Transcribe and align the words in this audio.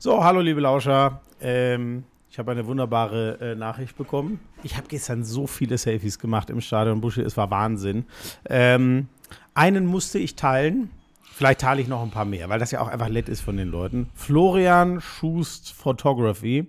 So, 0.00 0.22
hallo 0.22 0.40
liebe 0.40 0.60
Lauscher. 0.60 1.22
Ähm, 1.40 2.04
ich 2.30 2.38
habe 2.38 2.52
eine 2.52 2.64
wunderbare 2.68 3.38
äh, 3.40 3.54
Nachricht 3.56 3.96
bekommen. 3.96 4.38
Ich 4.62 4.76
habe 4.76 4.86
gestern 4.86 5.24
so 5.24 5.48
viele 5.48 5.76
Selfies 5.76 6.20
gemacht 6.20 6.50
im 6.50 6.60
Stadion 6.60 7.00
Buschi, 7.00 7.20
es 7.20 7.36
war 7.36 7.50
Wahnsinn. 7.50 8.04
Ähm, 8.48 9.08
einen 9.54 9.86
musste 9.86 10.20
ich 10.20 10.36
teilen. 10.36 10.90
Vielleicht 11.24 11.62
teile 11.62 11.80
ich 11.80 11.88
noch 11.88 12.00
ein 12.00 12.12
paar 12.12 12.26
mehr, 12.26 12.48
weil 12.48 12.60
das 12.60 12.70
ja 12.70 12.80
auch 12.80 12.86
einfach 12.86 13.08
nett 13.08 13.28
ist 13.28 13.40
von 13.40 13.56
den 13.56 13.66
Leuten. 13.66 14.08
Florian 14.14 15.00
Schust 15.00 15.72
Photography. 15.72 16.68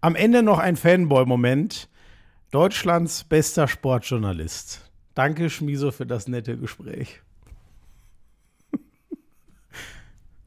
Am 0.00 0.14
Ende 0.14 0.44
noch 0.44 0.60
ein 0.60 0.76
Fanboy-Moment. 0.76 1.88
Deutschlands 2.52 3.24
bester 3.24 3.66
Sportjournalist. 3.66 4.88
Danke, 5.16 5.50
Schmiso, 5.50 5.90
für 5.90 6.06
das 6.06 6.28
nette 6.28 6.56
Gespräch. 6.56 7.23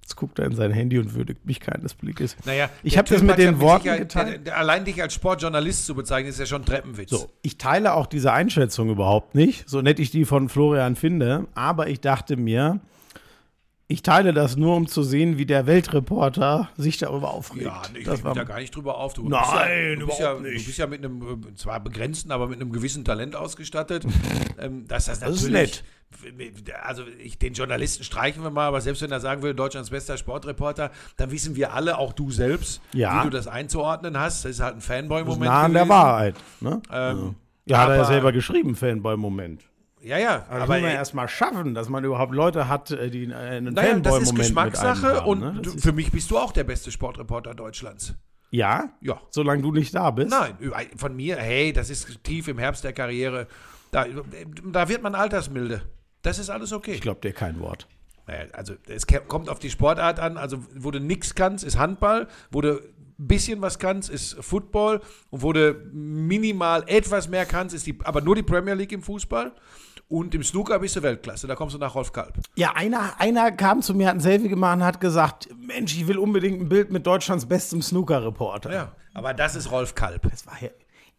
Jetzt 0.07 0.15
guckt 0.15 0.39
er 0.39 0.45
in 0.45 0.55
sein 0.55 0.71
Handy 0.71 0.97
und 0.99 1.15
würdigt 1.15 1.45
mich 1.45 1.59
keines 1.59 1.93
Blickes. 1.93 2.37
Naja, 2.45 2.69
ich 2.81 2.97
habe 2.97 3.09
das 3.09 3.21
mit 3.21 3.31
ja 3.31 3.35
den 3.35 3.59
Worten 3.59 3.83
Sicherheit- 3.83 3.99
geteilt. 3.99 4.47
der- 4.47 4.57
Allein 4.57 4.85
dich 4.85 5.01
als 5.01 5.13
Sportjournalist 5.13 5.85
zu 5.85 5.95
bezeichnen, 5.95 6.29
ist 6.29 6.39
ja 6.39 6.45
schon 6.45 6.63
Treppenwitz. 6.63 7.09
So, 7.09 7.29
ich 7.41 7.57
teile 7.57 7.93
auch 7.93 8.05
diese 8.05 8.31
Einschätzung 8.31 8.89
überhaupt 8.89 9.35
nicht, 9.35 9.67
so 9.69 9.81
nett 9.81 9.99
ich 9.99 10.09
die 10.09 10.23
von 10.23 10.47
Florian 10.47 10.95
finde, 10.95 11.47
aber 11.55 11.89
ich 11.89 11.99
dachte 11.99 12.37
mir, 12.37 12.79
ich 13.89 14.01
teile 14.03 14.33
das 14.33 14.57
nur, 14.57 14.75
um 14.75 14.87
zu 14.87 15.01
sehen, 15.01 15.37
wie 15.37 15.45
der 15.45 15.65
Weltreporter 15.65 16.69
sich 16.75 16.97
darüber 16.97 17.33
aufregt. 17.33 17.65
Ja, 17.65 17.81
ich 17.97 18.03
das 18.03 18.21
mich 18.21 18.33
da 18.33 18.43
gar 18.43 18.59
nicht 18.59 18.75
drüber 18.75 18.97
auf. 18.97 19.13
Du 19.13 19.29
Nein, 19.29 19.39
bist 19.39 19.53
ja, 19.53 19.95
du 19.95 20.05
bist 20.07 20.19
ja, 20.19 20.33
nicht. 20.33 20.61
Du 20.61 20.65
bist 20.65 20.77
ja 20.77 20.87
mit 20.87 21.05
einem, 21.05 21.21
äh, 21.21 21.55
zwar 21.55 21.79
begrenzten, 21.79 22.31
aber 22.33 22.47
mit 22.47 22.59
einem 22.59 22.73
gewissen 22.73 23.05
Talent 23.05 23.37
ausgestattet. 23.37 24.05
ähm, 24.59 24.85
dass 24.89 25.05
das, 25.05 25.21
Das 25.21 25.35
ist 25.37 25.43
natürlich, 25.43 25.83
Also 26.83 27.03
ich, 27.23 27.39
den 27.39 27.53
Journalisten 27.53 28.03
streichen 28.03 28.43
wir 28.43 28.49
mal, 28.49 28.67
aber 28.67 28.81
selbst 28.81 29.01
wenn 29.03 29.11
er 29.11 29.21
sagen 29.21 29.41
würde, 29.41 29.55
Deutschlands 29.55 29.89
bester 29.89 30.17
Sportreporter, 30.17 30.91
dann 31.15 31.31
wissen 31.31 31.55
wir 31.55 31.73
alle, 31.73 31.97
auch 31.97 32.11
du 32.11 32.29
selbst, 32.29 32.81
Ja. 32.91 33.21
wie 33.21 33.23
du 33.23 33.29
das 33.29 33.47
einzuordnen 33.47 34.19
hast. 34.19 34.43
Das 34.43 34.51
ist 34.51 34.59
halt 34.59 34.75
ein 34.75 34.81
Fanboy-Moment. 34.81 35.45
nah 35.45 35.63
an 35.63 35.73
der. 35.73 35.87
Wahrheit. 35.87 36.35
Ne? 36.59 36.81
Ähm, 36.91 37.35
ja, 37.65 37.77
hat 37.79 37.89
er 37.89 37.95
ja 37.97 38.05
selber 38.05 38.33
geschrieben, 38.33 38.75
Fanboy-Moment. 38.75 39.63
Ja, 40.01 40.17
ja, 40.19 40.35
Aber 40.35 40.39
das 40.41 40.49
aber 40.51 40.59
muss 40.75 40.81
man 40.81 40.91
ey, 40.91 40.95
erst 40.95 41.13
mal 41.15 41.27
schaffen, 41.27 41.73
dass 41.73 41.89
man 41.89 42.03
überhaupt 42.03 42.33
Leute 42.33 42.67
hat, 42.67 42.91
äh, 42.91 43.09
die 43.09 43.25
äh, 43.25 43.33
einen 43.33 43.73
naja, 43.73 43.99
das 43.99 44.13
Fanboy-Moment 44.13 44.23
ist 44.23 44.33
mit 44.33 44.41
Geschmackssache 44.45 45.15
haben, 45.21 45.27
und 45.27 45.39
ne? 45.39 45.53
Das 45.57 45.71
du, 45.73 45.77
ist- 45.77 45.83
für 45.83 45.91
mich 45.91 46.11
bist 46.11 46.29
du 46.31 46.37
auch 46.37 46.51
der 46.51 46.63
beste 46.63 46.91
Sportreporter 46.91 47.53
Deutschlands. 47.55 48.13
Ja? 48.51 48.91
Ja. 49.01 49.19
Solange 49.31 49.61
du 49.61 49.71
nicht 49.71 49.93
da 49.95 50.09
bist? 50.11 50.29
Nein, 50.29 50.57
von 50.95 51.15
mir, 51.15 51.35
hey, 51.37 51.73
das 51.73 51.89
ist 51.89 52.23
tief 52.23 52.47
im 52.47 52.57
Herbst 52.59 52.83
der 52.83 52.93
Karriere. 52.93 53.47
Da, 53.91 54.05
da 54.65 54.87
wird 54.87 55.01
man 55.01 55.15
altersmilde. 55.15 55.81
Das 56.21 56.39
ist 56.39 56.49
alles 56.49 56.71
okay. 56.73 56.93
Ich 56.93 57.01
glaube 57.01 57.19
dir 57.21 57.33
kein 57.33 57.59
Wort. 57.59 57.87
Naja, 58.25 58.45
also 58.53 58.73
es 58.87 59.05
kommt 59.27 59.49
auf 59.49 59.59
die 59.59 59.69
Sportart 59.69 60.19
an. 60.19 60.37
Also 60.37 60.59
wo 60.75 60.91
du 60.91 60.99
nix 60.99 61.35
kannst, 61.35 61.63
ist 61.63 61.77
Handball. 61.77 62.27
Wo 62.51 62.61
du 62.61 62.75
ein 62.79 62.83
bisschen 63.27 63.61
was 63.61 63.79
kannst, 63.79 64.09
ist 64.09 64.35
Football. 64.41 65.01
Und 65.29 65.41
wo 65.41 65.51
du 65.53 65.73
minimal 65.91 66.83
etwas 66.87 67.27
mehr 67.29 67.45
kannst, 67.45 67.73
ist 67.75 67.85
die, 67.87 67.97
aber 68.03 68.21
nur 68.21 68.35
die 68.35 68.43
Premier 68.43 68.73
League 68.75 68.91
im 68.91 69.01
Fußball. 69.01 69.51
Und 70.09 70.33
im 70.33 70.43
Snooker 70.43 70.79
bist 70.79 70.95
du 70.95 71.03
Weltklasse. 71.03 71.47
Da 71.47 71.55
kommst 71.55 71.75
du 71.75 71.79
nach 71.79 71.93
Rolf 71.93 72.13
Kalb. 72.13 72.33
Ja, 72.55 72.73
einer, 72.75 73.19
einer 73.19 73.51
kam 73.51 73.81
zu 73.81 73.93
mir, 73.93 74.07
hat 74.07 74.15
ein 74.15 74.19
Selfie 74.21 74.47
gemacht 74.47 74.77
und 74.77 74.83
hat 74.85 75.01
gesagt, 75.01 75.49
Mensch, 75.59 75.95
ich 75.97 76.07
will 76.07 76.17
unbedingt 76.17 76.61
ein 76.61 76.69
Bild 76.69 76.91
mit 76.91 77.05
Deutschlands 77.05 77.45
bestem 77.45 77.81
Snooker-Reporter. 77.81 78.71
Ja, 78.71 78.91
aber 79.13 79.33
das 79.33 79.55
ist 79.55 79.69
Rolf 79.69 79.95
Kalb. 79.95 80.29
Das 80.31 80.47
war 80.47 80.53
ja, 80.61 80.67
ja, 80.67 80.69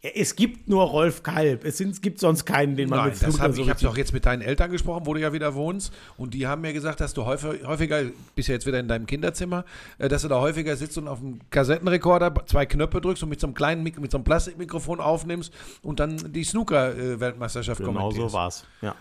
es 0.01 0.37
gibt 0.37 0.69
nur 0.69 0.83
Rolf 0.83 1.23
Kalb. 1.23 1.65
Es, 1.65 1.77
sind, 1.77 1.89
es 1.89 1.99
gibt 2.01 2.21
sonst 2.21 2.45
keinen, 2.45 2.77
den 2.77 2.89
man 2.89 2.99
Nein, 2.99 3.09
mit 3.09 3.21
das 3.21 3.39
hab, 3.39 3.53
so 3.53 3.61
ich 3.61 3.69
habe 3.69 3.81
doch 3.81 3.97
jetzt 3.97 4.13
mit 4.13 4.25
deinen 4.25 4.41
Eltern 4.41 4.71
gesprochen, 4.71 5.05
wo 5.05 5.13
du 5.13 5.19
ja 5.19 5.33
wieder 5.33 5.55
wohnst. 5.55 5.93
Und 6.15 6.33
die 6.33 6.47
haben 6.47 6.61
mir 6.61 6.71
gesagt, 6.71 7.01
dass 7.01 7.13
du 7.13 7.25
häufig, 7.25 7.65
häufiger, 7.65 8.03
bist 8.33 8.47
ja 8.47 8.53
jetzt 8.53 8.65
wieder 8.65 8.79
in 8.79 8.87
deinem 8.87 9.05
Kinderzimmer, 9.07 9.65
äh, 9.97 10.07
dass 10.07 10.21
du 10.21 10.29
da 10.29 10.39
häufiger 10.39 10.77
sitzt 10.77 10.97
und 10.97 11.09
auf 11.09 11.19
dem 11.19 11.39
Kassettenrekorder 11.49 12.33
zwei 12.45 12.65
Knöpfe 12.65 13.01
drückst 13.01 13.23
und 13.23 13.29
mit 13.29 13.41
so 13.41 13.47
einem 13.47 13.55
kleinen 13.55 13.83
Mik 13.83 13.99
mit 13.99 14.11
so 14.11 14.17
einem 14.17 14.23
Plastikmikrofon 14.23 15.01
aufnimmst 15.01 15.53
und 15.81 15.99
dann 15.99 16.31
die 16.31 16.45
Snooker-Weltmeisterschaft 16.45 17.79
Genau 17.81 17.91
kommentierst. 17.91 18.31
so 18.31 18.33
war's. 18.37 18.65
Ja. 18.81 18.95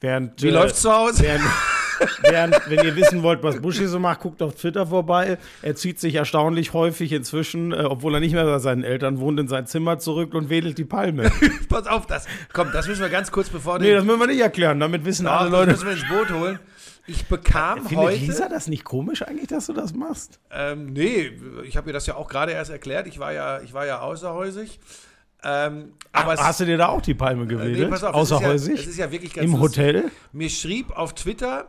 Während, 0.00 0.42
Wie 0.42 0.48
äh, 0.48 0.50
läuft's 0.50 0.82
zu 0.82 0.92
Hause? 0.92 1.22
Während, 1.22 1.44
während, 2.22 2.58
wenn 2.68 2.84
ihr 2.84 2.96
wissen 2.96 3.22
wollt, 3.22 3.42
was 3.42 3.60
Buschi 3.60 3.86
so 3.86 3.98
macht, 3.98 4.20
guckt 4.20 4.42
auf 4.42 4.54
Twitter 4.54 4.86
vorbei. 4.86 5.38
Er 5.62 5.74
zieht 5.76 6.00
sich 6.00 6.14
erstaunlich 6.14 6.72
häufig 6.72 7.12
inzwischen, 7.12 7.72
äh, 7.72 7.76
obwohl 7.84 8.14
er 8.14 8.20
nicht 8.20 8.32
mehr 8.34 8.44
bei 8.44 8.58
seinen 8.58 8.84
Eltern 8.84 9.18
wohnt, 9.20 9.38
in 9.40 9.48
sein 9.48 9.66
Zimmer 9.66 9.98
zurück 9.98 10.34
und 10.34 10.48
wedelt 10.50 10.78
die 10.78 10.84
Palme. 10.84 11.30
Pass 11.68 11.86
auf, 11.86 12.06
das. 12.06 12.26
Komm, 12.52 12.68
das 12.72 12.86
müssen 12.88 13.00
wir 13.02 13.08
ganz 13.10 13.30
kurz 13.30 13.48
bevor 13.48 13.78
nee, 13.78 13.92
das 13.92 14.04
müssen 14.04 14.20
wir 14.20 14.26
nicht 14.26 14.40
erklären. 14.40 14.80
Damit 14.80 15.04
wissen 15.04 15.26
Ach, 15.26 15.40
alle 15.40 15.50
das 15.50 15.58
Leute. 15.58 15.70
müssen 15.72 15.86
wir 15.86 15.92
ins 15.92 16.08
Boot 16.08 16.30
holen. 16.38 16.58
Ich 17.06 17.26
bekam 17.26 17.78
Findet 17.80 17.98
heute. 17.98 18.16
Lisa 18.18 18.48
das 18.48 18.68
nicht 18.68 18.84
komisch 18.84 19.22
eigentlich, 19.22 19.48
dass 19.48 19.66
du 19.66 19.72
das 19.72 19.92
machst? 19.92 20.38
Ähm, 20.52 20.92
nee, 20.92 21.32
ich 21.64 21.76
habe 21.76 21.88
ihr 21.90 21.92
das 21.92 22.06
ja 22.06 22.14
auch 22.14 22.28
gerade 22.28 22.52
erst 22.52 22.70
erklärt. 22.70 23.08
Ich 23.08 23.18
war 23.18 23.32
ja, 23.32 23.60
ich 23.60 23.74
war 23.74 23.86
ja 23.86 24.00
außerhäusig. 24.00 24.78
Ähm, 25.44 25.94
aber 26.12 26.34
es- 26.34 26.40
Hast 26.40 26.60
du 26.60 26.64
dir 26.64 26.76
da 26.76 26.86
auch 26.86 27.02
die 27.02 27.14
Palme 27.14 27.42
Äh, 27.42 27.46
gewedelt? 27.46 27.78
nee, 27.80 27.86
pass 27.86 28.04
auf, 28.04 28.14
es 28.14 28.30
ist 28.30 28.32
Außerhäusig? 28.36 28.74
Ja, 28.76 28.80
es 28.82 28.86
ist 28.86 28.98
ja 28.98 29.10
wirklich 29.10 29.34
ganz 29.34 29.44
Im 29.52 29.58
lustig. 29.58 29.78
Hotel? 29.84 30.04
Mir 30.32 30.48
schrieb 30.48 30.92
auf 30.96 31.14
Twitter 31.14 31.66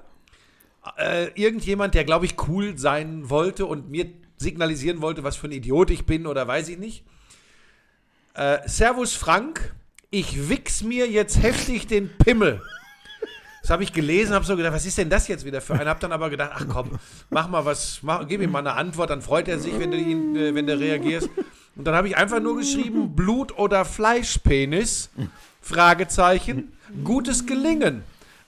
äh, 0.98 1.30
irgendjemand, 1.40 1.96
der, 1.96 2.04
glaube 2.04 2.26
ich, 2.26 2.36
cool 2.48 2.78
sein 2.78 3.30
wollte 3.30 3.66
und 3.66 3.90
mir 3.90 4.08
signalisieren 4.38 5.02
wollte, 5.02 5.24
was 5.24 5.36
für 5.36 5.48
ein 5.48 5.52
Idiot 5.52 5.90
ich 5.90 6.06
bin 6.06 6.28
oder 6.28 6.48
weiß 6.48 6.70
ich 6.70 6.78
nicht. 6.78 7.04
Äh, 8.34 8.68
Servus 8.68 9.14
Frank, 9.14 9.74
ich 10.10 10.50
wichs 10.50 10.84
mir 10.84 11.08
jetzt 11.10 11.42
heftig 11.42 11.88
den 11.88 12.10
Pimmel. 12.18 12.62
Das 13.62 13.70
habe 13.70 13.84
ich 13.84 13.94
gelesen, 13.94 14.34
habe 14.34 14.44
so 14.44 14.58
gedacht, 14.58 14.74
was 14.74 14.86
ist 14.86 14.98
denn 14.98 15.10
das 15.10 15.30
jetzt 15.30 15.46
wieder 15.46 15.62
für 15.62 15.74
ein? 15.76 15.88
Habe 15.88 16.00
dann 16.02 16.12
aber 16.12 16.30
gedacht, 16.30 16.52
ach 16.54 16.66
komm, 16.68 17.00
mach 17.30 17.48
mal 17.48 17.64
was, 17.64 18.00
mach, 18.02 18.28
gib 18.28 18.42
ihm 18.42 18.52
mal 18.52 18.60
eine 18.60 18.74
Antwort, 18.74 19.10
dann 19.10 19.22
freut 19.22 19.48
er 19.48 19.58
sich, 19.58 19.80
wenn 19.80 19.92
du, 19.92 19.98
ihn, 19.98 20.36
äh, 20.36 20.54
wenn 20.54 20.68
du 20.68 20.78
reagierst. 20.78 21.30
Und 21.76 21.86
dann 21.86 21.96
habe 21.96 22.10
ich 22.10 22.18
einfach 22.18 22.42
nur 22.42 22.58
geschrieben, 22.58 23.16
Blut- 23.16 23.58
oder 23.58 23.86
Fleischpenis, 23.86 25.10
Fragezeichen, 25.62 26.74
gutes 27.06 27.46
Gelingen, 27.46 28.04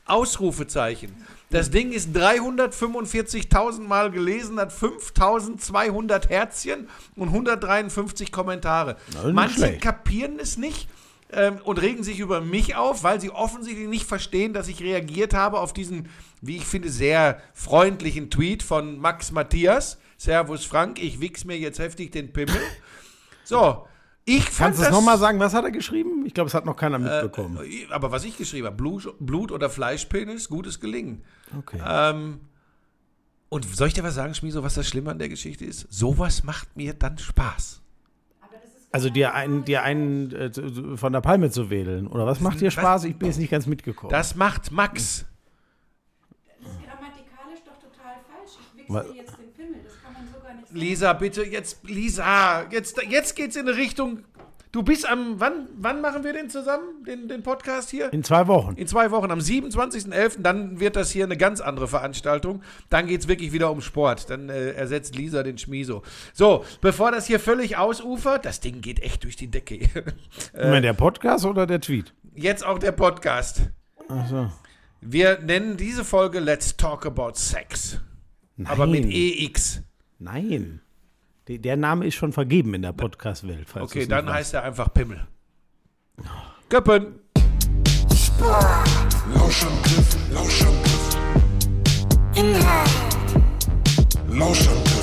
Ausrufezeichen. 0.05 1.15
Das 1.49 1.69
Ding 1.69 1.91
ist 1.91 2.15
345.000 2.15 3.81
Mal 3.81 4.11
gelesen, 4.11 4.59
hat 4.59 4.73
5.200 4.73 6.27
Herzchen 6.27 6.89
und 7.15 7.29
153 7.29 8.31
Kommentare. 8.31 8.97
Manche 9.31 9.55
schlecht. 9.55 9.81
kapieren 9.81 10.39
es 10.39 10.57
nicht 10.57 10.87
ähm, 11.31 11.59
und 11.63 11.81
regen 11.81 12.03
sich 12.03 12.19
über 12.19 12.41
mich 12.41 12.75
auf, 12.75 13.03
weil 13.03 13.21
sie 13.21 13.29
offensichtlich 13.29 13.87
nicht 13.87 14.05
verstehen, 14.07 14.53
dass 14.53 14.67
ich 14.67 14.81
reagiert 14.81 15.33
habe 15.33 15.59
auf 15.59 15.73
diesen, 15.73 16.09
wie 16.41 16.57
ich 16.57 16.65
finde, 16.65 16.89
sehr 16.89 17.41
freundlichen 17.53 18.29
Tweet 18.29 18.63
von 18.63 18.99
Max 18.99 19.31
Matthias. 19.31 19.97
Servus 20.17 20.65
Frank, 20.65 21.01
ich 21.01 21.19
wichs 21.19 21.45
mir 21.45 21.57
jetzt 21.57 21.79
heftig 21.79 22.11
den 22.11 22.33
Pimmel. 22.33 22.59
So, 23.43 23.85
ich 24.25 24.43
fand 24.43 24.57
Kannst 24.57 24.79
du 24.79 24.83
es 24.83 24.89
das... 24.89 24.97
nochmal 24.97 25.17
sagen? 25.17 25.39
Was 25.39 25.53
hat 25.53 25.63
er 25.63 25.71
geschrieben? 25.71 26.25
Ich 26.25 26.33
glaube, 26.33 26.47
es 26.47 26.53
hat 26.53 26.65
noch 26.65 26.75
keiner 26.75 26.97
mitbekommen. 26.99 27.59
Äh, 27.63 27.87
Aber 27.91 28.11
was 28.11 28.23
ich 28.25 28.37
geschrieben 28.37 28.65
habe, 28.65 28.75
Blut, 28.75 29.13
Blut 29.19 29.51
oder 29.51 29.69
Fleischpenis, 29.69 30.49
gutes 30.49 30.79
Gelingen. 30.79 31.23
okay. 31.57 31.79
Ähm, 31.87 32.39
und 33.49 33.63
soll 33.75 33.87
ich 33.87 33.93
dir 33.93 34.03
was 34.03 34.15
sagen, 34.15 34.33
Schmieso, 34.33 34.63
was 34.63 34.73
das 34.73 34.87
Schlimme 34.87 35.11
an 35.11 35.19
der 35.19 35.29
Geschichte 35.29 35.63
ist? 35.65 35.87
Sowas 35.93 36.43
macht 36.43 36.75
mir 36.75 36.93
dann 36.93 37.17
Spaß. 37.17 37.81
Also 38.91 39.09
dir 39.09 39.33
einen, 39.33 39.65
dir 39.65 39.83
einen 39.83 40.31
äh, 40.31 40.97
von 40.97 41.11
der 41.13 41.21
Palme 41.21 41.51
zu 41.51 41.69
wedeln. 41.69 42.07
Oder 42.07 42.25
was 42.25 42.39
macht 42.39 42.61
dir 42.61 42.71
Spaß? 42.71 43.03
Ich 43.03 43.17
bin 43.17 43.27
jetzt 43.27 43.37
nicht 43.37 43.51
ganz 43.51 43.65
mitgekommen. 43.67 44.09
Das 44.09 44.35
macht 44.35 44.71
Max. 44.71 45.25
Das 46.61 46.71
ist 46.71 46.79
grammatikalisch 46.83 47.59
doch 47.65 47.77
total 47.77 48.15
falsch. 48.27 48.53
Ich 48.73 48.79
wichse 48.79 48.93
Was? 48.93 49.07
mir 49.07 49.15
jetzt 49.15 49.37
den 49.37 49.53
Pimmel. 49.53 49.81
Das 49.83 49.93
kann 50.01 50.13
man 50.13 50.27
so 50.33 50.39
gar 50.39 50.53
nicht 50.53 50.64
sagen. 50.64 50.64
Lisa, 50.75 51.13
bitte, 51.13 51.43
jetzt, 51.43 51.79
Lisa, 51.87 52.65
jetzt, 52.69 53.01
jetzt 53.09 53.35
geht's 53.35 53.55
in 53.55 53.67
eine 53.67 53.77
Richtung. 53.77 54.23
Du 54.75 54.83
bist 54.83 55.09
am, 55.09 55.39
wann, 55.39 55.69
wann 55.77 56.01
machen 56.01 56.25
wir 56.25 56.33
den 56.33 56.49
zusammen, 56.49 57.05
den, 57.07 57.29
den 57.29 57.43
Podcast 57.43 57.91
hier? 57.91 58.11
In 58.11 58.25
zwei 58.25 58.45
Wochen. 58.47 58.75
In 58.75 58.87
zwei 58.87 59.09
Wochen, 59.09 59.31
am 59.31 59.39
27.11., 59.39 60.41
dann 60.41 60.81
wird 60.81 60.97
das 60.97 61.11
hier 61.11 61.23
eine 61.23 61.37
ganz 61.37 61.61
andere 61.61 61.87
Veranstaltung. 61.87 62.61
Dann 62.89 63.07
geht 63.07 63.21
es 63.21 63.29
wirklich 63.29 63.53
wieder 63.53 63.71
um 63.71 63.79
Sport. 63.79 64.29
Dann 64.29 64.49
äh, 64.49 64.71
ersetzt 64.71 65.15
Lisa 65.15 65.43
den 65.43 65.57
Schmiso. 65.57 66.03
So, 66.33 66.65
bevor 66.81 67.11
das 67.13 67.25
hier 67.25 67.39
völlig 67.39 67.77
ausufert, 67.77 68.43
das 68.43 68.59
Ding 68.59 68.81
geht 68.81 69.01
echt 69.01 69.23
durch 69.23 69.37
die 69.37 69.47
Decke. 69.47 69.79
Meine, 70.53 70.81
der 70.81 70.93
Podcast 70.93 71.45
oder 71.45 71.65
der 71.65 71.79
Tweet? 71.79 72.13
Jetzt 72.33 72.65
auch 72.65 72.77
der 72.77 72.91
Podcast. 72.91 73.69
Ach 74.09 74.27
so. 74.27 74.51
Wir 74.99 75.39
nennen 75.39 75.77
diese 75.77 76.03
Folge 76.03 76.41
Let's 76.41 76.75
Talk 76.75 77.05
About 77.05 77.35
Sex. 77.35 78.01
Nein. 78.57 78.67
Aber 78.69 78.87
mit 78.87 79.05
EX. 79.05 79.83
Nein. 80.19 80.81
Der, 81.47 81.57
der 81.57 81.77
Name 81.77 82.05
ist 82.05 82.15
schon 82.15 82.31
vergeben 82.33 82.73
in 82.73 82.81
der 82.81 82.93
Podcast-Welt. 82.93 83.67
Okay, 83.75 84.07
dann 84.07 84.31
heißt 84.31 84.53
er 84.53 84.63
einfach 84.63 84.93
Pimmel. 84.93 85.27
Köppen. 86.69 87.19
Lauschangriff, 89.33 90.31
Lauschangriff. 90.31 91.17
Inhalt, 92.35 92.89
Lauschangriff, 94.29 94.94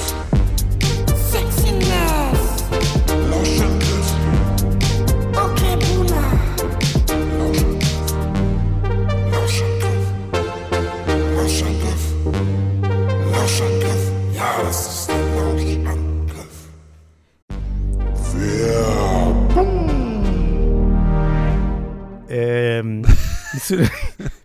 du, 23.68 23.76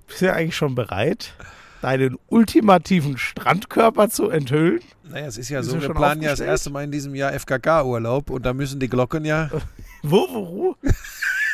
bist 0.08 0.22
du 0.22 0.34
eigentlich 0.34 0.56
schon 0.56 0.76
bereit, 0.76 1.34
deinen 1.82 2.18
ultimativen 2.28 3.18
Strandkörper 3.18 4.10
zu 4.10 4.30
enthüllen? 4.30 4.82
Naja, 5.10 5.28
es 5.28 5.38
ist 5.38 5.50
ja 5.50 5.60
Bist 5.60 5.72
so, 5.72 5.82
wir 5.82 5.94
planen 5.94 6.22
ja 6.22 6.32
das 6.32 6.42
erste 6.42 6.70
Mal 6.70 6.84
in 6.84 6.92
diesem 6.92 7.16
Jahr 7.16 7.32
FKK-Urlaub 7.32 8.30
und 8.30 8.46
da 8.46 8.54
müssen 8.54 8.80
die 8.80 8.90
Glocken 8.90 9.24
ja. 9.24 9.50
Wo, 10.04 10.28
wo, 10.30 10.48
wo? 10.48 10.76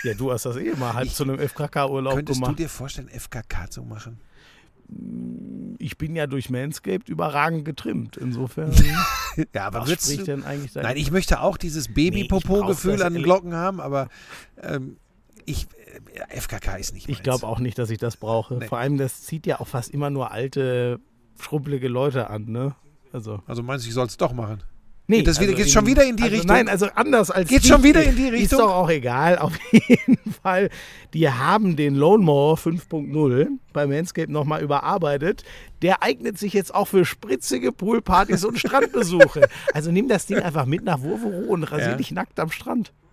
Ja, 0.04 0.14
du 0.16 0.32
hast 0.32 0.46
das 0.46 0.58
eh 0.58 0.74
mal 0.76 0.94
halb 0.94 1.10
zu 1.10 1.24
einem 1.24 1.40
FKK-Urlaub 1.40 2.16
Könntest 2.16 2.40
du 2.40 2.44
gemacht. 2.44 2.60
dir 2.60 2.70
vorstellen, 2.70 3.10
FKK 3.10 3.70
zu 3.70 3.84
machen? 3.84 4.20
Ich 5.80 5.98
bin 5.98 6.16
ja 6.16 6.28
durch 6.28 6.50
Manscaped 6.50 7.08
überragend 7.10 7.64
getrimmt. 7.64 8.18
Insofern, 8.18 8.72
Ja, 9.54 9.68
aber 9.68 9.82
was 9.82 9.88
würdest 9.88 10.20
du, 10.20 10.24
denn 10.24 10.44
eigentlich? 10.44 10.76
Nein, 10.76 10.98
ich 10.98 11.10
möchte 11.10 11.40
auch 11.40 11.58
dieses 11.58 11.88
Nee, 11.88 11.94
ich 11.94 12.12
Baby-Popo-Gefühl 12.12 12.98
das 12.98 13.02
an 13.02 13.14
den 13.14 13.24
Glocken 13.24 13.54
haben, 13.54 13.80
aber 13.80 14.10
ähm, 14.62 14.98
ich, 15.46 15.68
FKK 16.30 16.76
ist 16.78 16.94
nicht 16.94 17.10
Ich 17.10 17.18
meins. 17.18 17.24
glaube 17.24 17.48
auch 17.48 17.60
nicht, 17.60 17.78
dass 17.78 17.90
ich 17.90 17.98
das 17.98 18.18
brauche. 18.18 18.56
Nee. 18.56 18.68
Vor 18.68 18.78
allem, 18.78 18.98
das 18.98 19.22
zieht 19.22 19.46
ja 19.46 19.60
auch 19.60 19.68
fast 19.68 19.92
immer 19.92 20.10
nur 20.10 20.32
alte, 20.32 21.00
schrumpelige 21.40 21.88
Leute 21.88 22.30
an, 22.30 22.46
ne? 22.46 22.76
Also. 23.12 23.40
Also 23.46 23.62
meinst 23.64 23.86
du, 23.86 23.90
ich 23.90 23.94
soll 23.94 24.08
es 24.08 24.18
doch 24.18 24.34
machen? 24.34 24.64
Nee, 25.06 25.18
Geht 25.18 25.28
das 25.28 25.42
wieder- 25.42 25.54
geht's 25.54 25.72
schon 25.74 25.86
wieder 25.86 26.06
in 26.06 26.16
die 26.16 26.24
also 26.24 26.36
Richtung? 26.36 26.56
Nein, 26.56 26.70
also 26.70 26.88
anders 26.96 27.30
als. 27.30 27.50
Geht's 27.50 27.66
ich. 27.66 27.72
schon 27.72 27.84
wieder 27.84 28.02
in 28.04 28.16
die 28.16 28.28
Ist 28.28 28.34
Richtung? 28.34 28.60
doch 28.60 28.74
auch 28.74 28.90
egal. 28.90 29.38
Auf 29.40 29.52
jeden 29.74 30.18
Fall. 30.42 30.70
Die 31.14 31.30
haben 31.30 31.76
den 31.76 31.96
Lone 31.96 32.24
Mower 32.24 32.56
5.0 32.58 33.48
bei 33.74 33.86
Manscaped 33.86 34.30
nochmal 34.30 34.64
überarbeitet. 34.64 35.44
Der 35.82 36.02
eignet 36.04 36.38
sich 36.38 36.54
jetzt 36.54 36.74
auch 36.74 36.88
für 36.88 37.04
spritzige 37.04 37.74
Poolpartys 37.74 38.46
und 38.46 38.58
Strandbesuche. 38.60 39.50
Also 39.74 39.92
nimm 39.92 40.08
das 40.08 40.26
Ding 40.26 40.40
einfach 40.40 40.66
mit 40.66 40.86
nach 40.86 41.02
Wurvero 41.02 41.52
und 41.52 41.64
rasier 41.66 41.90
Ja. 41.90 41.96
dich 41.98 42.12
nackt 42.12 42.40
am 42.40 42.50
Strand. 42.50 42.94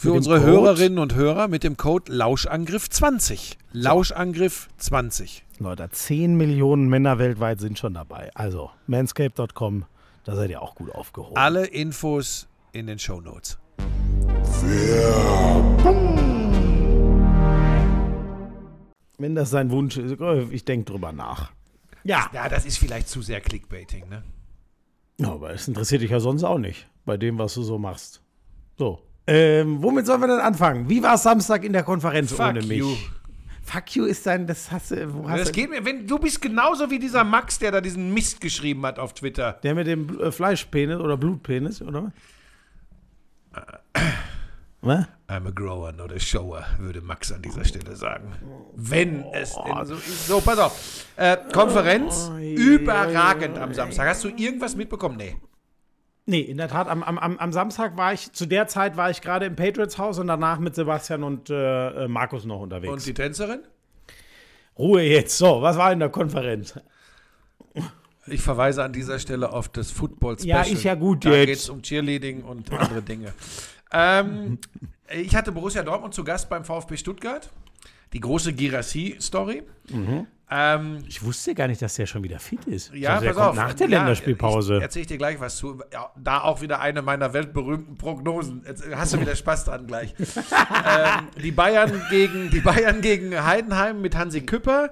Für 0.00 0.12
unsere 0.14 0.38
Code- 0.40 0.50
Hörerinnen 0.50 0.98
und 0.98 1.14
Hörer 1.14 1.46
mit 1.48 1.62
dem 1.62 1.76
Code 1.76 2.10
Lauschangriff20. 2.10 3.56
Lauschangriff20. 3.74 5.42
Leute, 5.58 5.90
10 5.90 6.36
Millionen 6.38 6.88
Männer 6.88 7.18
weltweit 7.18 7.60
sind 7.60 7.78
schon 7.78 7.92
dabei. 7.92 8.30
Also, 8.34 8.70
manscape.com, 8.86 9.84
da 10.24 10.34
seid 10.36 10.48
ihr 10.48 10.62
auch 10.62 10.74
gut 10.74 10.90
aufgehoben. 10.94 11.36
Alle 11.36 11.66
Infos 11.66 12.48
in 12.72 12.86
den 12.86 12.98
Show 12.98 13.20
Notes. 13.20 13.58
Wenn 19.18 19.34
das 19.34 19.50
sein 19.50 19.70
Wunsch 19.70 19.98
ist, 19.98 20.16
ich 20.50 20.64
denke 20.64 20.90
drüber 20.92 21.12
nach. 21.12 21.52
Ja. 22.04 22.30
Ja, 22.32 22.48
das 22.48 22.64
ist 22.64 22.78
vielleicht 22.78 23.08
zu 23.08 23.20
sehr 23.20 23.40
Clickbaiting, 23.42 24.08
ne? 24.08 24.22
Ja, 25.20 25.32
aber 25.32 25.50
es 25.52 25.68
interessiert 25.68 26.00
dich 26.00 26.10
ja 26.10 26.20
sonst 26.20 26.44
auch 26.44 26.56
nicht, 26.58 26.88
bei 27.04 27.18
dem, 27.18 27.38
was 27.38 27.52
du 27.52 27.62
so 27.62 27.78
machst. 27.78 28.22
So. 28.78 29.02
Ähm, 29.32 29.80
womit 29.80 30.06
sollen 30.06 30.20
wir 30.22 30.26
denn 30.26 30.40
anfangen? 30.40 30.88
Wie 30.88 31.00
war 31.04 31.16
Samstag 31.16 31.62
in 31.62 31.72
der 31.72 31.84
Konferenz 31.84 32.32
Fuck 32.32 32.48
ohne 32.48 32.62
mich? 32.62 32.78
you. 32.78 32.96
Fuck 33.62 33.94
you 33.94 34.04
ist 34.04 34.26
dein, 34.26 34.48
das 34.48 34.72
hast 34.72 34.90
du, 34.90 35.14
wo 35.14 35.28
hast 35.28 35.38
Das 35.38 35.48
du, 35.48 35.52
geht 35.54 35.70
mir, 35.70 35.84
wenn 35.84 36.04
du 36.04 36.18
bist 36.18 36.42
genauso 36.42 36.90
wie 36.90 36.98
dieser 36.98 37.22
Max, 37.22 37.58
der 37.60 37.70
da 37.70 37.80
diesen 37.80 38.12
Mist 38.12 38.40
geschrieben 38.40 38.84
hat 38.84 38.98
auf 38.98 39.14
Twitter. 39.14 39.52
der 39.62 39.76
mit 39.76 39.86
dem 39.86 40.18
äh, 40.20 40.32
Fleischpenis 40.32 40.98
oder 40.98 41.16
Blutpenis, 41.16 41.80
oder? 41.80 42.10
Was? 44.82 45.06
I'm 45.28 45.46
a 45.46 45.50
grower, 45.50 45.92
not 45.92 46.10
a 46.12 46.18
shower, 46.18 46.64
würde 46.78 47.00
Max 47.00 47.30
an 47.30 47.42
dieser 47.42 47.64
Stelle 47.64 47.94
sagen. 47.94 48.32
Wenn 48.74 49.24
es 49.32 49.54
denn 49.54 49.84
so 49.86 49.94
ist. 49.94 50.26
So, 50.26 50.40
pass 50.40 50.58
auf. 50.58 51.04
Äh, 51.16 51.36
Konferenz, 51.52 52.30
überragend 52.40 53.58
am 53.58 53.74
Samstag. 53.74 54.08
Hast 54.08 54.24
du 54.24 54.28
irgendwas 54.30 54.74
mitbekommen? 54.74 55.16
Nee. 55.18 55.36
Nee, 56.30 56.42
in 56.42 56.58
der 56.58 56.68
Tat, 56.68 56.86
am, 56.86 57.02
am, 57.02 57.18
am 57.18 57.38
am 57.38 57.52
Samstag 57.52 57.96
war 57.96 58.12
ich, 58.12 58.32
zu 58.32 58.46
der 58.46 58.68
Zeit 58.68 58.96
war 58.96 59.10
ich 59.10 59.20
gerade 59.20 59.46
im 59.46 59.56
Patriots 59.56 59.98
Haus 59.98 60.20
und 60.20 60.28
danach 60.28 60.60
mit 60.60 60.76
Sebastian 60.76 61.24
und 61.24 61.50
äh, 61.50 62.04
äh, 62.04 62.08
Markus 62.08 62.44
noch 62.44 62.60
unterwegs. 62.60 62.92
Und 62.92 63.04
die 63.04 63.14
Tänzerin? 63.14 63.60
Ruhe 64.78 65.02
jetzt. 65.02 65.36
So, 65.36 65.60
was 65.60 65.76
war 65.76 65.92
in 65.92 65.98
der 65.98 66.08
Konferenz? 66.08 66.78
Ich 68.28 68.42
verweise 68.42 68.84
an 68.84 68.92
dieser 68.92 69.18
Stelle 69.18 69.52
auf 69.52 69.68
das 69.68 69.90
Football-Special. 69.90 70.64
Ja, 70.66 70.72
ist 70.72 70.84
ja 70.84 70.94
gut 70.94 71.24
Da 71.24 71.30
jetzt. 71.30 71.46
geht 71.46 71.56
es 71.56 71.68
um 71.68 71.82
Cheerleading 71.82 72.42
und 72.44 72.72
andere 72.72 73.02
Dinge. 73.02 73.32
Ähm, 73.92 74.58
ich 75.12 75.34
hatte 75.34 75.50
Borussia 75.50 75.82
Dortmund 75.82 76.14
zu 76.14 76.22
Gast 76.22 76.48
beim 76.48 76.64
VfB 76.64 76.96
Stuttgart. 76.96 77.50
Die 78.12 78.20
große 78.20 78.52
Girassi-Story. 78.52 79.64
Mhm. 79.90 80.28
Ähm, 80.52 81.04
Ich 81.06 81.22
wusste 81.22 81.54
gar 81.54 81.68
nicht, 81.68 81.80
dass 81.80 81.94
der 81.94 82.06
schon 82.06 82.24
wieder 82.24 82.40
fit 82.40 82.64
ist. 82.66 82.92
Ja, 82.92 83.20
der 83.20 83.28
pass 83.28 83.36
kommt 83.36 83.48
auf. 83.50 83.54
Nach 83.56 83.72
der 83.74 83.88
Ja, 83.88 83.98
Länderspielpause. 83.98 84.80
Erzähle 84.82 85.02
ich 85.02 85.06
dir 85.06 85.18
gleich 85.18 85.38
was 85.38 85.56
zu. 85.56 85.80
Ja, 85.92 86.10
da 86.16 86.40
auch 86.40 86.60
wieder 86.60 86.80
eine 86.80 87.02
meiner 87.02 87.32
weltberühmten 87.32 87.96
Prognosen. 87.96 88.64
Jetzt 88.66 88.82
hast 88.94 89.12
du 89.14 89.20
wieder 89.20 89.36
Spaß 89.36 89.66
dran 89.66 89.86
gleich. 89.86 90.14
ähm, 90.18 91.28
die, 91.40 91.52
Bayern 91.52 92.02
gegen, 92.10 92.50
die 92.50 92.60
Bayern 92.60 93.00
gegen 93.00 93.44
Heidenheim 93.44 94.00
mit 94.00 94.16
Hansi 94.16 94.40
Küpper. 94.40 94.90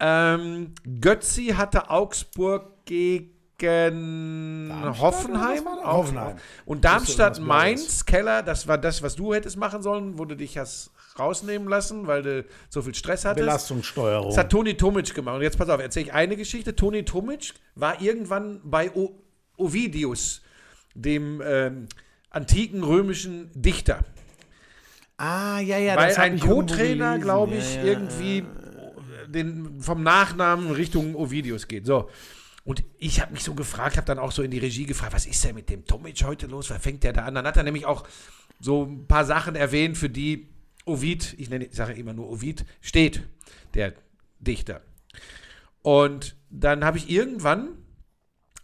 Ähm, 0.00 0.74
Götzi 1.00 1.54
hatte 1.56 1.90
Augsburg 1.90 2.84
gegen 2.84 3.30
Hoffenheim. 5.00 5.64
da? 5.64 5.70
Auch- 5.84 5.96
Hoffenheim. 5.98 6.36
Und 6.64 6.84
Darmstadt, 6.84 7.40
Mainz, 7.40 8.04
Keller, 8.04 8.42
das 8.42 8.66
war 8.68 8.78
das, 8.78 9.02
was 9.02 9.16
du 9.16 9.34
hättest 9.34 9.56
machen 9.56 9.82
sollen, 9.82 10.18
wo 10.18 10.24
du 10.24 10.36
dich 10.36 10.58
hast 10.58 10.90
rausnehmen 11.18 11.68
lassen, 11.68 12.06
weil 12.06 12.22
du 12.22 12.44
so 12.68 12.82
viel 12.82 12.94
Stress 12.94 13.24
hattest. 13.24 13.40
Belastungssteuerung. 13.46 14.28
Das 14.28 14.38
hat 14.38 14.50
Toni 14.50 14.76
Tomic 14.76 15.14
gemacht. 15.14 15.36
Und 15.36 15.42
jetzt 15.42 15.58
pass 15.58 15.68
auf, 15.68 15.80
erzähle 15.80 16.06
ich 16.06 16.12
eine 16.12 16.36
Geschichte. 16.36 16.76
Toni 16.76 17.04
Tomic 17.04 17.54
war 17.74 18.00
irgendwann 18.00 18.60
bei 18.64 18.90
o 18.94 19.10
Ovidius, 19.56 20.42
dem 20.94 21.42
ähm, 21.44 21.86
antiken 22.30 22.84
römischen 22.84 23.50
Dichter. 23.54 24.00
ah, 25.16 25.58
ja, 25.60 25.78
ja. 25.78 25.96
weil 25.96 26.14
ein 26.16 26.38
Co-Trainer, 26.38 27.18
glaube 27.18 27.56
ich, 27.56 27.74
Ja, 27.74 27.80
ja. 27.82 27.86
irgendwie 27.86 28.44
den, 29.26 29.80
vom 29.80 30.02
Nachnamen 30.02 30.70
Richtung 30.70 31.14
Ovidius 31.16 31.66
geht. 31.68 31.86
So. 31.86 32.08
Und 32.64 32.84
ich 32.98 33.20
habe 33.20 33.32
mich 33.32 33.42
so 33.42 33.54
gefragt, 33.54 33.96
habe 33.96 34.06
dann 34.06 34.18
auch 34.18 34.30
so 34.30 34.42
in 34.42 34.50
die 34.50 34.58
Regie 34.58 34.84
gefragt, 34.86 35.14
was 35.14 35.26
ist 35.26 35.42
denn 35.44 35.54
mit 35.54 35.70
dem 35.70 35.84
Tomic 35.86 36.22
heute 36.24 36.46
los? 36.46 36.70
Was 36.70 36.82
fängt 36.82 37.02
der 37.02 37.12
da 37.12 37.24
an? 37.24 37.34
Dann 37.34 37.46
hat 37.46 37.56
er 37.56 37.62
nämlich 37.62 37.86
auch 37.86 38.06
so 38.60 38.84
ein 38.84 39.06
paar 39.06 39.24
Sachen 39.24 39.54
erwähnt, 39.54 39.96
für 39.96 40.10
die 40.10 40.48
Ovid, 40.88 41.34
ich 41.38 41.50
nenne, 41.50 41.66
ich 41.66 41.74
sage 41.74 41.92
immer 41.92 42.12
nur 42.12 42.30
Ovid, 42.30 42.64
steht, 42.80 43.22
der 43.74 43.94
Dichter. 44.40 44.82
Und 45.82 46.36
dann 46.50 46.84
habe 46.84 46.98
ich 46.98 47.10
irgendwann, 47.10 47.70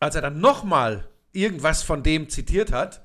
als 0.01 0.15
er 0.15 0.23
dann 0.23 0.41
nochmal 0.41 1.09
irgendwas 1.33 1.83
von 1.83 2.03
dem 2.03 2.29
zitiert 2.29 2.73
hat, 2.73 3.03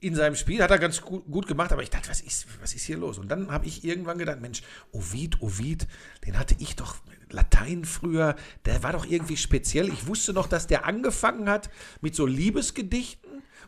in 0.00 0.14
seinem 0.14 0.36
Spiel, 0.36 0.62
hat 0.62 0.70
er 0.70 0.78
ganz 0.78 1.00
gut, 1.00 1.24
gut 1.30 1.46
gemacht, 1.46 1.72
aber 1.72 1.82
ich 1.82 1.88
dachte, 1.88 2.10
was 2.10 2.20
ist, 2.20 2.46
was 2.60 2.74
ist 2.74 2.84
hier 2.84 2.98
los? 2.98 3.18
Und 3.18 3.28
dann 3.28 3.50
habe 3.50 3.66
ich 3.66 3.84
irgendwann 3.84 4.18
gedacht, 4.18 4.40
Mensch, 4.40 4.62
Ovid, 4.92 5.40
Ovid, 5.40 5.86
den 6.26 6.38
hatte 6.38 6.54
ich 6.58 6.76
doch 6.76 6.96
Latein 7.30 7.86
früher, 7.86 8.36
der 8.66 8.82
war 8.82 8.92
doch 8.92 9.06
irgendwie 9.06 9.38
speziell. 9.38 9.88
Ich 9.88 10.06
wusste 10.06 10.34
noch, 10.34 10.46
dass 10.46 10.66
der 10.66 10.84
angefangen 10.84 11.48
hat 11.48 11.70
mit 12.02 12.14
so 12.14 12.26
Liebesgedichten 12.26 13.23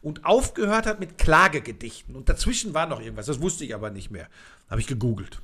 und 0.07 0.25
aufgehört 0.25 0.87
hat 0.87 1.01
mit 1.01 1.19
Klagegedichten. 1.19 2.15
Und 2.15 2.29
dazwischen 2.29 2.75
war 2.75 2.87
noch 2.87 3.01
irgendwas, 3.01 3.27
das 3.27 3.41
wusste 3.41 3.65
ich 3.65 3.75
aber 3.75 3.91
nicht 3.91 4.13
mehr. 4.13 4.29
Habe 4.71 4.81
ich 4.81 4.87
gegoogelt. 4.87 5.43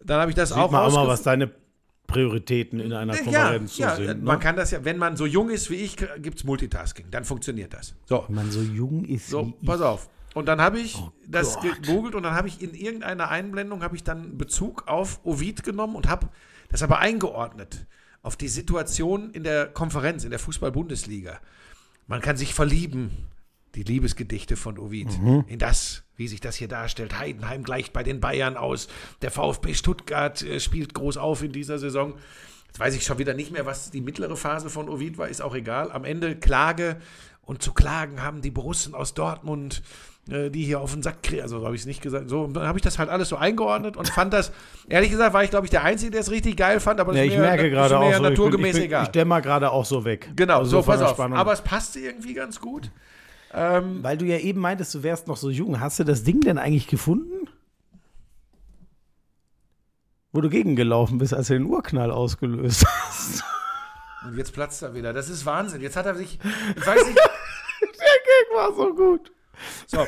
Dann 0.00 0.20
habe 0.20 0.32
ich 0.32 0.34
das 0.34 0.48
Sieht 0.48 0.58
auch 0.58 0.72
man 0.72 0.80
auch 0.82 0.92
mal, 0.92 1.06
was 1.06 1.22
deine 1.22 1.48
Prioritäten 2.08 2.80
in 2.80 2.92
einer 2.92 3.14
Ja, 3.14 3.22
Konferenz 3.22 3.78
ja, 3.78 3.94
so 3.94 4.04
sind. 4.04 4.24
man 4.24 4.38
ne? 4.38 4.42
kann 4.42 4.56
das 4.56 4.72
ja, 4.72 4.84
wenn 4.84 4.98
man 4.98 5.16
so 5.16 5.24
jung 5.24 5.50
ist 5.50 5.70
wie 5.70 5.76
ich, 5.76 5.96
gibt 6.18 6.38
es 6.38 6.42
Multitasking. 6.44 7.12
Dann 7.12 7.24
funktioniert 7.24 7.72
das. 7.72 7.94
So, 8.06 8.24
Wenn 8.26 8.34
man 8.34 8.50
so 8.50 8.60
jung 8.60 9.04
ist 9.04 9.28
so, 9.28 9.52
wie 9.60 9.66
pass 9.66 9.80
auf. 9.80 10.08
Und 10.34 10.46
dann 10.48 10.60
habe 10.60 10.80
ich 10.80 10.98
das 11.28 11.58
Oh 11.58 11.60
Gott. 11.60 11.80
gegoogelt 11.80 12.16
und 12.16 12.24
dann 12.24 12.34
habe 12.34 12.48
ich 12.48 12.60
in 12.60 12.74
irgendeiner 12.74 13.28
Einblendung 13.28 13.84
habe 13.84 13.94
ich 13.94 14.02
dann 14.02 14.36
Bezug 14.36 14.88
auf 14.88 15.20
Ovid 15.22 15.62
genommen 15.62 15.94
und 15.94 16.08
habe 16.08 16.28
das 16.70 16.82
aber 16.82 16.98
eingeordnet 16.98 17.86
auf 18.22 18.34
die 18.34 18.48
Situation 18.48 19.30
in 19.30 19.44
der 19.44 19.66
Konferenz, 19.66 20.24
in 20.24 20.30
der 20.30 20.40
Fußball-Bundesliga. 20.40 21.38
Man 22.06 22.20
kann 22.20 22.36
sich 22.36 22.54
verlieben, 22.54 23.10
die 23.74 23.82
Liebesgedichte 23.84 24.56
von 24.56 24.78
Ovid, 24.78 25.18
Mhm. 25.20 25.44
in 25.46 25.58
das, 25.58 26.02
wie 26.16 26.28
sich 26.28 26.40
das 26.40 26.56
hier 26.56 26.68
darstellt. 26.68 27.18
Heidenheim 27.18 27.62
gleicht 27.64 27.92
bei 27.92 28.02
den 28.02 28.20
Bayern 28.20 28.56
aus. 28.56 28.88
Der 29.22 29.30
VfB 29.30 29.74
Stuttgart 29.74 30.42
äh, 30.42 30.60
spielt 30.60 30.92
groß 30.94 31.16
auf 31.16 31.42
in 31.42 31.52
dieser 31.52 31.78
Saison. 31.78 32.14
Jetzt 32.66 32.80
weiß 32.80 32.94
ich 32.94 33.04
schon 33.04 33.18
wieder 33.18 33.34
nicht 33.34 33.50
mehr, 33.52 33.66
was 33.66 33.90
die 33.90 34.00
mittlere 34.00 34.36
Phase 34.36 34.68
von 34.70 34.88
Ovid 34.88 35.16
war, 35.18 35.28
ist 35.28 35.40
auch 35.42 35.54
egal. 35.54 35.90
Am 35.92 36.04
Ende 36.04 36.36
Klage 36.36 37.00
und 37.42 37.62
zu 37.62 37.72
klagen 37.72 38.22
haben 38.22 38.40
die 38.42 38.50
Borussen 38.50 38.94
aus 38.94 39.14
Dortmund, 39.14 39.82
die 40.26 40.62
hier 40.64 40.80
auf 40.80 40.92
den 40.92 41.02
Sack 41.02 41.22
kriegen. 41.24 41.42
Also 41.42 41.58
so 41.58 41.64
habe 41.66 41.74
ich 41.74 41.80
es 41.82 41.86
nicht 41.86 42.00
gesagt. 42.00 42.28
So, 42.28 42.42
und 42.42 42.54
dann 42.54 42.66
habe 42.66 42.78
ich 42.78 42.82
das 42.82 42.98
halt 42.98 43.10
alles 43.10 43.28
so 43.28 43.36
eingeordnet 43.36 43.96
und 43.96 44.08
fand 44.08 44.32
das, 44.32 44.52
ehrlich 44.88 45.10
gesagt, 45.10 45.34
war 45.34 45.42
ich, 45.42 45.50
glaube 45.50 45.66
ich, 45.66 45.70
der 45.70 45.82
Einzige, 45.82 46.12
der 46.12 46.20
es 46.20 46.30
richtig 46.30 46.56
geil 46.56 46.78
fand, 46.78 47.00
aber 47.00 47.12
das 47.12 47.18
Ja, 47.18 47.24
ist 47.24 47.32
ich 47.32 47.36
mir, 47.38 47.42
merke 47.44 47.68
gerade 47.70 47.98
auch 47.98 48.02
so, 48.04 48.08
ich, 48.10 48.14
bin, 48.14 48.22
naturgemäß 48.22 48.68
ich, 48.68 48.74
bin, 48.74 48.82
egal. 48.84 49.02
ich 49.04 49.08
dämmer 49.10 49.40
gerade 49.40 49.70
auch 49.72 49.84
so 49.84 50.04
weg. 50.04 50.30
genau, 50.36 50.58
Also 50.58 50.80
so, 50.80 50.86
pass 50.86 51.02
auf. 51.02 51.10
Spannung. 51.10 51.36
Aber 51.38 51.52
es 51.52 51.60
passte 51.60 51.98
irgendwie 51.98 52.34
ganz 52.34 52.60
gut. 52.60 52.90
Ähm, 53.52 54.02
Weil 54.02 54.16
du 54.16 54.24
ja 54.24 54.38
eben 54.38 54.60
meintest, 54.60 54.94
du 54.94 55.02
wärst 55.02 55.26
noch 55.26 55.36
so 55.36 55.50
jung. 55.50 55.80
Hast 55.80 55.98
du 55.98 56.04
das 56.04 56.22
Ding 56.22 56.40
denn 56.40 56.56
eigentlich 56.56 56.86
gefunden? 56.86 57.48
Wo 60.32 60.40
du 60.40 60.48
gegengelaufen 60.48 61.18
bist, 61.18 61.34
als 61.34 61.48
du 61.48 61.54
den 61.54 61.66
Urknall 61.66 62.10
ausgelöst 62.10 62.86
hast. 62.86 63.44
und 64.24 64.38
jetzt 64.38 64.54
platzt 64.54 64.82
er 64.82 64.94
wieder. 64.94 65.12
Das 65.12 65.28
ist 65.28 65.44
Wahnsinn. 65.44 65.82
Jetzt 65.82 65.96
hat 65.96 66.06
er 66.06 66.14
sich, 66.14 66.38
ich 66.76 66.86
weiß 66.86 67.04
nicht, 67.06 67.18
Der 67.82 67.90
Gag 67.90 68.56
war 68.56 68.72
so 68.74 68.94
gut. 68.94 69.30
So. 69.86 69.98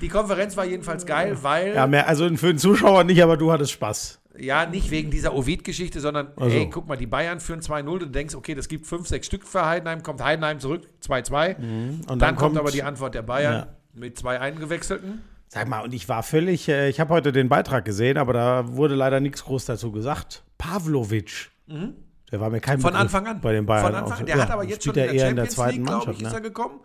Die 0.00 0.08
Konferenz 0.08 0.56
war 0.56 0.64
jedenfalls 0.64 1.06
geil, 1.06 1.36
weil 1.42 1.74
Ja, 1.74 1.86
mehr, 1.86 2.08
also 2.08 2.28
für 2.36 2.48
den 2.48 2.58
Zuschauer 2.58 3.04
nicht, 3.04 3.22
aber 3.22 3.36
du 3.36 3.52
hattest 3.52 3.72
Spaß. 3.72 4.20
Ja, 4.38 4.64
nicht 4.66 4.90
wegen 4.90 5.10
dieser 5.10 5.34
Ovid-Geschichte, 5.34 6.00
sondern, 6.00 6.28
Also. 6.36 6.56
ey, 6.56 6.68
guck 6.70 6.88
mal, 6.88 6.96
die 6.96 7.06
Bayern 7.06 7.38
führen 7.38 7.60
2-0, 7.60 7.98
du 7.98 8.06
denkst, 8.06 8.34
okay, 8.34 8.54
das 8.54 8.66
gibt 8.66 8.86
5, 8.86 9.06
6 9.06 9.26
Stück 9.26 9.46
für 9.46 9.64
Heidenheim, 9.66 10.02
kommt 10.02 10.22
Heidenheim 10.24 10.58
zurück, 10.58 10.88
2-2. 11.06 11.56
Und 11.56 12.00
dann, 12.08 12.18
dann, 12.18 12.36
kommt 12.36 12.56
aber 12.56 12.70
die 12.70 12.82
Antwort 12.82 13.14
der 13.14 13.22
Bayern 13.22 13.54
Ja. 13.54 13.66
mit 13.92 14.18
zwei 14.18 14.40
eingewechselten. 14.40 15.22
Sag 15.48 15.68
mal, 15.68 15.80
und 15.84 15.92
ich 15.92 16.08
war 16.08 16.22
völlig, 16.22 16.66
äh, 16.68 16.88
ich 16.88 16.98
habe 16.98 17.12
heute 17.12 17.30
den 17.30 17.50
Beitrag 17.50 17.84
gesehen, 17.84 18.16
aber 18.16 18.32
da 18.32 18.74
wurde 18.74 18.94
leider 18.94 19.20
nichts 19.20 19.44
groß 19.44 19.66
dazu 19.66 19.92
gesagt. 19.92 20.42
Pavlovic. 20.56 21.50
Der 22.32 22.40
war 22.40 22.48
mir 22.48 22.60
kein 22.60 22.78
Mhm. 22.78 22.82
Von 22.82 22.92
Begriff 22.92 23.02
Anfang 23.02 23.26
an. 23.26 23.40
Bei 23.42 23.52
den 23.52 23.66
Bayern. 23.66 23.84
Von 23.84 23.94
Anfang 23.94 24.18
an. 24.20 24.26
Der 24.26 24.36
Ja, 24.36 24.42
hat 24.44 24.50
aber 24.50 24.64
jetzt 24.64 24.82
schon 24.84 24.94
in 24.94 25.00
er 25.00 25.06
der 25.08 25.14
eher 25.14 25.28
in 25.28 25.36
der 25.36 25.48
zweiten 25.50 25.76
League, 25.76 25.86
glaube 25.86 26.06
Mannschaft. 26.06 26.20
ich, 26.22 26.26
ist 26.26 26.32
er 26.32 26.40
ne? 26.40 26.48
gekommen. 26.48 26.80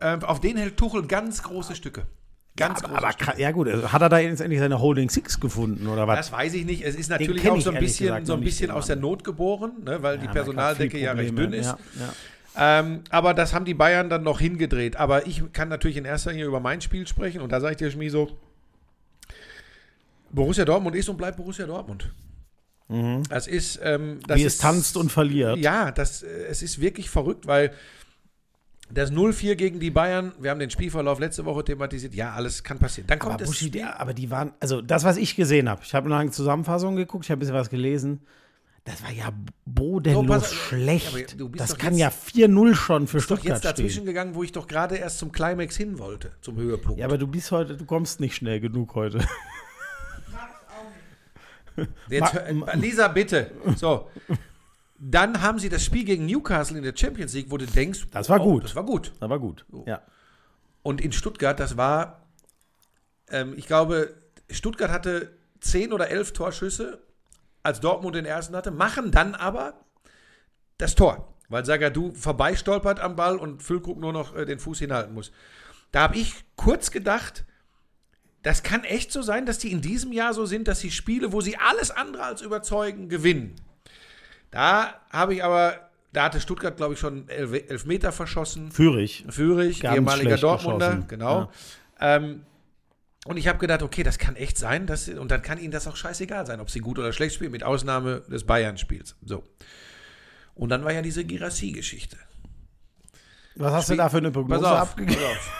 Ähm, 0.00 0.22
auf 0.24 0.40
den 0.40 0.56
hält 0.56 0.76
Tuchel 0.76 1.06
ganz 1.06 1.42
große 1.42 1.74
Stücke. 1.74 2.06
Ganz 2.56 2.82
große 2.82 2.96
Aber 2.96 3.12
Stücke. 3.12 3.32
kra- 3.32 3.38
ja 3.40 3.50
gut, 3.50 3.68
also 3.68 3.92
hat 3.92 4.00
er 4.02 4.08
da 4.08 4.18
jetzt 4.18 4.40
endlich 4.40 4.60
seine 4.60 4.80
Holding 4.80 5.10
Six 5.10 5.40
gefunden 5.40 5.86
oder 5.88 6.06
was? 6.06 6.16
Das 6.18 6.32
weiß 6.32 6.54
ich 6.54 6.64
nicht. 6.64 6.82
Es 6.84 6.94
ist 6.94 7.08
natürlich 7.10 7.48
auch 7.50 7.60
so 7.60 7.70
ein 7.70 7.78
bisschen, 7.80 8.06
gesagt 8.06 8.26
so 8.26 8.34
ein 8.34 8.40
bisschen 8.40 8.70
aus 8.70 8.86
der 8.86 8.96
Not 8.96 9.24
geboren, 9.24 9.72
ne, 9.84 10.02
weil 10.02 10.18
die 10.18 10.24
Ja, 10.24 10.28
hat 10.28 10.34
Personaldecke 10.34 10.98
ja 10.98 11.12
recht 11.12 11.36
dünn 11.36 11.52
ist. 11.52 11.66
Ja, 11.66 11.78
ja. 12.00 12.12
Ähm, 12.56 13.00
aber 13.10 13.34
das 13.34 13.52
haben 13.52 13.64
die 13.64 13.74
Bayern 13.74 14.08
dann 14.08 14.22
noch 14.22 14.38
hingedreht. 14.38 14.94
Aber 14.96 15.26
ich 15.26 15.42
kann 15.52 15.68
natürlich 15.68 15.96
in 15.96 16.04
erster 16.04 16.30
Linie 16.30 16.46
über 16.46 16.60
mein 16.60 16.80
Spiel 16.80 17.04
sprechen. 17.08 17.40
Und 17.40 17.50
da 17.50 17.60
sage 17.60 17.72
ich 17.72 17.78
dir, 17.78 17.90
Schmi, 17.90 18.08
so: 18.10 18.30
Borussia 20.30 20.64
Dortmund 20.64 20.96
ist 20.96 21.08
und 21.08 21.16
bleibt 21.16 21.36
Borussia 21.36 21.66
Dortmund. 21.66 22.10
Das 23.30 23.46
ist. 23.46 23.80
Ähm, 23.82 24.20
das 24.26 24.36
Mhm. 24.36 24.40
Wie 24.40 24.46
ist, 24.46 24.52
es 24.54 24.58
tanzt 24.58 24.96
und 24.96 25.10
verliert. 25.10 25.58
Ja, 25.58 25.90
das, 25.90 26.22
äh, 26.22 26.26
es 26.48 26.62
ist 26.62 26.80
wirklich 26.80 27.10
verrückt, 27.10 27.46
weil 27.46 27.72
das 28.90 29.10
0-4 29.12 29.54
gegen 29.56 29.80
die 29.80 29.90
Bayern, 29.90 30.32
wir 30.38 30.50
haben 30.50 30.60
den 30.60 30.70
Spielverlauf 30.70 31.18
letzte 31.18 31.44
Woche 31.44 31.64
thematisiert. 31.64 32.14
Ja, 32.14 32.32
alles 32.32 32.62
kann 32.62 32.78
passieren. 32.78 33.06
Dann 33.06 33.18
kommt 33.18 33.34
Aber, 33.34 33.38
das. 33.40 33.48
Buschi, 33.48 33.70
die, 33.70 33.82
aber 33.82 34.12
die 34.14 34.30
waren, 34.30 34.52
also 34.60 34.82
das, 34.82 35.04
was 35.04 35.16
ich 35.16 35.36
gesehen 35.36 35.68
habe, 35.68 35.80
ich 35.84 35.94
habe 35.94 36.08
noch 36.08 36.16
eine 36.16 36.30
Zusammenfassung 36.30 36.94
geguckt, 36.96 37.24
ich 37.24 37.30
habe 37.30 37.38
ein 37.38 37.40
bisschen 37.40 37.54
was 37.54 37.70
gelesen. 37.70 38.20
Das 38.86 39.02
war 39.02 39.10
ja 39.10 39.32
bodenlos 39.64 40.26
So, 40.26 40.28
pass- 40.32 40.52
schlecht. 40.54 41.36
Ja, 41.38 41.46
das 41.56 41.78
kann 41.78 41.94
jetzt- 41.96 42.34
ja 42.36 42.46
4-0 42.46 42.74
schon 42.74 43.06
für 43.06 43.20
Stuttgart 43.22 43.54
jetzt 43.54 43.64
dazwischen 43.64 43.90
stehen. 43.90 44.04
gegangen, 44.06 44.34
wo 44.34 44.42
ich 44.42 44.52
doch 44.52 44.66
gerade 44.66 44.96
erst 44.96 45.18
zum 45.18 45.32
Climax 45.32 45.74
hin 45.78 45.98
wollte, 45.98 46.32
zum 46.42 46.56
Höhepunkt. 46.56 46.98
Ja, 47.00 47.06
aber 47.06 47.16
du 47.16 47.26
bist 47.26 47.50
heute, 47.50 47.78
du 47.78 47.86
kommst 47.86 48.20
nicht 48.20 48.34
schnell 48.36 48.60
genug 48.60 48.94
heute. 48.94 49.20
Jetzt, 52.08 52.34
Lisa, 52.74 53.08
bitte. 53.08 53.50
So. 53.76 54.08
Dann 55.06 55.42
haben 55.42 55.58
sie 55.58 55.68
das 55.68 55.84
Spiel 55.84 56.04
gegen 56.04 56.24
Newcastle 56.24 56.78
in 56.78 56.82
der 56.82 56.96
Champions 56.96 57.34
League, 57.34 57.50
wo 57.50 57.58
du 57.58 57.66
denkst, 57.66 58.06
Das 58.10 58.30
war 58.30 58.40
oh, 58.40 58.44
gut. 58.44 58.64
Das 58.64 58.74
war 58.74 58.84
gut. 58.84 59.12
Das 59.20 59.28
war 59.28 59.38
gut. 59.38 59.66
Ja. 59.84 60.00
Und 60.82 61.02
in 61.02 61.12
Stuttgart, 61.12 61.60
das 61.60 61.76
war, 61.76 62.22
ähm, 63.28 63.52
ich 63.54 63.66
glaube, 63.66 64.14
Stuttgart 64.48 64.90
hatte 64.90 65.30
zehn 65.60 65.92
oder 65.92 66.08
elf 66.08 66.32
Torschüsse, 66.32 67.02
als 67.62 67.80
Dortmund 67.80 68.14
den 68.14 68.24
ersten 68.24 68.56
hatte, 68.56 68.70
machen 68.70 69.10
dann 69.10 69.34
aber 69.34 69.74
das 70.78 70.94
Tor, 70.94 71.34
weil 71.50 71.66
Sagadu 71.66 72.12
vorbeistolpert 72.14 72.98
am 72.98 73.14
Ball 73.14 73.36
und 73.36 73.62
Füllkrug 73.62 73.98
nur 73.98 74.14
noch 74.14 74.34
äh, 74.34 74.46
den 74.46 74.58
Fuß 74.58 74.78
hinhalten 74.78 75.12
muss. 75.12 75.32
Da 75.92 76.00
habe 76.00 76.16
ich 76.16 76.34
kurz 76.56 76.90
gedacht, 76.90 77.44
das 78.42 78.62
kann 78.62 78.84
echt 78.84 79.12
so 79.12 79.20
sein, 79.20 79.44
dass 79.44 79.58
die 79.58 79.70
in 79.70 79.82
diesem 79.82 80.12
Jahr 80.12 80.32
so 80.32 80.46
sind, 80.46 80.66
dass 80.66 80.80
sie 80.80 80.90
Spiele, 80.90 81.32
wo 81.32 81.42
sie 81.42 81.58
alles 81.58 81.90
andere 81.90 82.22
als 82.22 82.40
überzeugen, 82.40 83.10
gewinnen. 83.10 83.56
Da 84.54 84.94
habe 85.10 85.34
ich 85.34 85.42
aber, 85.42 85.74
da 86.12 86.24
hatte 86.26 86.40
Stuttgart, 86.40 86.76
glaube 86.76 86.94
ich, 86.94 87.00
schon 87.00 87.28
elf, 87.28 87.86
Meter 87.86 88.12
verschossen. 88.12 88.70
Führig. 88.70 89.24
Führig, 89.28 89.80
Ganz 89.80 89.96
ehemaliger 89.96 90.36
Dortmunder, 90.36 90.90
geschossen. 90.90 91.08
genau. 91.08 91.50
Ähm, 91.98 92.42
und 93.26 93.36
ich 93.36 93.48
habe 93.48 93.58
gedacht, 93.58 93.82
okay, 93.82 94.04
das 94.04 94.18
kann 94.18 94.36
echt 94.36 94.56
sein, 94.56 94.86
dass, 94.86 95.08
und 95.08 95.32
dann 95.32 95.42
kann 95.42 95.58
ihnen 95.58 95.72
das 95.72 95.88
auch 95.88 95.96
scheißegal 95.96 96.46
sein, 96.46 96.60
ob 96.60 96.70
sie 96.70 96.78
gut 96.78 97.00
oder 97.00 97.12
schlecht 97.12 97.34
spielen, 97.34 97.50
mit 97.50 97.64
Ausnahme 97.64 98.20
des 98.30 98.44
Bayern-Spiels. 98.44 99.16
So. 99.24 99.42
Und 100.54 100.68
dann 100.68 100.84
war 100.84 100.92
ja 100.92 101.02
diese 101.02 101.24
Girassi-Geschichte. 101.24 102.16
Was 103.56 103.72
hast 103.72 103.90
du 103.90 103.96
da 103.96 104.08
für 104.08 104.18
eine 104.18 104.30
Prognose 104.30 104.62
Pass 104.62 104.70
auf, 104.70 104.90
abgegeben? 104.90 105.20
pass 105.20 105.30
auf. 105.30 105.52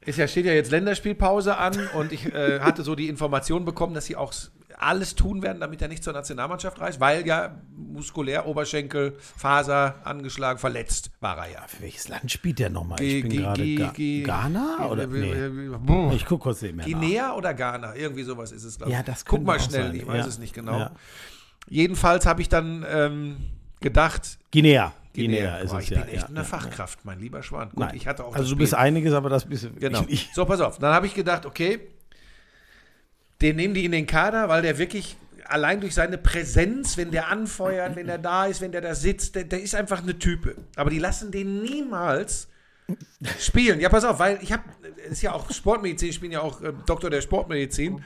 Ist 0.00 0.18
ja, 0.18 0.26
steht 0.26 0.46
ja 0.46 0.52
jetzt 0.52 0.72
Länderspielpause 0.72 1.56
an 1.58 1.86
und 1.94 2.10
ich 2.10 2.26
äh, 2.34 2.58
hatte 2.58 2.82
so 2.82 2.96
die 2.96 3.08
Information 3.08 3.64
bekommen, 3.64 3.94
dass 3.94 4.06
sie 4.06 4.16
auch 4.16 4.32
alles 4.80 5.14
tun 5.14 5.42
werden, 5.42 5.60
damit 5.60 5.82
er 5.82 5.88
nicht 5.88 6.04
zur 6.04 6.12
Nationalmannschaft 6.12 6.80
reist, 6.80 7.00
weil 7.00 7.26
ja 7.26 7.60
muskulär, 7.76 8.46
Oberschenkel, 8.46 9.16
Faser 9.18 9.96
angeschlagen, 10.04 10.58
verletzt 10.58 11.10
war 11.20 11.36
er 11.38 11.52
ja. 11.52 11.60
Für 11.66 11.82
welches 11.82 12.08
Land 12.08 12.30
spielt 12.30 12.58
der 12.58 12.70
nochmal? 12.70 13.00
Ich 13.02 13.22
bin 13.22 13.32
gerade 13.36 13.74
Ga 13.74 13.92
Ghana 13.94 14.88
oder 14.88 15.06
nee. 15.06 16.14
Ich 16.14 16.24
gucke 16.26 16.44
kurz 16.44 16.62
eben. 16.62 16.78
Guinea 16.80 17.34
oder 17.34 17.54
Ghana? 17.54 17.94
Irgendwie 17.96 18.22
sowas 18.22 18.52
ist 18.52 18.64
es, 18.64 18.78
glaube 18.78 18.92
ich. 18.92 18.96
Ja, 18.96 19.02
das 19.02 19.24
Guck 19.24 19.44
mal 19.44 19.58
schnell, 19.60 19.88
sein. 19.88 19.94
ich 19.96 20.06
weiß 20.06 20.18
Ja. 20.24 20.26
es 20.26 20.38
nicht 20.38 20.54
genau. 20.54 20.78
Ja. 20.78 20.90
Jedenfalls 21.68 22.24
habe 22.26 22.40
ich 22.40 22.48
dann 22.48 22.84
ähm, 22.88 23.36
gedacht, 23.80 24.38
Guinea. 24.52 24.92
Guinea 25.14 25.58
ist 25.58 25.70
Boah, 25.70 25.78
es 25.78 25.84
ich 25.84 25.90
ja. 25.90 26.00
bin 26.00 26.08
echt 26.10 26.22
ja, 26.22 26.28
eine 26.28 26.36
ja, 26.38 26.44
Fachkraft, 26.44 27.04
mein 27.04 27.18
lieber 27.18 27.42
Schwan. 27.42 27.70
Gut, 27.70 27.78
Nein. 27.80 27.96
ich 27.96 28.06
hatte 28.06 28.24
auch 28.24 28.34
Also 28.36 28.50
du 28.50 28.56
bist 28.56 28.74
einiges, 28.74 29.12
aber 29.12 29.28
das 29.28 29.46
bist 29.46 29.68
Genau. 29.80 30.02
ich 30.02 30.06
nicht. 30.08 30.34
So, 30.34 30.44
pass 30.44 30.60
auf. 30.60 30.78
Dann 30.78 30.94
habe 30.94 31.06
ich 31.06 31.14
gedacht, 31.14 31.44
okay, 31.44 31.80
den 33.42 33.56
nehmen 33.56 33.74
die 33.74 33.84
in 33.84 33.92
den 33.92 34.06
Kader, 34.06 34.48
weil 34.48 34.62
der 34.62 34.78
wirklich 34.78 35.16
allein 35.44 35.80
durch 35.80 35.94
seine 35.94 36.18
Präsenz, 36.18 36.96
wenn 36.96 37.10
der 37.10 37.28
anfeuert, 37.28 37.96
wenn 37.96 38.06
der 38.06 38.18
da 38.18 38.46
ist, 38.46 38.60
wenn 38.60 38.72
der 38.72 38.80
da 38.80 38.94
sitzt, 38.94 39.34
der, 39.34 39.44
der 39.44 39.62
ist 39.62 39.74
einfach 39.74 40.02
eine 40.02 40.18
Type. 40.18 40.56
Aber 40.76 40.90
die 40.90 40.98
lassen 40.98 41.30
den 41.30 41.62
niemals 41.62 42.48
spielen. 43.38 43.80
Ja, 43.80 43.88
pass 43.88 44.04
auf, 44.04 44.18
weil 44.18 44.38
ich 44.42 44.52
habe, 44.52 44.64
ist 45.10 45.22
ja 45.22 45.32
auch 45.32 45.50
Sportmedizin, 45.50 46.10
ich 46.10 46.20
bin 46.20 46.32
ja 46.32 46.40
auch 46.40 46.60
äh, 46.62 46.72
Doktor 46.86 47.10
der 47.10 47.20
Sportmedizin. 47.20 48.02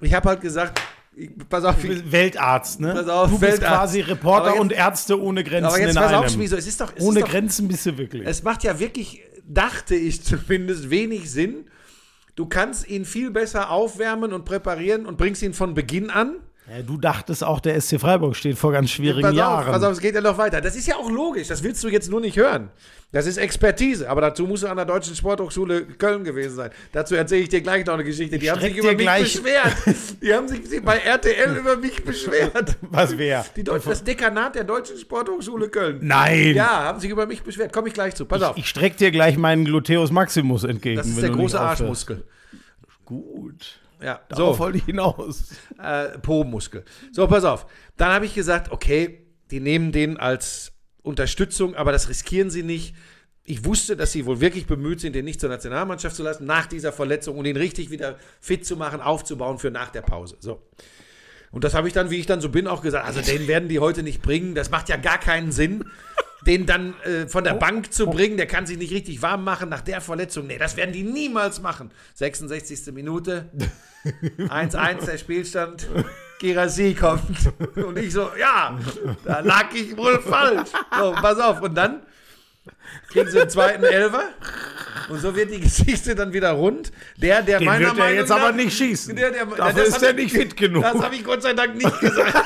Ich 0.00 0.14
habe 0.14 0.28
halt 0.28 0.40
gesagt, 0.40 0.80
ich, 1.14 1.30
pass 1.48 1.64
auf, 1.64 1.82
ich, 1.82 1.88
bist 1.88 2.12
Weltarzt, 2.12 2.80
ne? 2.80 2.92
Pass 2.92 3.08
auf, 3.08 3.30
du 3.30 3.38
bist 3.38 3.52
Weltarzt. 3.52 3.74
quasi 3.74 4.00
Reporter 4.00 4.50
jetzt- 4.50 4.60
und 4.60 4.72
Ärzte 4.72 5.20
ohne 5.20 5.42
Grenzen 5.42 5.66
aber 5.66 5.80
jetzt 5.80 5.90
in 5.90 5.96
pass 5.96 6.12
auf, 6.12 6.20
einem. 6.22 6.30
Schmieso, 6.30 6.56
es 6.56 6.66
ist 6.66 6.80
doch, 6.80 6.92
es 6.94 7.02
ohne 7.02 7.20
ist 7.20 7.26
doch, 7.26 7.30
Grenzen 7.30 7.68
bist 7.68 7.86
du 7.86 7.96
wirklich. 7.96 8.26
es 8.26 8.42
macht 8.42 8.64
ja 8.64 8.78
wirklich, 8.78 9.22
dachte 9.46 9.94
ich 9.94 10.22
zumindest, 10.24 10.90
wenig 10.90 11.30
Sinn. 11.30 11.66
Du 12.36 12.46
kannst 12.46 12.86
ihn 12.86 13.06
viel 13.06 13.30
besser 13.30 13.70
aufwärmen 13.70 14.34
und 14.34 14.44
präparieren 14.44 15.06
und 15.06 15.16
bringst 15.16 15.42
ihn 15.42 15.54
von 15.54 15.72
Beginn 15.72 16.10
an. 16.10 16.36
Ja, 16.70 16.82
du 16.82 16.96
dachtest 16.98 17.44
auch, 17.44 17.60
der 17.60 17.80
SC 17.80 18.00
Freiburg 18.00 18.34
steht 18.36 18.58
vor 18.58 18.72
ganz 18.72 18.90
schwierigen 18.90 19.22
Pass 19.22 19.30
auf, 19.32 19.36
Jahren. 19.36 19.66
pass 19.72 19.82
auf, 19.82 19.92
es 19.92 20.00
geht 20.00 20.14
ja 20.14 20.20
noch 20.20 20.36
weiter. 20.38 20.60
Das 20.60 20.74
ist 20.76 20.86
ja 20.86 20.96
auch 20.96 21.10
logisch, 21.10 21.48
das 21.48 21.62
willst 21.62 21.82
du 21.84 21.88
jetzt 21.88 22.10
nur 22.10 22.20
nicht 22.20 22.36
hören. 22.36 22.70
Das 23.12 23.24
ist 23.26 23.36
Expertise, 23.36 24.10
aber 24.10 24.20
dazu 24.20 24.46
musst 24.46 24.64
du 24.64 24.66
an 24.66 24.76
der 24.76 24.84
Deutschen 24.84 25.14
Sporthochschule 25.14 25.82
Köln 25.86 26.24
gewesen 26.24 26.56
sein. 26.56 26.70
Dazu 26.92 27.14
erzähle 27.14 27.42
ich 27.42 27.48
dir 27.48 27.60
gleich 27.60 27.86
noch 27.86 27.94
eine 27.94 28.02
Geschichte. 28.02 28.36
Die 28.36 28.50
haben 28.50 28.60
sich 28.60 28.76
über 28.76 28.88
mich 28.92 28.98
gleich- 28.98 29.22
beschwert. 29.42 29.74
Die 30.22 30.34
haben 30.34 30.48
sich 30.48 30.82
bei 30.84 30.98
RTL 30.98 31.56
über 31.56 31.76
mich 31.76 32.04
beschwert. 32.04 32.76
Was? 32.80 33.14
Die 33.56 33.62
Deutsch, 33.62 33.84
das 33.86 34.02
Dekanat 34.02 34.56
der 34.56 34.64
Deutschen 34.64 34.98
Sporthochschule 34.98 35.68
Köln. 35.68 36.00
Nein! 36.02 36.54
Ja, 36.56 36.82
haben 36.84 36.98
sich 36.98 37.10
über 37.10 37.26
mich 37.26 37.42
beschwert. 37.42 37.72
Komme 37.72 37.88
ich 37.88 37.94
gleich 37.94 38.16
zu. 38.16 38.24
Pass 38.24 38.42
auf. 38.42 38.56
Ich 38.56 38.68
streck 38.68 38.96
dir 38.96 39.12
gleich 39.12 39.36
meinen 39.38 39.64
Gluteus 39.64 40.10
Maximus 40.10 40.64
entgegen. 40.64 40.96
Das 40.96 41.06
ist 41.06 41.22
der 41.22 41.30
große. 41.30 41.58
Arschmuskel. 41.60 42.24
Gut. 43.04 43.78
Ja, 44.02 44.20
Darauf 44.28 44.56
so, 44.56 44.58
wollte 44.60 44.78
ich 44.78 44.84
hinaus. 44.84 45.54
äh, 45.82 46.18
Po-Muskel. 46.18 46.84
So, 47.12 47.26
pass 47.26 47.44
auf. 47.44 47.66
Dann 47.96 48.12
habe 48.12 48.26
ich 48.26 48.34
gesagt, 48.34 48.70
okay, 48.70 49.26
die 49.50 49.60
nehmen 49.60 49.92
den 49.92 50.16
als 50.18 50.72
Unterstützung, 51.02 51.74
aber 51.74 51.92
das 51.92 52.08
riskieren 52.08 52.50
sie 52.50 52.62
nicht. 52.62 52.94
Ich 53.44 53.64
wusste, 53.64 53.96
dass 53.96 54.10
sie 54.12 54.26
wohl 54.26 54.40
wirklich 54.40 54.66
bemüht 54.66 55.00
sind, 55.00 55.14
den 55.14 55.24
nicht 55.24 55.40
zur 55.40 55.48
Nationalmannschaft 55.48 56.16
zu 56.16 56.24
lassen, 56.24 56.46
nach 56.46 56.66
dieser 56.66 56.92
Verletzung 56.92 57.38
und 57.38 57.44
ihn 57.46 57.56
richtig 57.56 57.90
wieder 57.90 58.16
fit 58.40 58.66
zu 58.66 58.76
machen, 58.76 59.00
aufzubauen 59.00 59.58
für 59.58 59.70
nach 59.70 59.90
der 59.90 60.02
Pause. 60.02 60.36
So. 60.40 60.62
Und 61.52 61.62
das 61.62 61.72
habe 61.74 61.86
ich 61.86 61.94
dann, 61.94 62.10
wie 62.10 62.16
ich 62.16 62.26
dann 62.26 62.40
so 62.40 62.48
bin, 62.48 62.66
auch 62.66 62.82
gesagt. 62.82 63.06
Also 63.06 63.20
den 63.20 63.46
werden 63.46 63.68
die 63.68 63.78
heute 63.78 64.02
nicht 64.02 64.20
bringen. 64.20 64.54
Das 64.56 64.70
macht 64.70 64.88
ja 64.88 64.96
gar 64.96 65.18
keinen 65.18 65.52
Sinn, 65.52 65.84
den 66.46 66.64
dann 66.66 66.94
äh, 67.02 67.26
von 67.26 67.44
der 67.44 67.54
Bank 67.54 67.92
zu 67.92 68.06
bringen. 68.06 68.36
Der 68.36 68.46
kann 68.46 68.66
sich 68.66 68.78
nicht 68.78 68.92
richtig 68.92 69.20
warm 69.22 69.44
machen 69.44 69.68
nach 69.68 69.80
der 69.82 70.00
Verletzung. 70.00 70.46
Nee, 70.46 70.58
das 70.58 70.76
werden 70.76 70.92
die 70.92 71.02
niemals 71.02 71.60
machen. 71.60 71.90
66. 72.14 72.92
Minute, 72.94 73.50
1-1 74.38 75.04
der 75.06 75.18
Spielstand. 75.18 75.86
Girassi 76.38 76.94
kommt. 76.94 77.22
Und 77.76 77.98
ich 77.98 78.12
so, 78.12 78.30
ja, 78.38 78.78
da 79.24 79.40
lag 79.40 79.72
ich 79.74 79.96
wohl 79.96 80.20
falsch. 80.20 80.68
So, 80.98 81.12
pass 81.12 81.38
auf. 81.38 81.62
Und 81.62 81.74
dann 81.74 82.02
kriegen 83.10 83.30
sie 83.30 83.38
den 83.38 83.48
zweiten 83.48 83.84
Elfer. 83.84 84.24
Und 85.08 85.20
so 85.20 85.34
wird 85.34 85.50
die 85.50 85.60
Geschichte 85.60 86.14
dann 86.14 86.32
wieder 86.32 86.50
rund. 86.52 86.92
Der, 87.16 87.40
der 87.40 87.58
Den 87.58 87.66
meiner 87.66 87.86
wird 87.86 87.96
Meinung 87.98 88.16
jetzt 88.18 88.28
nach, 88.28 88.40
aber 88.40 88.52
nicht 88.52 88.76
schießen. 88.76 89.16
Der, 89.16 89.30
der, 89.30 89.46
Dafür 89.46 89.84
das 89.84 89.88
ist 89.96 90.02
er 90.02 90.10
ich- 90.10 90.16
nicht 90.16 90.32
fit 90.36 90.56
genug. 90.56 90.82
Das 90.82 91.00
habe 91.00 91.14
ich 91.14 91.24
Gott 91.24 91.42
sei 91.42 91.54
Dank 91.54 91.74
nicht 91.76 92.00
gesagt. 92.00 92.34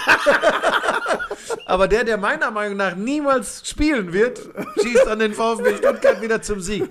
Aber 1.71 1.87
der, 1.89 2.05
der 2.05 2.17
meiner 2.19 2.50
Meinung 2.50 2.77
nach 2.77 2.97
niemals 2.97 3.62
spielen 3.69 4.12
wird, 4.12 4.41
schießt 4.83 5.07
an 5.07 5.21
den 5.21 5.33
VfB 5.35 5.77
Stuttgart 5.77 6.21
wieder 6.21 6.43
zum 6.43 6.61
Sieg. 6.61 6.89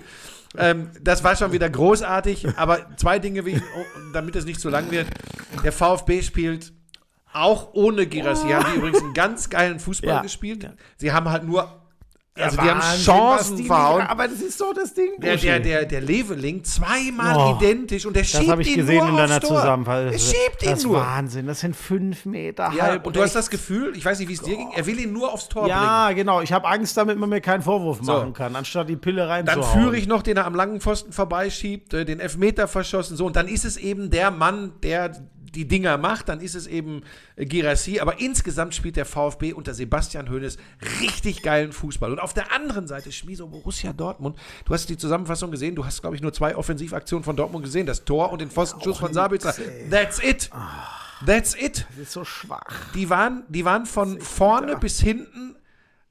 Ähm, 0.56 0.90
das 1.00 1.22
war 1.22 1.36
schon 1.36 1.52
wieder 1.52 1.68
großartig. 1.68 2.46
Aber 2.56 2.96
zwei 2.96 3.18
Dinge, 3.18 3.40
ich, 3.46 3.56
oh, 3.60 3.84
damit 4.12 4.36
es 4.36 4.44
nicht 4.46 4.60
zu 4.60 4.70
lang 4.70 4.90
wird. 4.90 5.06
Der 5.62 5.72
VfB 5.72 6.22
spielt 6.22 6.72
auch 7.32 7.74
ohne 7.74 8.06
Girassi. 8.06 8.48
Haben 8.48 8.72
die 8.72 8.78
übrigens 8.78 9.02
einen 9.02 9.14
ganz 9.14 9.50
geilen 9.50 9.78
Fußball 9.78 10.08
Ja. 10.10 10.22
gespielt. 10.22 10.68
Sie 10.96 11.12
haben 11.12 11.30
halt 11.30 11.44
nur, 11.44 11.79
also 12.42 12.56
die 12.56 12.68
haben 12.68 12.80
Wahnsinn, 12.80 12.98
was 12.98 13.04
Chancen 13.04 13.56
die 13.56 13.64
verhauen. 13.64 14.02
Aber 14.02 14.28
das 14.28 14.40
ist 14.40 14.60
doch 14.60 14.72
das 14.74 14.94
Ding. 14.94 15.10
Der, 15.18 15.36
der, 15.36 15.60
der, 15.60 15.84
der 15.86 16.00
Leveling 16.00 16.64
zweimal 16.64 17.36
Oh, 17.36 17.56
identisch 17.56 18.06
und 18.06 18.14
der 18.14 18.22
das 18.22 18.30
schiebt 18.32 18.50
habe 18.50 18.62
ich 18.62 18.68
ihn 18.68 18.76
gesehen 18.76 18.98
nur 18.98 19.08
in 19.10 19.16
deiner 19.16 19.40
Tor. 19.40 19.56
Zusammenfassung. 19.60 20.12
Er 20.12 20.18
schiebt 20.18 20.62
ihn 20.62 20.70
das 20.70 20.78
ist 20.78 20.84
nur. 20.86 20.96
Wahnsinn. 21.00 21.46
Das 21.46 21.60
sind 21.60 21.76
fünf 21.76 22.24
Meter 22.26 22.72
Ja, 22.76 22.82
halb 22.84 23.06
und 23.06 23.16
du 23.16 23.22
hast 23.22 23.34
das 23.34 23.50
Gefühl, 23.50 23.92
ich 23.96 24.04
weiß 24.04 24.18
nicht, 24.18 24.28
wie 24.28 24.34
es 24.34 24.42
dir 24.42 24.56
ging, 24.56 24.70
er 24.74 24.86
will 24.86 24.98
ihn 24.98 25.12
nur 25.12 25.32
aufs 25.32 25.48
Tor 25.48 25.62
bringen. 25.62 25.76
Ja, 25.76 26.12
genau. 26.12 26.40
Ich 26.40 26.52
habe 26.52 26.66
Angst, 26.68 26.96
damit 26.96 27.18
man 27.18 27.28
mir 27.28 27.40
keinen 27.40 27.62
Vorwurf 27.62 27.98
So. 28.02 28.12
machen 28.12 28.32
kann, 28.32 28.56
anstatt 28.56 28.88
die 28.88 28.96
Pille 28.96 29.22
Dann 29.22 29.46
reinzuhauen. 29.46 29.80
führe 29.82 29.96
ich 29.96 30.06
noch, 30.06 30.22
den 30.22 30.36
er 30.36 30.46
am 30.46 30.54
langen 30.54 30.80
Pfosten 30.80 31.12
vorbeischiebt, 31.12 31.94
äh, 31.94 32.04
den 32.04 32.20
Elfmeter 32.20 32.68
verschossen, 32.68 33.16
so. 33.16 33.26
Und 33.26 33.36
dann 33.36 33.48
ist 33.48 33.64
es 33.64 33.76
eben 33.76 34.10
der 34.10 34.30
Mann, 34.30 34.72
der 34.82 35.12
die 35.54 35.66
Dinger 35.66 35.98
macht, 35.98 36.28
dann 36.28 36.40
ist 36.40 36.54
es 36.54 36.66
eben 36.66 37.02
äh, 37.36 37.44
Girassi. 37.44 38.00
Aber 38.00 38.20
insgesamt 38.20 38.74
spielt 38.74 38.96
der 38.96 39.04
VfB 39.04 39.52
unter 39.52 39.74
Sebastian 39.74 40.30
Hoeneß 40.30 40.56
richtig 41.00 41.42
geilen 41.42 41.72
Fußball. 41.72 42.12
Und 42.12 42.20
auf 42.20 42.34
der 42.34 42.52
anderen 42.52 42.86
Seite 42.86 43.12
Schmieso 43.12 43.48
Borussia 43.48 43.92
Dortmund. 43.92 44.38
Du 44.64 44.72
hast 44.72 44.88
die 44.88 44.96
Zusammenfassung 44.96 45.50
gesehen, 45.50 45.74
du 45.74 45.84
hast, 45.84 46.00
glaube 46.00 46.16
ich, 46.16 46.22
nur 46.22 46.32
zwei 46.32 46.56
Offensivaktionen 46.56 47.24
von 47.24 47.36
Dortmund 47.36 47.64
gesehen. 47.64 47.86
Das 47.86 48.04
Tor 48.04 48.32
und 48.32 48.40
den 48.40 48.50
Pfostenschuss 48.50 48.98
von 48.98 49.12
Sabitzer. 49.12 49.54
That's 49.90 50.22
it. 50.22 50.50
That's 51.24 51.54
it. 51.54 51.86
Das 51.90 51.98
ist 51.98 52.12
so 52.12 52.24
schwach. 52.24 52.92
Die 52.94 53.10
waren, 53.10 53.44
die 53.48 53.64
waren 53.64 53.86
von 53.86 54.20
vorne 54.20 54.76
bis 54.76 55.00
hinten 55.00 55.56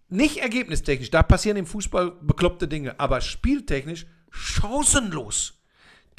nicht 0.10 0.38
ergebnistechnisch. 0.38 1.12
Da 1.12 1.24
passieren 1.24 1.58
im 1.58 1.66
Fußball 1.66 2.12
bekloppte 2.22 2.68
Dinge, 2.68 3.00
aber 3.00 3.22
spieltechnisch 3.22 4.06
chancenlos. 4.30 5.59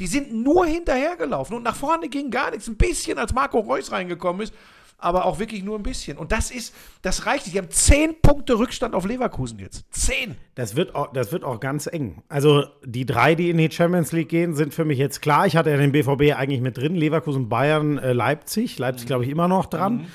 Die 0.00 0.06
sind 0.06 0.32
nur 0.32 0.66
hinterhergelaufen 0.66 1.54
und 1.56 1.62
nach 1.62 1.76
vorne 1.76 2.08
ging 2.08 2.30
gar 2.30 2.50
nichts. 2.50 2.66
Ein 2.66 2.76
bisschen, 2.76 3.18
als 3.18 3.32
Marco 3.34 3.60
Reus 3.60 3.92
reingekommen 3.92 4.42
ist, 4.42 4.54
aber 4.96 5.24
auch 5.26 5.38
wirklich 5.38 5.62
nur 5.62 5.78
ein 5.78 5.82
bisschen. 5.82 6.16
Und 6.18 6.32
das 6.32 6.50
ist, 6.50 6.74
das 7.02 7.26
reicht 7.26 7.44
nicht. 7.44 7.54
Die 7.54 7.58
haben 7.58 7.70
zehn 7.70 8.20
Punkte 8.20 8.58
Rückstand 8.58 8.94
auf 8.94 9.06
Leverkusen 9.06 9.58
jetzt. 9.58 9.84
Zehn. 9.90 10.36
Das 10.54 10.74
wird, 10.74 10.94
auch, 10.94 11.12
das 11.12 11.32
wird 11.32 11.44
auch 11.44 11.60
ganz 11.60 11.86
eng. 11.86 12.22
Also 12.28 12.64
die 12.84 13.06
drei, 13.06 13.34
die 13.34 13.50
in 13.50 13.58
die 13.58 13.70
Champions 13.70 14.12
League 14.12 14.28
gehen, 14.30 14.54
sind 14.54 14.74
für 14.74 14.84
mich 14.84 14.98
jetzt 14.98 15.20
klar. 15.20 15.46
Ich 15.46 15.56
hatte 15.56 15.70
ja 15.70 15.76
den 15.76 15.92
BVB 15.92 16.34
eigentlich 16.36 16.60
mit 16.60 16.76
drin. 16.78 16.94
Leverkusen, 16.94 17.48
Bayern, 17.48 17.98
äh, 17.98 18.12
Leipzig. 18.12 18.78
Leipzig, 18.78 19.06
glaube 19.06 19.24
ich, 19.24 19.30
immer 19.30 19.48
noch 19.48 19.66
dran. 19.66 20.06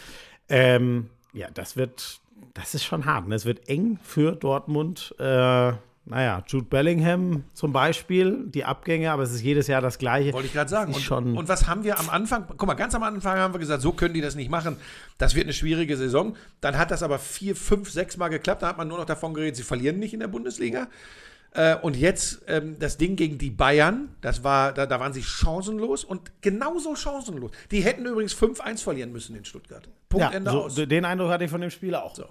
Ähm, 0.49 1.09
ja, 1.33 1.47
das 1.53 1.77
wird, 1.77 2.19
das 2.53 2.73
ist 2.73 2.83
schon 2.85 3.05
hart. 3.05 3.27
ne? 3.27 3.35
Es 3.35 3.45
wird 3.45 3.67
eng 3.69 3.99
für 4.01 4.33
Dortmund. 4.33 5.15
Äh, 5.19 5.73
naja, 6.07 6.43
Jude 6.47 6.65
Bellingham 6.65 7.45
zum 7.53 7.73
Beispiel, 7.73 8.45
die 8.47 8.63
Abgänge, 8.63 9.11
aber 9.11 9.23
es 9.23 9.31
ist 9.31 9.41
jedes 9.41 9.65
Jahr 9.65 9.81
das 9.81 9.97
Gleiche. 9.97 10.33
Wollte 10.33 10.47
ich 10.47 10.53
gerade 10.53 10.69
sagen. 10.69 10.93
Und, 10.93 11.01
schon, 11.01 11.35
und 11.35 11.49
was 11.49 11.67
haben 11.67 11.83
wir 11.83 11.99
am 11.99 12.11
Anfang? 12.11 12.45
Guck 12.47 12.67
mal, 12.67 12.75
ganz 12.75 12.93
am 12.93 13.01
Anfang 13.01 13.39
haben 13.39 13.55
wir 13.55 13.59
gesagt, 13.59 13.81
so 13.81 13.91
können 13.91 14.13
die 14.13 14.21
das 14.21 14.35
nicht 14.35 14.51
machen. 14.51 14.77
Das 15.17 15.33
wird 15.33 15.45
eine 15.45 15.53
schwierige 15.53 15.97
Saison. 15.97 16.35
Dann 16.61 16.77
hat 16.77 16.91
das 16.91 17.01
aber 17.01 17.17
vier, 17.17 17.55
fünf, 17.55 17.89
sechs 17.89 18.17
Mal 18.17 18.27
geklappt. 18.27 18.61
Da 18.61 18.67
hat 18.67 18.77
man 18.77 18.87
nur 18.87 18.99
noch 18.99 19.05
davon 19.05 19.33
geredet, 19.33 19.55
sie 19.55 19.63
verlieren 19.63 19.97
nicht 19.97 20.13
in 20.13 20.19
der 20.19 20.27
Bundesliga. 20.27 20.89
Äh, 21.55 21.75
und 21.77 21.95
jetzt 21.95 22.43
ähm, 22.47 22.77
das 22.77 22.97
Ding 22.97 23.15
gegen 23.15 23.39
die 23.39 23.49
Bayern, 23.49 24.09
das 24.21 24.43
war, 24.43 24.73
da, 24.73 24.85
da 24.85 24.99
waren 24.99 25.13
sie 25.13 25.23
chancenlos 25.23 26.03
und 26.03 26.41
genauso 26.41 26.95
chancenlos. 26.95 27.49
Die 27.71 27.81
hätten 27.81 28.05
übrigens 28.05 28.35
5-1 28.35 28.83
verlieren 28.83 29.11
müssen 29.11 29.35
in 29.35 29.45
Stuttgart. 29.45 29.89
Punkt, 30.09 30.25
ja, 30.25 30.31
Ende 30.31 30.51
so, 30.51 30.63
aus. 30.65 30.75
den 30.75 31.05
Eindruck 31.05 31.29
hatte 31.29 31.45
ich 31.45 31.49
von 31.49 31.61
dem 31.61 31.71
Spieler 31.71 32.03
auch. 32.03 32.13
So. 32.13 32.25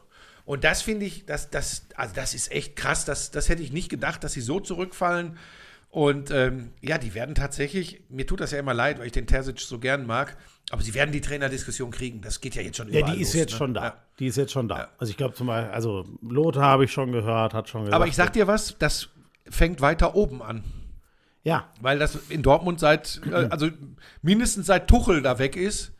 Und 0.44 0.64
das 0.64 0.82
finde 0.82 1.06
ich, 1.06 1.24
das, 1.26 1.50
das, 1.50 1.86
also 1.96 2.14
das 2.14 2.34
ist 2.34 2.52
echt 2.52 2.76
krass. 2.76 3.04
Das, 3.04 3.30
das 3.30 3.48
hätte 3.48 3.62
ich 3.62 3.72
nicht 3.72 3.88
gedacht, 3.88 4.22
dass 4.24 4.32
sie 4.34 4.42
so 4.42 4.60
zurückfallen. 4.60 5.38
Und 5.90 6.30
ähm, 6.32 6.72
ja, 6.82 6.98
die 6.98 7.14
werden 7.14 7.34
tatsächlich, 7.36 8.02
mir 8.08 8.26
tut 8.26 8.40
das 8.40 8.50
ja 8.50 8.58
immer 8.58 8.74
leid, 8.74 8.98
weil 8.98 9.06
ich 9.06 9.12
den 9.12 9.26
Terzic 9.28 9.60
so 9.60 9.78
gern 9.78 10.06
mag, 10.06 10.36
aber 10.70 10.82
sie 10.82 10.92
werden 10.92 11.12
die 11.12 11.20
Trainerdiskussion 11.20 11.92
kriegen. 11.92 12.20
Das 12.20 12.40
geht 12.40 12.56
ja 12.56 12.62
jetzt 12.62 12.76
schon 12.76 12.92
Ja, 12.92 12.98
überall 13.00 13.14
die 13.14 13.22
ist 13.22 13.28
los, 13.28 13.34
jetzt 13.40 13.52
ne? 13.52 13.56
schon 13.58 13.74
da. 13.74 13.84
Ja. 13.84 14.02
Die 14.18 14.26
ist 14.26 14.36
jetzt 14.36 14.52
schon 14.52 14.66
da. 14.68 14.78
Ja. 14.78 14.88
Also 14.98 15.10
ich 15.12 15.16
glaube 15.16 15.34
zum 15.34 15.46
Beispiel, 15.46 15.72
also 15.72 16.04
Lothar 16.20 16.64
habe 16.64 16.84
ich 16.84 16.92
schon 16.92 17.12
gehört, 17.12 17.54
hat 17.54 17.68
schon 17.68 17.82
gesagt. 17.82 17.94
Aber 17.94 18.08
ich 18.08 18.16
sag 18.16 18.32
dir 18.32 18.46
was, 18.48 18.76
das 18.78 19.08
fängt 19.48 19.80
weiter 19.80 20.16
oben 20.16 20.42
an. 20.42 20.64
ja, 21.44 21.68
Weil 21.80 21.98
das 22.00 22.18
in 22.28 22.42
Dortmund 22.42 22.80
seit, 22.80 23.20
äh, 23.30 23.46
also 23.50 23.70
mindestens 24.20 24.66
seit 24.66 24.88
Tuchel 24.88 25.22
da 25.22 25.38
weg 25.38 25.54
ist. 25.56 25.92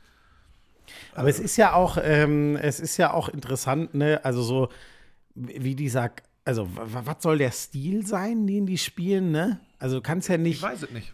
Aber 1.14 1.28
es 1.28 1.38
ist 1.40 1.56
ja 1.56 1.72
auch, 1.74 1.96
ähm, 2.02 2.56
es 2.56 2.80
ist 2.80 2.96
ja 2.96 3.12
auch 3.12 3.28
interessant, 3.28 3.94
ne? 3.94 4.20
Also 4.24 4.42
so, 4.42 4.68
wie 5.34 5.74
die 5.74 5.88
sagt, 5.88 6.22
also 6.44 6.68
was 6.74 7.16
soll 7.22 7.38
der 7.38 7.50
Stil 7.52 8.06
sein, 8.06 8.46
den 8.46 8.66
die 8.66 8.78
spielen, 8.78 9.30
ne? 9.30 9.60
Also 9.78 9.96
du 9.96 10.02
kannst 10.02 10.28
ja 10.28 10.34
Ich 10.36 10.40
nicht, 10.40 10.62
weiß 10.62 10.82
es 10.82 10.90
nicht. 10.90 11.12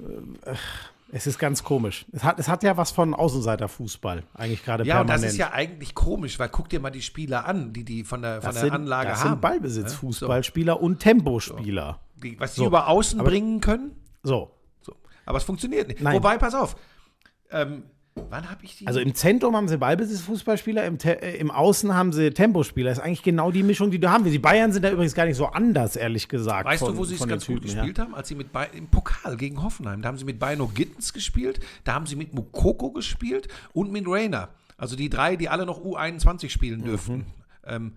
es 1.13 1.27
ist 1.27 1.39
ganz 1.39 1.63
komisch. 1.65 2.07
Es 2.13 2.23
hat, 2.25 2.39
es 2.39 2.49
hat 2.49 2.63
ja 2.63 2.77
was 2.77 2.91
von 2.93 3.15
Außenseiterfußball, 3.15 4.23
eigentlich 4.35 4.65
gerade 4.65 4.85
Ja, 4.85 4.97
permanent. 4.97 5.25
das 5.25 5.33
ist 5.33 5.39
ja 5.39 5.53
eigentlich 5.53 5.95
komisch, 5.95 6.39
weil 6.39 6.49
guck 6.49 6.69
dir 6.69 6.81
mal 6.81 6.91
die 6.91 7.03
Spieler 7.03 7.47
an, 7.47 7.73
die 7.73 7.85
die 7.85 8.05
von 8.05 8.23
der, 8.23 8.41
von 8.41 8.49
das 8.49 8.55
der 8.57 8.65
sind, 8.65 8.73
Anlage 8.73 9.11
das 9.11 9.21
haben. 9.21 9.31
sind 9.31 9.41
Ballbesitzfußballspieler 9.41 10.81
und 10.81 10.99
Tempospieler. 11.01 12.01
Die, 12.23 12.39
was 12.39 12.55
die 12.55 12.61
So, 12.61 12.67
über 12.67 12.89
außen 12.89 13.21
aber- 13.21 13.29
bringen 13.31 13.61
können. 13.61 13.93
So. 14.23 14.51
So. 14.83 14.95
Aber 15.27 15.39
es 15.39 15.45
funktioniert 15.45 15.89
nicht. 15.89 16.01
Nein. 16.01 16.15
Wobei, 16.17 16.39
pass 16.39 16.55
auf. 16.55 16.77
Ähm, 17.51 17.85
wann 18.29 18.51
habe 18.51 18.65
ich 18.65 18.77
die? 18.77 18.87
Also 18.87 19.01
im 19.01 19.15
Zentrum 19.15 19.57
haben 19.57 19.69
sie 19.69 19.79
Ballbesitzfußballspieler, 19.79 20.85
im, 20.85 20.99
Te 20.99 21.23
äh, 21.23 21.37
im 21.39 21.51
Außen 21.51 21.95
haben 21.95 22.13
sie 22.13 22.31
Tempospieler. 22.31 22.91
Das 22.91 22.99
ist 22.99 23.05
eigentlich 23.05 23.23
genau 23.23 23.51
die 23.51 23.63
Mischung, 23.63 23.91
die 23.91 23.99
du 23.99 24.11
haben 24.11 24.25
willst. 24.25 24.35
Die 24.35 24.39
Bayern 24.41 24.73
sind 24.73 24.83
da 24.85 24.91
übrigens 24.91 25.15
gar 25.15 25.25
nicht 25.27 25.37
so 25.37 25.47
anders, 25.47 25.97
ehrlich 25.97 26.29
gesagt. 26.29 26.67
weißt 26.67 26.81
von- 26.85 26.93
du, 26.93 26.99
wo 26.99 27.05
sie 27.05 27.15
es 27.15 27.27
ganz 27.27 27.47
gut 27.47 27.57
Typen 27.57 27.69
her. 27.69 27.77
gespielt 27.77 27.99
haben? 27.99 28.15
Als 28.15 28.29
sie 28.29 28.35
mit 28.35 28.53
Bei 28.53 28.69
im 28.77 28.87
Pokal 28.89 29.37
gegen 29.37 29.63
Hoffenheim. 29.63 30.03
Da 30.03 30.09
haben 30.09 30.19
sie 30.19 30.25
mit 30.25 30.39
Bino 30.39 30.67
Gittens 30.69 31.13
gespielt, 31.13 31.61
da 31.85 31.95
haben 31.95 32.07
sie 32.07 32.17
mit 32.17 32.35
Mukoko 32.35 32.91
gespielt 32.91 33.49
und 33.73 33.93
mit 33.93 34.05
Rainer. 34.07 34.49
Also 34.77 34.97
die 34.97 35.09
drei, 35.11 35.37
die 35.37 35.49
alle 35.49 35.67
noch 35.67 35.81
U21 35.85 36.45
Mhm. 36.45 36.49
spielen 36.49 36.83
dürften. 36.85 37.27
Ähm, 37.67 37.93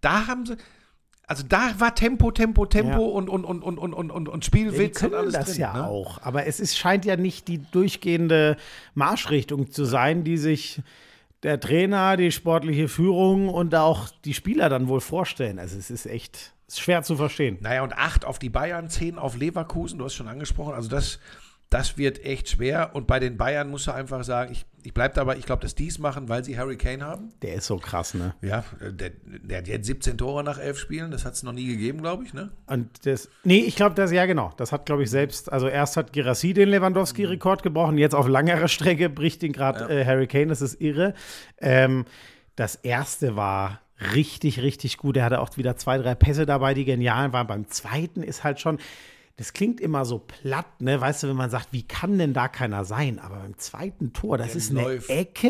da 0.00 0.26
haben 0.26 0.46
sie. 0.46 0.56
Also 1.28 1.44
da 1.46 1.72
war 1.78 1.94
Tempo, 1.94 2.30
Tempo, 2.30 2.64
Tempo 2.66 2.90
Ja. 2.90 2.96
und, 2.98 3.28
und, 3.28 3.44
und, 3.44 3.62
und, 3.62 3.78
und, 3.78 3.92
und, 3.92 4.10
und, 4.10 4.28
und 4.28 4.34
Ja, 4.34 4.40
die 4.40 4.46
Spielwitz 4.46 5.02
und 5.02 5.10
können 5.10 5.14
alles 5.22 5.34
das 5.34 5.50
drin. 5.52 5.60
ja 5.60 5.72
ne? 5.74 5.86
auch. 5.86 6.22
Aber 6.22 6.46
es 6.46 6.58
ist, 6.58 6.76
scheint 6.78 7.04
ja 7.04 7.16
nicht 7.16 7.48
die 7.48 7.58
durchgehende 7.70 8.56
Marschrichtung 8.94 9.70
zu 9.70 9.84
sein, 9.84 10.24
die 10.24 10.38
sich 10.38 10.80
der 11.42 11.60
Trainer, 11.60 12.16
die 12.16 12.32
sportliche 12.32 12.88
Führung 12.88 13.48
und 13.50 13.74
auch 13.74 14.08
die 14.24 14.32
Spieler 14.34 14.68
dann 14.70 14.88
wohl 14.88 15.00
vorstellen. 15.00 15.58
Also 15.58 15.78
es 15.78 15.90
ist 15.90 16.06
echt 16.06 16.54
schwer 16.68 17.02
zu 17.02 17.14
verstehen. 17.16 17.58
Naja, 17.60 17.82
und 17.82 17.92
acht 17.92 18.24
auf 18.24 18.38
die 18.38 18.48
Bayern, 18.50 18.88
zehn 18.88 19.18
auf 19.18 19.36
Leverkusen, 19.36 19.98
du 19.98 20.06
hast 20.06 20.14
schon 20.14 20.28
angesprochen. 20.28 20.74
Also 20.74 20.88
das, 20.88 21.18
das 21.70 21.98
wird 21.98 22.24
echt 22.24 22.48
schwer. 22.48 22.94
Und 22.94 23.06
bei 23.06 23.18
den 23.20 23.36
Bayern 23.36 23.68
musst 23.68 23.86
du 23.86 23.92
einfach 23.92 24.24
sagen, 24.24 24.52
ich, 24.52 24.64
ich 24.84 24.94
bleibe 24.94 25.14
dabei, 25.14 25.36
ich 25.36 25.44
glaube, 25.44 25.62
dass 25.62 25.74
die 25.74 25.88
es 25.88 25.98
machen, 25.98 26.28
weil 26.28 26.42
sie 26.42 26.58
Harry 26.58 26.76
Kane 26.76 27.04
haben. 27.04 27.30
Der 27.42 27.54
ist 27.54 27.66
so 27.66 27.76
krass, 27.76 28.14
ne? 28.14 28.34
Ja, 28.40 28.64
der, 28.80 29.10
der 29.20 29.58
hat 29.58 29.68
jetzt 29.68 29.86
17 29.86 30.16
Tore 30.16 30.42
nach 30.42 30.58
elf 30.58 30.78
Spielen, 30.78 31.10
das 31.10 31.26
hat 31.26 31.34
es 31.34 31.42
noch 31.42 31.52
nie 31.52 31.66
gegeben, 31.66 32.00
glaube 32.00 32.24
ich, 32.24 32.32
ne? 32.32 32.50
Und 32.66 33.06
das, 33.06 33.28
nee, 33.44 33.58
ich 33.60 33.76
glaube, 33.76 33.94
das, 33.94 34.12
ja 34.12 34.24
genau. 34.24 34.52
Das 34.56 34.72
hat, 34.72 34.86
glaube 34.86 35.02
ich, 35.02 35.10
selbst, 35.10 35.52
also 35.52 35.68
erst 35.68 35.96
hat 35.98 36.12
Girassi 36.12 36.54
den 36.54 36.70
Lewandowski-Rekord 36.70 37.62
gebrochen, 37.62 37.98
jetzt 37.98 38.14
auf 38.14 38.28
langerer 38.28 38.68
Strecke 38.68 39.10
bricht 39.10 39.42
ihn 39.42 39.52
gerade 39.52 39.88
äh, 39.88 40.04
Harry 40.06 40.26
Kane, 40.26 40.46
das 40.46 40.62
ist 40.62 40.80
irre. 40.80 41.12
Ähm, 41.58 42.06
das 42.56 42.76
erste 42.76 43.36
war 43.36 43.80
richtig, 44.14 44.62
richtig 44.62 44.96
gut. 44.96 45.16
Er 45.16 45.24
hatte 45.24 45.40
auch 45.40 45.56
wieder 45.56 45.76
zwei, 45.76 45.98
drei 45.98 46.14
Pässe 46.14 46.46
dabei, 46.46 46.74
die 46.74 46.84
genial 46.84 47.32
waren. 47.32 47.46
Beim 47.46 47.68
zweiten 47.68 48.22
ist 48.22 48.44
halt 48.44 48.60
schon, 48.60 48.78
das 49.38 49.52
klingt 49.54 49.80
immer 49.80 50.04
so 50.04 50.18
platt, 50.18 50.66
ne? 50.80 51.00
Weißt 51.00 51.22
du, 51.22 51.28
wenn 51.28 51.36
man 51.36 51.48
sagt, 51.48 51.68
wie 51.70 51.84
kann 51.84 52.18
denn 52.18 52.34
da 52.34 52.48
keiner 52.48 52.84
sein? 52.84 53.18
Aber 53.18 53.36
beim 53.36 53.56
zweiten 53.56 54.12
Tor, 54.12 54.36
das 54.36 54.48
Der 54.48 54.56
ist 54.56 54.70
eine 54.72 54.82
läuft- 54.82 55.08
Ecke, 55.08 55.48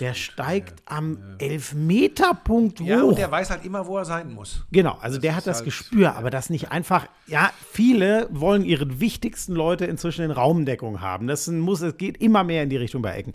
der 0.00 0.08
der, 0.08 0.14
steigt 0.14 0.82
am 0.86 1.18
Elfmeterpunkt 1.38 2.80
Ja, 2.80 3.00
hoch. 3.00 3.08
und 3.10 3.18
der 3.18 3.30
weiß 3.30 3.50
halt 3.50 3.64
immer, 3.64 3.86
wo 3.86 3.96
er 3.98 4.04
sein 4.04 4.32
muss. 4.32 4.66
Genau, 4.72 4.98
also 5.00 5.18
der 5.18 5.30
ist 5.30 5.36
hat 5.36 5.46
das 5.46 5.56
halt- 5.58 5.66
Gespür, 5.66 6.16
aber 6.16 6.30
das 6.30 6.50
nicht 6.50 6.70
einfach, 6.72 7.06
ja, 7.26 7.50
viele 7.70 8.28
wollen 8.30 8.64
ihre 8.64 9.00
wichtigsten 9.00 9.54
Leute 9.54 9.84
inzwischen 9.86 10.24
in 10.24 10.30
Raumdeckung 10.30 11.00
haben. 11.00 11.26
Das 11.26 11.46
muss, 11.48 11.80
es 11.80 11.96
geht 11.96 12.18
immer 12.18 12.44
mehr 12.44 12.62
in 12.62 12.70
die 12.70 12.76
Richtung 12.76 13.02
bei 13.02 13.14
Ecken. 13.16 13.34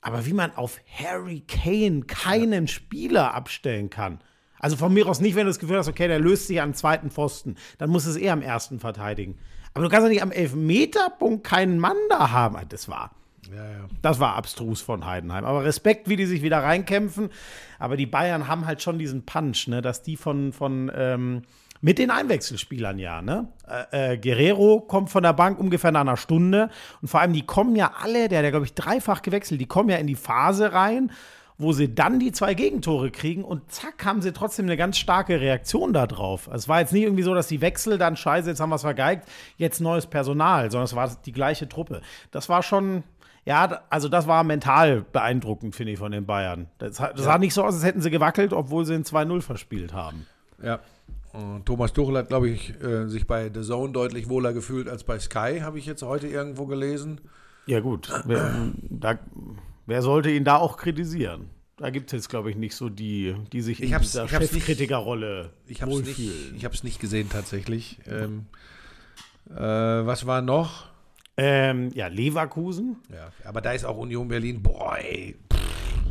Aber 0.00 0.24
wie 0.26 0.32
man 0.32 0.54
auf 0.56 0.78
Harry 0.98 1.42
Kane 1.46 2.02
keinen 2.06 2.68
Spieler 2.68 3.34
abstellen 3.34 3.90
kann. 3.90 4.20
Also 4.60 4.76
von 4.76 4.94
mir 4.94 5.08
aus 5.08 5.20
nicht, 5.20 5.34
wenn 5.34 5.46
du 5.46 5.50
das 5.50 5.58
Gefühl 5.58 5.78
hast, 5.78 5.88
okay, 5.88 6.06
der 6.06 6.20
löst 6.20 6.46
sich 6.46 6.60
am 6.60 6.74
zweiten 6.74 7.10
Pfosten, 7.10 7.56
dann 7.78 7.90
muss 7.90 8.06
es 8.06 8.16
eher 8.16 8.34
am 8.34 8.42
ersten 8.42 8.78
verteidigen. 8.78 9.38
Aber 9.74 9.84
du 9.84 9.90
kannst 9.90 10.04
doch 10.04 10.10
nicht 10.10 10.22
am 10.22 10.32
Elfmeterpunkt 10.32 11.44
keinen 11.44 11.78
Mann 11.78 11.96
da 12.08 12.30
haben. 12.30 12.56
Das 12.68 12.88
war, 12.88 13.10
Ja, 13.50 13.64
ja. 13.64 13.88
das 14.02 14.20
war 14.20 14.36
abstrus 14.36 14.80
von 14.80 15.06
Heidenheim. 15.06 15.44
Aber 15.44 15.64
Respekt, 15.64 16.08
wie 16.08 16.16
die 16.16 16.26
sich 16.26 16.42
wieder 16.42 16.58
reinkämpfen. 16.58 17.30
Aber 17.78 17.96
die 17.96 18.06
Bayern 18.06 18.48
haben 18.48 18.66
halt 18.66 18.82
schon 18.82 18.98
diesen 18.98 19.24
Punch, 19.24 19.68
ne, 19.68 19.80
dass 19.80 20.02
die 20.02 20.16
von, 20.16 20.52
von 20.52 20.90
ähm, 20.94 21.42
mit 21.80 21.98
den 21.98 22.10
Einwechselspielern 22.10 22.98
ja, 22.98 23.22
ne? 23.22 23.48
Äh, 23.66 24.12
äh, 24.12 24.18
Guerrero 24.18 24.80
kommt 24.80 25.08
von 25.08 25.22
der 25.22 25.32
Bank 25.32 25.58
ungefähr 25.58 25.92
nach 25.92 26.02
einer 26.02 26.16
Stunde. 26.18 26.68
Und 27.00 27.08
vor 27.08 27.20
allem, 27.20 27.32
die 27.32 27.46
kommen 27.46 27.74
ja 27.74 27.92
alle, 28.02 28.28
der 28.28 28.38
hat 28.40 28.44
ja, 28.44 28.50
glaube 28.50 28.66
ich, 28.66 28.74
dreifach 28.74 29.22
gewechselt, 29.22 29.60
die 29.60 29.66
kommen 29.66 29.88
ja 29.88 29.96
in 29.96 30.06
die 30.06 30.14
Phase 30.14 30.72
rein, 30.72 31.10
wo 31.60 31.72
sie 31.72 31.94
dann 31.94 32.18
die 32.18 32.32
zwei 32.32 32.54
Gegentore 32.54 33.10
kriegen 33.10 33.44
und 33.44 33.70
zack, 33.70 34.04
haben 34.04 34.22
sie 34.22 34.32
trotzdem 34.32 34.64
eine 34.64 34.76
ganz 34.76 34.96
starke 34.96 35.40
Reaktion 35.40 35.92
darauf. 35.92 36.48
Also 36.48 36.64
es 36.64 36.68
war 36.68 36.80
jetzt 36.80 36.92
nicht 36.92 37.02
irgendwie 37.02 37.22
so, 37.22 37.34
dass 37.34 37.48
die 37.48 37.60
Wechsel 37.60 37.98
dann 37.98 38.16
scheiße, 38.16 38.48
jetzt 38.48 38.60
haben 38.60 38.70
wir 38.70 38.76
es 38.76 38.82
vergeigt, 38.82 39.28
jetzt 39.56 39.80
neues 39.80 40.06
Personal, 40.06 40.70
sondern 40.70 40.86
es 40.86 40.96
war 40.96 41.14
die 41.24 41.32
gleiche 41.32 41.68
Truppe. 41.68 42.00
Das 42.30 42.48
war 42.48 42.62
schon, 42.62 43.04
ja, 43.44 43.82
also 43.90 44.08
das 44.08 44.26
war 44.26 44.42
mental 44.42 45.04
beeindruckend, 45.12 45.76
finde 45.76 45.92
ich, 45.92 45.98
von 45.98 46.12
den 46.12 46.24
Bayern. 46.24 46.68
Das, 46.78 46.96
das 46.96 47.12
sah 47.16 47.36
nicht 47.36 47.52
so 47.52 47.62
aus, 47.62 47.74
als 47.74 47.84
hätten 47.84 48.00
sie 48.00 48.10
gewackelt, 48.10 48.54
obwohl 48.54 48.86
sie 48.86 48.94
ein 48.94 49.04
2-0 49.04 49.42
verspielt 49.42 49.92
haben. 49.92 50.26
Ja. 50.62 50.80
Und 51.32 51.66
Thomas 51.66 51.92
Tuchel 51.92 52.16
hat, 52.16 52.28
glaube 52.28 52.48
ich, 52.48 52.74
äh, 52.82 53.06
sich 53.06 53.26
bei 53.26 53.50
The 53.52 53.60
Zone 53.60 53.92
deutlich 53.92 54.28
wohler 54.28 54.52
gefühlt 54.52 54.88
als 54.88 55.04
bei 55.04 55.18
Sky, 55.18 55.60
habe 55.62 55.78
ich 55.78 55.86
jetzt 55.86 56.02
heute 56.02 56.26
irgendwo 56.26 56.66
gelesen. 56.66 57.20
Ja, 57.66 57.80
gut. 57.80 58.10
Da, 58.88 59.18
wer 59.90 60.02
sollte 60.02 60.30
ihn 60.30 60.44
da 60.44 60.56
auch 60.56 60.76
kritisieren? 60.76 61.50
Da 61.76 61.90
gibt 61.90 62.06
es 62.06 62.12
jetzt, 62.12 62.28
glaube 62.28 62.50
ich, 62.50 62.56
nicht 62.56 62.74
so 62.74 62.88
die, 62.88 63.34
die 63.52 63.60
sich 63.62 63.82
Ich 63.82 63.90
in 63.90 63.98
dieser 64.00 64.24
ich 64.24 64.34
hab's 64.34 64.52
nicht- 64.52 64.64
Chefkritikerrolle 64.66 65.50
Ich 65.66 65.82
habe 65.82 65.90
es 65.92 65.98
wohlfühlen. 65.98 66.60
nicht 66.82 67.00
gesehen 67.00 67.28
tatsächlich. 67.30 67.98
Ähm, 68.06 68.46
äh, 69.50 69.56
was 69.58 70.26
war 70.26 70.42
noch? 70.42 70.86
Ähm, 71.36 71.90
ja, 71.94 72.06
Leverkusen. 72.08 72.96
Ja, 73.10 73.32
aber 73.44 73.60
da 73.62 73.72
ist 73.72 73.84
auch 73.84 73.96
Union 73.96 74.28
Berlin. 74.28 74.62
Boah, 74.62 74.98
ey. 74.98 75.36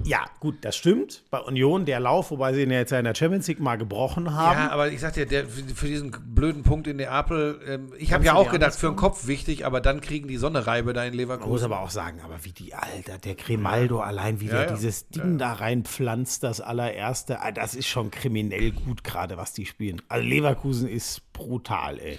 Ja, 0.09 0.25
gut, 0.39 0.65
das 0.65 0.75
stimmt. 0.75 1.23
Bei 1.29 1.37
Union 1.37 1.85
der 1.85 1.99
Lauf, 1.99 2.31
wobei 2.31 2.51
sie 2.51 2.63
ihn 2.63 2.71
ja 2.71 2.79
jetzt 2.79 2.91
ja 2.91 2.97
in 2.97 3.05
der 3.05 3.13
Champions 3.13 3.47
League 3.47 3.59
mal 3.59 3.77
gebrochen 3.77 4.33
haben. 4.33 4.57
Ja, 4.57 4.71
aber 4.71 4.91
ich 4.91 4.99
sag 5.01 5.13
dir, 5.13 5.27
der, 5.27 5.45
für, 5.45 5.85
diesen 5.85 6.09
blöden 6.33 6.63
Punkt 6.63 6.87
in 6.87 6.97
Neapel, 6.97 7.61
ähm, 7.67 7.93
ich 7.95 8.11
habe 8.11 8.25
ja 8.25 8.33
auch 8.33 8.49
gedacht, 8.49 8.73
für 8.73 8.87
den 8.87 8.95
Kopf 8.95 9.27
wichtig, 9.27 9.67
aber 9.67 9.81
dann 9.81 10.01
kriegen 10.01 10.27
die 10.27 10.37
Sonnereibe 10.37 10.93
da 10.93 11.03
in 11.03 11.09
Man 11.15 11.27
muss 11.27 11.37
Leverkusen. 11.37 11.65
aber 11.65 11.81
auch 11.81 11.91
sagen, 11.91 12.21
aber 12.21 12.43
wie 12.43 12.51
die 12.53 12.73
Alter, 12.73 13.19
der 13.19 13.35
Grimaldo 13.35 13.99
allein, 13.99 14.39
wie 14.39 14.47
Ja, 14.47 14.53
der 14.53 14.61
ja. 14.63 14.73
dieses 14.73 15.09
Ding 15.09 15.37
da 15.37 15.53
reinpflanzt, 15.53 16.41
das 16.41 16.59
allererste, 16.59 17.41
ah, 17.41 17.51
das 17.51 17.75
ist 17.75 17.87
schon 17.87 18.09
kriminell 18.09 18.71
gut 18.71 19.03
gerade, 19.03 19.37
was 19.37 19.53
die 19.53 19.67
spielen. 19.67 20.01
Also 20.07 20.27
Leverkusen 20.27 20.89
ist 20.89 21.31
brutal, 21.33 21.99
ey. 21.99 22.17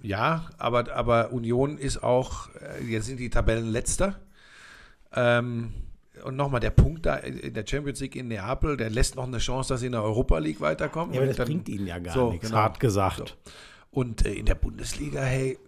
Ja, 0.00 0.46
aber, 0.56 0.90
aber 0.90 1.32
Union 1.32 1.76
ist 1.76 2.02
auch, 2.02 2.48
äh, 2.54 2.82
jetzt 2.82 3.04
sind 3.04 3.20
die 3.20 3.28
Tabellenletzter. 3.28 4.16
Ähm, 5.14 5.74
und 6.26 6.36
nochmal, 6.36 6.60
der 6.60 6.70
Punkt 6.70 7.06
da 7.06 7.16
in 7.16 7.54
der 7.54 7.64
Champions 7.66 8.00
League 8.00 8.16
in 8.16 8.28
Neapel, 8.28 8.76
der 8.76 8.90
lässt 8.90 9.16
noch 9.16 9.24
eine 9.26 9.38
Chance, 9.38 9.72
dass 9.72 9.80
sie 9.80 9.86
in 9.86 9.92
der 9.92 10.02
Europa 10.02 10.38
League 10.38 10.60
weiterkommen. 10.60 11.14
Ja, 11.14 11.20
aber 11.20 11.28
das 11.28 11.36
dann- 11.36 11.46
bringt 11.46 11.68
ihnen 11.68 11.86
ja 11.86 11.98
gar 11.98 12.14
so, 12.14 12.30
nichts, 12.32 12.48
genau. 12.48 12.60
hart 12.60 12.80
gesagt. 12.80 13.36
Und 13.90 14.26
äh, 14.26 14.34
in 14.34 14.44
der 14.46 14.56
Bundesliga, 14.56 15.22
hey, 15.22 15.58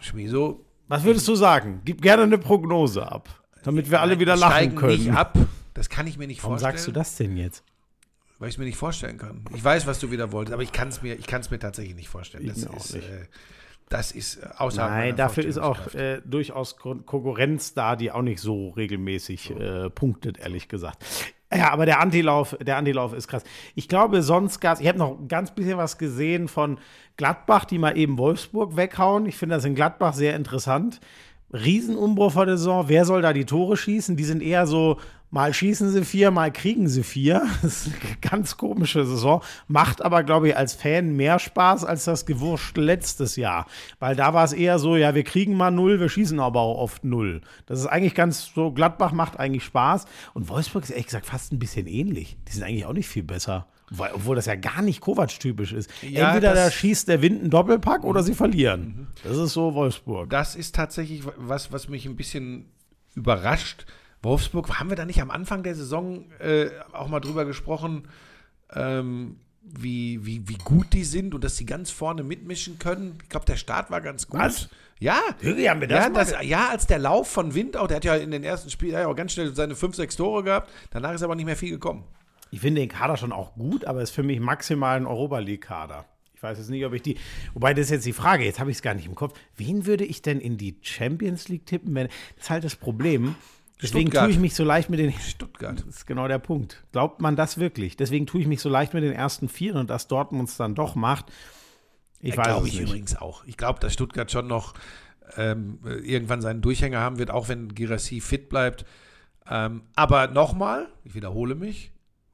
Schmiso, 0.00 0.64
Was 0.88 1.04
würdest 1.04 1.26
du 1.28 1.34
sagen? 1.34 1.80
Gib 1.84 2.02
gerne 2.02 2.24
eine 2.24 2.38
Prognose 2.38 3.10
ab, 3.10 3.28
damit 3.62 3.90
wir 3.90 4.00
alle 4.00 4.18
wieder 4.18 4.36
lachen 4.36 4.52
steigen 4.52 4.76
können. 4.76 4.98
nicht 4.98 5.12
ab. 5.12 5.38
Das 5.74 5.88
kann 5.88 6.06
ich 6.06 6.18
mir 6.18 6.26
nicht 6.26 6.42
Warum 6.42 6.54
vorstellen. 6.58 6.72
sagst 6.72 6.86
du 6.88 6.92
das 6.92 7.16
denn 7.16 7.36
jetzt? 7.36 7.62
Weil 8.38 8.48
ich 8.48 8.54
es 8.54 8.58
mir 8.58 8.64
nicht 8.64 8.76
vorstellen 8.78 9.18
kann. 9.18 9.44
Ich 9.54 9.62
weiß, 9.62 9.86
was 9.86 9.98
du 10.00 10.10
wieder 10.10 10.32
wolltest, 10.32 10.54
aber 10.54 10.62
ich 10.62 10.72
kann 10.72 10.88
es 10.88 11.02
mir, 11.02 11.14
ich 11.14 11.26
mir 11.50 11.58
tatsächlich 11.58 11.94
nicht 11.94 12.08
vorstellen. 12.08 12.46
Das 12.46 12.58
Ich 12.58 12.68
auch 12.68 12.76
ist, 12.76 12.94
nicht. 12.94 13.08
äh, 13.08 13.26
das 13.90 14.12
ist 14.12 14.36
äh, 14.36 14.48
außerhalb 14.56 14.90
Nein, 14.90 15.16
dafür 15.16 15.44
ist 15.44 15.58
auch 15.58 15.94
äh, 15.94 16.22
durchaus 16.24 16.78
Kon 16.78 17.04
Konkurrenz 17.04 17.74
da, 17.74 17.96
die 17.96 18.10
auch 18.10 18.22
nicht 18.22 18.40
so 18.40 18.70
regelmäßig 18.70 19.50
äh, 19.50 19.90
punktet, 19.90 20.38
ehrlich 20.38 20.68
gesagt. 20.68 21.04
Ja, 21.52 21.72
aber 21.72 21.84
der 21.84 21.98
Antilauf, 21.98 22.56
der 22.62 22.76
Antilauf 22.76 23.12
ist 23.12 23.26
krass. 23.26 23.42
Ich 23.74 23.88
glaube, 23.88 24.22
sonst 24.22 24.60
gab 24.60 24.80
Ich 24.80 24.86
habe 24.86 24.98
noch 24.98 25.18
ein 25.18 25.26
ganz 25.26 25.50
bisschen 25.50 25.76
was 25.76 25.98
gesehen 25.98 26.46
von 26.46 26.78
Gladbach, 27.16 27.64
die 27.64 27.78
mal 27.78 27.98
eben 27.98 28.18
Wolfsburg 28.18 28.76
weghauen. 28.76 29.26
Ich 29.26 29.36
finde 29.36 29.56
das 29.56 29.64
in 29.64 29.74
Gladbach 29.74 30.14
sehr 30.14 30.36
interessant. 30.36 31.00
Riesenumbruch 31.52 32.32
vor 32.32 32.46
der 32.46 32.56
Saison. 32.56 32.84
Wer 32.86 33.04
soll 33.04 33.22
da 33.22 33.32
die 33.32 33.46
Tore 33.46 33.76
schießen? 33.76 34.16
Die 34.16 34.24
sind 34.24 34.40
eher 34.40 34.68
so, 34.68 34.98
mal 35.30 35.54
schießen 35.54 35.90
sie 35.90 36.04
vier, 36.04 36.30
mal 36.30 36.52
kriegen 36.52 36.88
sie 36.88 37.02
vier. 37.02 37.42
Das 37.62 37.86
ist 37.86 37.94
eine 37.94 38.16
ganz 38.20 38.56
komische 38.56 39.04
Saison. 39.04 39.42
Macht 39.68 40.02
aber, 40.02 40.22
glaube 40.22 40.48
ich, 40.48 40.56
als 40.56 40.74
Fan 40.74 41.14
mehr 41.16 41.38
Spaß 41.38 41.84
als 41.84 42.04
das 42.04 42.26
Gewurscht 42.26 42.76
letztes 42.76 43.36
Jahr. 43.36 43.66
Weil 43.98 44.16
da 44.16 44.34
war 44.34 44.44
es 44.44 44.52
eher 44.52 44.78
so, 44.78 44.96
ja, 44.96 45.14
wir 45.14 45.24
kriegen 45.24 45.56
mal 45.56 45.70
null, 45.70 46.00
wir 46.00 46.08
schießen 46.08 46.40
aber 46.40 46.60
auch 46.60 46.78
oft 46.78 47.04
null. 47.04 47.42
Das 47.66 47.78
ist 47.78 47.86
eigentlich 47.86 48.14
ganz 48.14 48.50
so, 48.54 48.72
Gladbach 48.72 49.12
macht 49.12 49.38
eigentlich 49.38 49.64
Spaß. 49.64 50.06
Und 50.34 50.48
Wolfsburg 50.48 50.84
ist 50.84 50.90
ehrlich 50.90 51.06
gesagt 51.06 51.26
fast 51.26 51.52
ein 51.52 51.58
bisschen 51.58 51.86
ähnlich. 51.86 52.36
Die 52.48 52.52
sind 52.52 52.62
eigentlich 52.62 52.86
auch 52.86 52.92
nicht 52.92 53.08
viel 53.08 53.22
besser. 53.22 53.66
Weil, 53.90 54.12
obwohl 54.14 54.36
das 54.36 54.46
ja 54.46 54.54
gar 54.54 54.82
nicht 54.82 55.00
Kovac-typisch 55.00 55.72
ist. 55.72 55.90
Ja, 56.02 56.28
Entweder 56.28 56.54
da 56.54 56.70
schießt 56.70 57.08
der 57.08 57.22
Wind 57.22 57.40
einen 57.40 57.50
Doppelpack 57.50 58.04
oder 58.04 58.22
sie 58.22 58.34
verlieren. 58.34 59.08
Das 59.24 59.36
ist 59.36 59.52
so 59.52 59.74
Wolfsburg. 59.74 60.30
Das 60.30 60.54
ist 60.54 60.76
tatsächlich 60.76 61.22
was, 61.36 61.72
was 61.72 61.88
mich 61.88 62.06
ein 62.06 62.14
bisschen 62.14 62.66
überrascht. 63.16 63.86
Wolfsburg, 64.22 64.78
haben 64.78 64.90
wir 64.90 64.96
da 64.96 65.04
nicht 65.04 65.22
am 65.22 65.30
Anfang 65.30 65.62
der 65.62 65.74
Saison 65.74 66.30
äh, 66.40 66.70
auch 66.92 67.08
mal 67.08 67.20
drüber 67.20 67.44
gesprochen, 67.44 68.08
ähm, 68.72 69.36
wie, 69.62 70.24
wie, 70.24 70.48
wie 70.48 70.58
gut 70.58 70.92
die 70.92 71.04
sind 71.04 71.34
und 71.34 71.44
dass 71.44 71.56
sie 71.56 71.66
ganz 71.66 71.90
vorne 71.90 72.22
mitmischen 72.22 72.78
können? 72.78 73.18
Ich 73.22 73.28
glaube, 73.28 73.46
der 73.46 73.56
Start 73.56 73.90
war 73.90 74.00
ganz 74.00 74.28
gut. 74.28 74.40
Was? 74.40 74.68
Ja. 74.98 75.20
Irgendwie 75.40 75.68
haben 75.68 75.80
wir 75.80 75.88
das 75.88 76.04
ja, 76.04 76.10
mal 76.10 76.18
das, 76.18 76.34
ja, 76.42 76.68
als 76.68 76.86
der 76.86 76.98
Lauf 76.98 77.30
von 77.30 77.54
Wind 77.54 77.76
auch, 77.76 77.86
der 77.86 77.96
hat 77.96 78.04
ja 78.04 78.16
in 78.16 78.30
den 78.30 78.44
ersten 78.44 78.70
Spielen 78.70 78.92
ja 78.92 79.06
auch 79.06 79.16
ganz 79.16 79.32
schnell 79.32 79.54
seine 79.54 79.74
fünf, 79.74 79.96
sechs 79.96 80.16
Tore 80.16 80.44
gehabt. 80.44 80.70
Danach 80.90 81.14
ist 81.14 81.22
aber 81.22 81.34
nicht 81.34 81.46
mehr 81.46 81.56
viel 81.56 81.70
gekommen. 81.70 82.04
Ich 82.50 82.60
finde 82.60 82.80
den 82.80 82.88
Kader 82.88 83.16
schon 83.16 83.32
auch 83.32 83.54
gut, 83.54 83.84
aber 83.84 84.02
ist 84.02 84.10
für 84.10 84.22
mich 84.22 84.40
maximal 84.40 84.96
ein 84.96 85.06
Europa 85.06 85.38
League-Kader. 85.38 86.04
Ich 86.34 86.42
weiß 86.42 86.58
jetzt 86.58 86.70
nicht, 86.70 86.84
ob 86.86 86.94
ich 86.94 87.02
die. 87.02 87.18
Wobei, 87.52 87.74
das 87.74 87.86
ist 87.86 87.90
jetzt 87.90 88.06
die 88.06 88.12
Frage, 88.12 88.44
jetzt 88.44 88.58
habe 88.58 88.70
ich 88.70 88.78
es 88.78 88.82
gar 88.82 88.94
nicht 88.94 89.06
im 89.06 89.14
Kopf. 89.14 89.38
Wen 89.56 89.86
würde 89.86 90.04
ich 90.04 90.22
denn 90.22 90.40
in 90.40 90.56
die 90.56 90.78
Champions 90.80 91.48
League 91.48 91.66
tippen? 91.66 91.94
Wenn, 91.94 92.08
das 92.36 92.44
ist 92.44 92.50
halt 92.50 92.64
das 92.64 92.76
Problem. 92.76 93.36
Deswegen 93.82 94.08
Stuttgart. 94.08 94.24
tue 94.24 94.32
ich 94.32 94.38
mich 94.38 94.54
so 94.54 94.64
leicht 94.64 94.90
mit 94.90 94.98
den. 95.00 95.12
Stuttgart. 95.12 95.80
Das 95.80 95.96
ist 95.96 96.06
genau 96.06 96.28
der 96.28 96.38
Punkt. 96.38 96.82
Glaubt 96.92 97.20
man 97.20 97.36
das 97.36 97.58
wirklich? 97.58 97.96
Deswegen 97.96 98.26
tue 98.26 98.40
ich 98.40 98.46
mich 98.46 98.60
so 98.60 98.68
leicht 98.68 98.94
mit 98.94 99.02
den 99.02 99.12
ersten 99.12 99.48
vier 99.48 99.74
und 99.76 99.90
dass 99.90 100.08
Dortmund 100.08 100.48
es 100.48 100.56
dann 100.56 100.74
doch 100.74 100.94
macht. 100.94 101.26
Ich 102.20 102.36
weiß 102.36 102.46
Glaube 102.46 102.68
ich 102.68 102.74
nicht. 102.78 102.88
übrigens 102.88 103.16
auch. 103.16 103.44
Ich 103.46 103.56
glaube, 103.56 103.80
dass 103.80 103.94
Stuttgart 103.94 104.30
schon 104.30 104.46
noch 104.46 104.74
ähm, 105.36 105.78
äh, 105.86 105.94
irgendwann 106.00 106.42
seinen 106.42 106.60
Durchhänger 106.60 107.00
haben 107.00 107.18
wird, 107.18 107.30
auch 107.30 107.48
wenn 107.48 107.74
Girassi 107.74 108.20
fit 108.20 108.48
bleibt. 108.50 108.84
Ähm, 109.48 109.82
aber 109.96 110.26
nochmal, 110.28 110.88
ich 111.04 111.14
wiederhole 111.14 111.54
mich, 111.54 111.92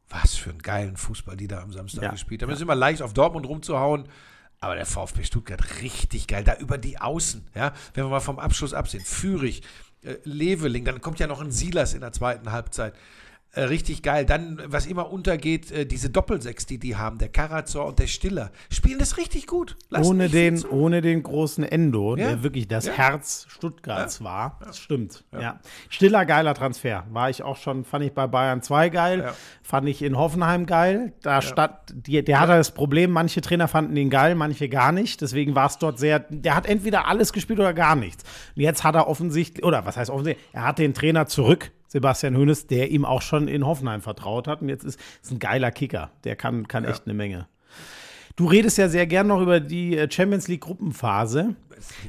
was 0.08 0.34
für 0.34 0.50
einen 0.50 0.62
geilen 0.62 0.96
Fußball 0.96 1.36
die 1.36 1.48
da 1.48 1.60
am 1.62 1.72
Samstag 1.72 2.02
Ja, 2.02 2.10
gespielt 2.10 2.42
haben. 2.42 2.50
Es 2.50 2.56
ist 2.56 2.62
immer 2.62 2.74
leicht 2.74 3.02
auf 3.02 3.14
Dortmund 3.14 3.46
rumzuhauen, 3.46 4.08
aber 4.60 4.74
der 4.74 4.86
VfB 4.86 5.22
Stuttgart 5.24 5.82
richtig 5.82 6.26
geil. 6.26 6.42
Da 6.44 6.56
über 6.56 6.78
die 6.78 6.98
Außen, 6.98 7.46
ja, 7.54 7.72
wenn 7.94 8.04
wir 8.04 8.10
mal 8.10 8.20
vom 8.20 8.38
Abschluss 8.38 8.74
absehen. 8.74 9.04
Führig, 9.04 9.62
Leveling, 10.24 10.84
dann 10.84 11.00
kommt 11.00 11.18
ja 11.18 11.26
noch 11.26 11.40
ein 11.40 11.50
Silas 11.50 11.94
in 11.94 12.00
der 12.00 12.12
zweiten 12.12 12.52
Halbzeit. 12.52 12.94
Äh, 13.56 13.62
richtig 13.64 14.02
geil. 14.02 14.26
Dann, 14.26 14.60
was 14.66 14.86
immer 14.86 15.10
untergeht, 15.10 15.70
äh, 15.72 15.86
diese 15.86 16.10
Doppelsechs, 16.10 16.66
die 16.66 16.78
die 16.78 16.94
haben, 16.96 17.16
der 17.18 17.30
Karazor 17.30 17.86
und 17.86 17.98
der 17.98 18.06
Stiller, 18.06 18.50
spielen 18.70 18.98
das 18.98 19.16
richtig 19.16 19.46
gut. 19.46 19.76
Lassen 19.88 20.06
Ohne 20.10 20.28
den, 20.28 20.62
ohne 20.66 21.00
den 21.00 21.22
großen 21.22 21.64
Endo, 21.64 22.16
Ja. 22.16 22.28
der 22.28 22.42
wirklich 22.42 22.68
das 22.68 22.86
Ja. 22.86 22.92
Herz 22.92 23.46
Stuttgarts 23.48 24.22
war. 24.22 24.58
Das 24.62 24.78
stimmt. 24.78 25.24
Ja. 25.32 25.58
Stiller, 25.88 26.26
geiler 26.26 26.52
Transfer. 26.54 27.04
War 27.10 27.30
ich 27.30 27.42
auch 27.42 27.56
schon, 27.56 27.84
fand 27.84 28.04
ich 28.04 28.12
bei 28.12 28.26
Bayern 28.26 28.60
2 28.62 28.90
geil. 28.90 29.20
Ja. 29.20 29.32
Fand 29.62 29.88
ich 29.88 30.02
in 30.02 30.16
Hoffenheim 30.18 30.66
geil. 30.66 31.14
Da 31.22 31.40
stand, 31.40 31.72
die, 31.94 32.22
der 32.22 32.40
hatte 32.40 32.52
das 32.52 32.72
Problem, 32.72 33.10
manche 33.10 33.40
Trainer 33.40 33.68
fanden 33.68 33.96
ihn 33.96 34.10
geil, 34.10 34.34
manche 34.34 34.68
gar 34.68 34.92
nicht. 34.92 35.22
Deswegen 35.22 35.54
war 35.54 35.66
es 35.66 35.78
dort 35.78 35.98
sehr, 35.98 36.20
der 36.20 36.54
hat 36.54 36.66
entweder 36.66 37.08
alles 37.08 37.32
gespielt 37.32 37.58
oder 37.58 37.72
gar 37.72 37.96
nichts. 37.96 38.22
Und 38.54 38.60
jetzt 38.62 38.84
hat 38.84 38.94
er 38.94 39.08
offensichtlich, 39.08 39.64
oder 39.64 39.86
was 39.86 39.96
heißt 39.96 40.10
offensichtlich, 40.10 40.46
er 40.52 40.64
hat 40.66 40.78
den 40.78 40.92
Trainer 40.92 41.26
zurück. 41.26 41.72
Sebastian 41.88 42.36
Hoeneß, 42.36 42.66
der 42.66 42.90
ihm 42.90 43.04
auch 43.04 43.22
schon 43.22 43.48
in 43.48 43.64
Hoffenheim 43.66 44.02
vertraut 44.02 44.48
hat. 44.48 44.62
Und 44.62 44.68
jetzt 44.68 44.84
ist, 44.84 44.98
ist 45.22 45.30
ein 45.32 45.38
geiler 45.38 45.70
Kicker. 45.70 46.10
Der 46.24 46.36
kann, 46.36 46.66
kann 46.68 46.84
echt 46.84 47.04
eine 47.06 47.14
Menge. 47.14 47.46
Du 48.36 48.46
redest 48.46 48.76
ja 48.76 48.90
sehr 48.90 49.06
gern 49.06 49.28
noch 49.28 49.40
über 49.40 49.60
die 49.60 49.96
äh, 49.96 50.10
Champions 50.10 50.46
League 50.46 50.60
Gruppenphase. 50.60 51.54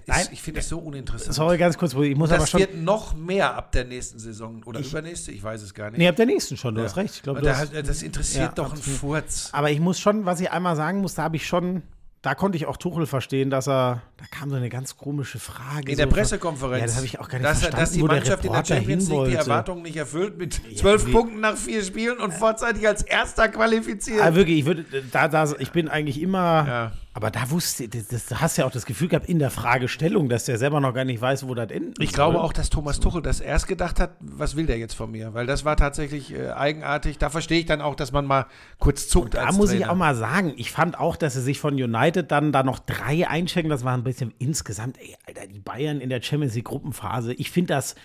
Nein. 0.08 0.28
Ich 0.32 0.42
finde 0.42 0.60
das 0.60 0.68
so 0.68 0.78
uninteressant. 0.80 1.34
Sorry, 1.34 1.58
ganz 1.58 1.78
kurz, 1.78 1.94
ich 1.94 2.16
muss 2.18 2.32
aber 2.32 2.40
das 2.40 2.50
schon. 2.50 2.60
wird 2.60 2.76
noch 2.76 3.16
mehr 3.16 3.56
ab 3.56 3.72
der 3.72 3.86
nächsten 3.86 4.20
Saison 4.20 4.62
oder 4.66 4.82
übernächste, 4.82 5.32
ich 5.32 5.42
weiß 5.42 5.62
es 5.62 5.74
gar 5.74 5.90
nicht. 5.90 6.00
Nee, 6.00 6.08
ab 6.10 6.18
der 6.18 6.26
nächsten 6.26 6.58
schon, 6.58 6.76
du 6.76 6.82
Ja. 6.82 6.88
hast 6.88 6.98
recht. 6.98 7.16
Ich 7.16 7.22
glaube, 7.24 7.40
Und 7.40 7.46
du 7.46 7.50
da 7.52 7.58
hast, 7.58 7.74
das 7.74 8.02
interessiert 8.04 8.44
Ja, 8.48 8.52
doch 8.56 8.74
einen. 8.74 8.82
Furz. 8.82 9.50
Aber 9.54 9.72
ich 9.72 9.80
muss 9.80 10.00
schon, 10.00 10.26
was 10.26 10.42
ich 10.42 10.52
einmal 10.52 10.76
sagen 10.76 11.00
muss, 11.00 11.16
da 11.16 11.24
habe 11.24 11.38
ich 11.38 11.48
schon, 11.48 11.82
da 12.22 12.36
konnte 12.36 12.58
ich 12.58 12.66
auch 12.66 12.78
Tuchel 12.78 13.06
verstehen, 13.06 13.50
dass 13.50 13.68
er, 13.68 14.02
da 14.18 14.26
kam 14.32 14.50
so 14.50 14.56
eine 14.56 14.70
ganz 14.70 14.98
komische 14.98 15.40
Frage. 15.40 15.92
In 15.92 15.98
der 15.98 16.08
so 16.08 16.14
Pressekonferenz. 16.14 16.80
Ja, 16.82 16.86
das 16.88 16.96
habe 16.98 17.06
ich 17.06 17.20
auch 17.20 17.30
gar 17.30 17.38
nicht 17.38 17.48
dass, 17.50 17.60
verstanden, 17.60 17.80
Dass 17.80 17.92
die 17.92 18.04
Mannschaft 18.04 18.46
in 18.46 18.52
der 18.52 18.66
Champions 18.66 19.10
League 19.10 19.26
die. 19.30 19.36
Erwartungen 19.36 19.84
nicht 19.84 19.96
erfüllt 19.98 20.38
mit 20.38 20.60
zwölf 20.78 21.06
wie- 21.06 21.12
Punkten 21.12 21.40
nach 21.40 21.56
vier 21.56 21.84
Spielen 21.84 22.18
und 22.18 22.34
vorzeitig 22.34 22.88
als 22.88 23.04
Erster 23.04 23.48
qualifiziert. 23.50 24.22
Ah, 24.22 24.34
wirklich, 24.36 24.60
ich 24.60 24.66
würde, 24.66 24.84
da, 25.12 25.28
da, 25.28 25.54
ich 25.60 25.72
bin 25.72 25.88
eigentlich 25.88 26.22
immer, 26.22 26.66
Ja. 26.68 26.92
Aber 27.18 27.32
da 27.32 27.50
wusste, 27.50 27.90
das, 27.90 28.10
das, 28.10 28.28
da 28.28 28.42
hast 28.42 28.58
du 28.58 28.62
ja 28.62 28.68
auch 28.68 28.72
das 28.72 28.86
Gefühl 28.86 29.08
gehabt 29.08 29.28
in 29.28 29.40
der 29.40 29.50
Fragestellung, 29.50 30.30
dass 30.30 30.46
der 30.46 30.60
selber 30.60 30.80
noch 30.80 30.94
gar 30.94 31.04
nicht 31.04 31.20
weiß, 31.20 31.48
wo 31.48 31.56
das 31.56 31.72
endet. 31.72 31.96
Ich 32.00 32.14
glaube 32.14 32.40
auch, 32.40 32.54
dass 32.54 32.70
Thomas 32.70 33.00
Tuchel 33.00 33.24
das 33.24 33.40
erst 33.40 33.68
gedacht 33.68 34.00
hat, 34.00 34.12
was 34.20 34.56
will 34.56 34.68
der 34.68 34.78
jetzt 34.78 34.94
von 34.94 35.10
mir? 35.10 35.34
Weil 35.34 35.48
das 35.48 35.66
war 35.66 35.76
tatsächlich 35.78 36.32
äh, 36.32 36.52
eigenartig. 36.52 37.18
Da 37.18 37.32
verstehe 37.32 37.58
ich 37.58 37.66
dann 37.66 37.82
auch, 37.82 37.96
dass 37.96 38.12
man 38.12 38.28
mal 38.28 38.46
kurz 38.78 39.10
zuckt 39.10 39.34
Da 39.34 39.46
als 39.46 39.58
muss 39.58 39.72
ich 39.72 39.80
Trainer. 39.80 39.94
auch 39.94 39.96
mal 39.96 40.14
sagen, 40.14 40.54
ich 40.58 40.72
fand 40.72 41.00
auch, 41.00 41.16
dass 41.16 41.34
sie 41.34 41.42
sich 41.42 41.60
von 41.60 41.74
United 41.74 42.32
dann 42.32 42.52
da 42.52 42.62
noch 42.62 42.78
drei 42.78 43.28
einchecken. 43.28 43.72
Das 43.72 43.84
war 43.84 43.96
ein 43.96 44.04
bisschen 44.04 44.32
insgesamt, 44.38 45.00
ey, 45.00 45.18
Alter, 45.26 45.48
die 45.48 45.58
Bayern 45.58 46.00
in 46.00 46.10
der 46.12 46.22
Champions 46.22 46.54
League 46.54 46.66
Gruppenphase. 46.66 47.34
Ich 47.34 47.50
finde 47.50 47.74
das, 47.74 47.96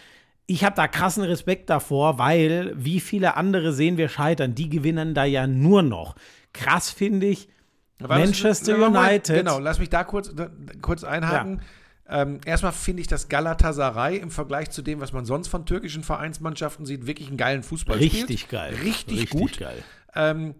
ich 0.46 0.64
habe 0.64 0.74
da 0.74 0.88
krassen 0.88 1.22
Respekt 1.22 1.68
davor, 1.68 2.16
weil 2.16 2.72
wie 2.76 2.98
viele 2.98 3.36
andere 3.36 3.74
sehen 3.74 3.98
wir 3.98 4.08
scheitern, 4.08 4.54
die 4.54 4.70
gewinnen 4.70 5.12
da 5.12 5.26
ja 5.26 5.46
nur 5.46 5.82
noch. 5.82 6.14
Krass 6.54 6.88
finde 6.88 7.26
ich, 7.26 7.50
Das- 8.08 8.18
Manchester 8.18 8.76
Moment, 8.78 8.96
United. 9.28 9.36
Genau, 9.36 9.58
lass 9.58 9.78
mich 9.78 9.90
da 9.90 10.04
kurz, 10.04 10.34
da, 10.34 10.50
kurz 10.80 11.04
einhaken. 11.04 11.60
Ähm, 12.08 12.40
erstmal 12.44 12.72
finde 12.72 13.00
ich, 13.00 13.06
dass 13.08 13.28
Galatasaray 13.28 14.18
im 14.18 14.30
Vergleich 14.30 14.70
zu 14.70 14.82
dem, 14.82 15.00
was 15.00 15.12
man 15.12 15.24
sonst 15.24 15.48
von 15.48 15.64
türkischen 15.64 16.02
Vereinsmannschaften 16.02 16.84
sieht, 16.84 17.06
wirklich 17.06 17.28
einen 17.28 17.36
geilen 17.36 17.62
Fußball 17.62 17.96
spielt. 17.96 18.12
Richtig 18.28 18.48
geil. 18.48 18.74
Richtig, 18.82 19.30
gut. 19.30 19.58
geil. 19.58 19.82
Ähm, 20.14 20.54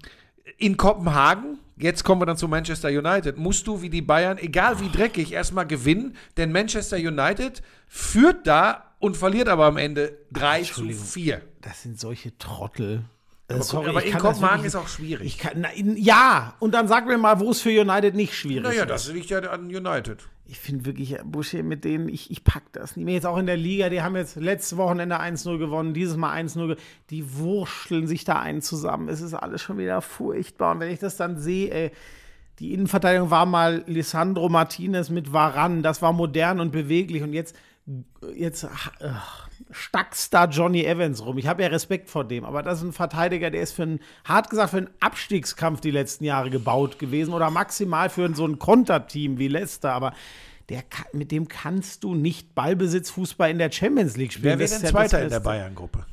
in 0.59 0.77
Kopenhagen, 0.77 1.59
jetzt 1.77 2.05
kommen 2.05 2.21
wir 2.21 2.27
dann 2.27 2.37
zu 2.37 2.49
Manchester 2.49 2.89
United, 2.89 3.37
musst 3.37 3.67
du 3.67 3.83
wie 3.83 3.91
die 3.91 4.03
Bayern, 4.03 4.39
egal 4.39 4.81
wie 4.81 4.89
dreckig, 4.89 5.33
erstmal 5.33 5.67
gewinnen, 5.67 6.17
denn 6.37 6.53
Manchester 6.53 6.97
United 6.97 7.63
führt 7.87 8.47
da 8.47 8.95
und 8.99 9.17
verliert 9.17 9.49
aber 9.49 9.67
am 9.67 9.77
Ende 9.77 10.17
3 10.33 10.63
zu 10.63 10.89
4. 10.89 11.43
Das 11.61 11.83
sind 11.83 11.99
solche 12.01 12.37
Trottel. 12.39 13.05
Äh, 13.53 13.55
Aber, 13.57 13.63
sorry, 13.65 13.89
aber 13.91 14.05
in 14.05 14.19
Kopenhagen 14.19 14.65
ist 14.65 14.75
auch 14.77 14.89
schwierig. 14.89 15.27
Ich 15.27 15.39
kann, 15.39 15.53
na, 15.57 15.69
in, 15.71 15.97
ja, 15.97 16.55
und 16.59 16.73
dann 16.75 16.89
sag 16.89 17.07
mir 17.07 17.19
mal, 17.19 17.41
wo 17.41 17.51
es 17.51 17.61
für 17.61 17.71
United 17.71 18.15
nicht 18.15 18.35
schwierig 18.37 18.63
naja, 18.65 18.83
ist. 18.83 18.91
das 18.91 19.13
liegt 19.13 19.31
ja 19.31 19.39
an 19.41 19.67
United. 19.67 20.29
Ich 20.45 20.59
finde 20.59 20.85
wirklich, 20.85 21.13
äh, 21.15 21.21
Busche, 21.25 21.63
mit 21.63 21.85
denen, 21.85 22.09
ich, 22.09 22.31
ich 22.31 22.45
pack 22.45 22.65
das 22.73 22.97
nicht 22.97 23.05
mehr. 23.07 23.15
Jetzt 23.15 23.27
auch 23.27 23.39
in 23.39 23.47
der 23.47 23.57
Liga, 23.57 23.89
die 23.89 24.03
haben 24.03 24.17
jetzt 24.17 24.37
letztes 24.37 24.77
Wochenende 24.77 25.19
1-0 25.21 25.57
gewonnen, 25.59 25.95
dieses 25.95 26.17
Mal 26.17 26.33
1-0. 26.45 26.67
ge- 26.67 26.77
Die 27.11 27.39
wurschteln 27.39 28.07
sich 28.07 28.25
da 28.25 28.39
einen 28.41 28.61
zusammen. 28.61 29.09
Es 29.09 29.21
ist 29.23 29.35
alles 29.35 29.63
schon 29.63 29.79
wieder 29.79 30.03
furchtbar. 30.03 30.73
Und 30.73 30.81
wenn 30.81 30.91
ich 30.91 30.99
das 30.99 31.17
dann 31.17 31.39
sehe, 31.39 31.71
ey, 31.71 31.91
die 32.59 32.75
Innenverteidigung 32.75 33.31
war 33.31 33.47
mal 33.47 33.83
Lisandro 33.87 34.49
Martinez 34.51 35.09
mit 35.09 35.33
Varan, 35.33 35.83
das 35.83 36.03
war 36.03 36.13
modern 36.13 36.61
und 36.61 36.71
beweglich. 36.71 37.23
Und 37.23 37.33
jetzt, 37.33 37.57
jetzt 38.35 38.67
ach, 39.01 39.42
stackst 39.73 40.33
da 40.33 40.45
Johnny 40.45 40.85
Evans 40.85 41.25
rum. 41.25 41.39
Ich 41.39 41.47
habe 41.47 41.63
ja 41.63 41.69
Respekt 41.69 42.11
vor 42.11 42.25
dem, 42.25 42.45
aber 42.45 42.63
das 42.63 42.79
ist 42.79 42.85
ein 42.85 42.93
Verteidiger, 42.93 43.51
der 43.51 43.63
ist 43.63 43.73
für 43.73 43.83
einen, 43.83 44.01
hart 44.25 44.51
gesagt, 44.51 44.71
für 44.71 44.79
einen 44.79 44.91
Abstiegskampf 45.01 45.81
die 45.81 45.91
letzten 45.91 46.25
Jahre 46.25 46.51
gebaut 46.51 46.99
gewesen 46.99 47.35
oder 47.35 47.51
maximal 47.51 48.09
für 48.11 48.33
so 48.35 48.47
ein 48.47 48.59
Konterteam 48.59 49.39
wie 49.39 49.49
Leicester. 49.49 49.93
Aber 49.93 50.13
der, 50.69 50.85
mit 51.13 51.33
dem 51.33 51.49
kannst 51.49 52.05
du 52.05 52.15
nicht 52.15 52.55
Ballbesitzfußball 52.55 53.51
in 53.51 53.59
der 53.59 53.73
Champions 53.73 54.17
League 54.17 54.33
spielen. 54.33 54.59
Wer 54.59 54.65
Das 54.65 54.71
denn 54.71 54.83
ja 54.83 54.91
Zweiter 54.91 55.23
in 55.23 55.31
der. 55.31 55.41
Bayern-Gruppe? 55.41 56.07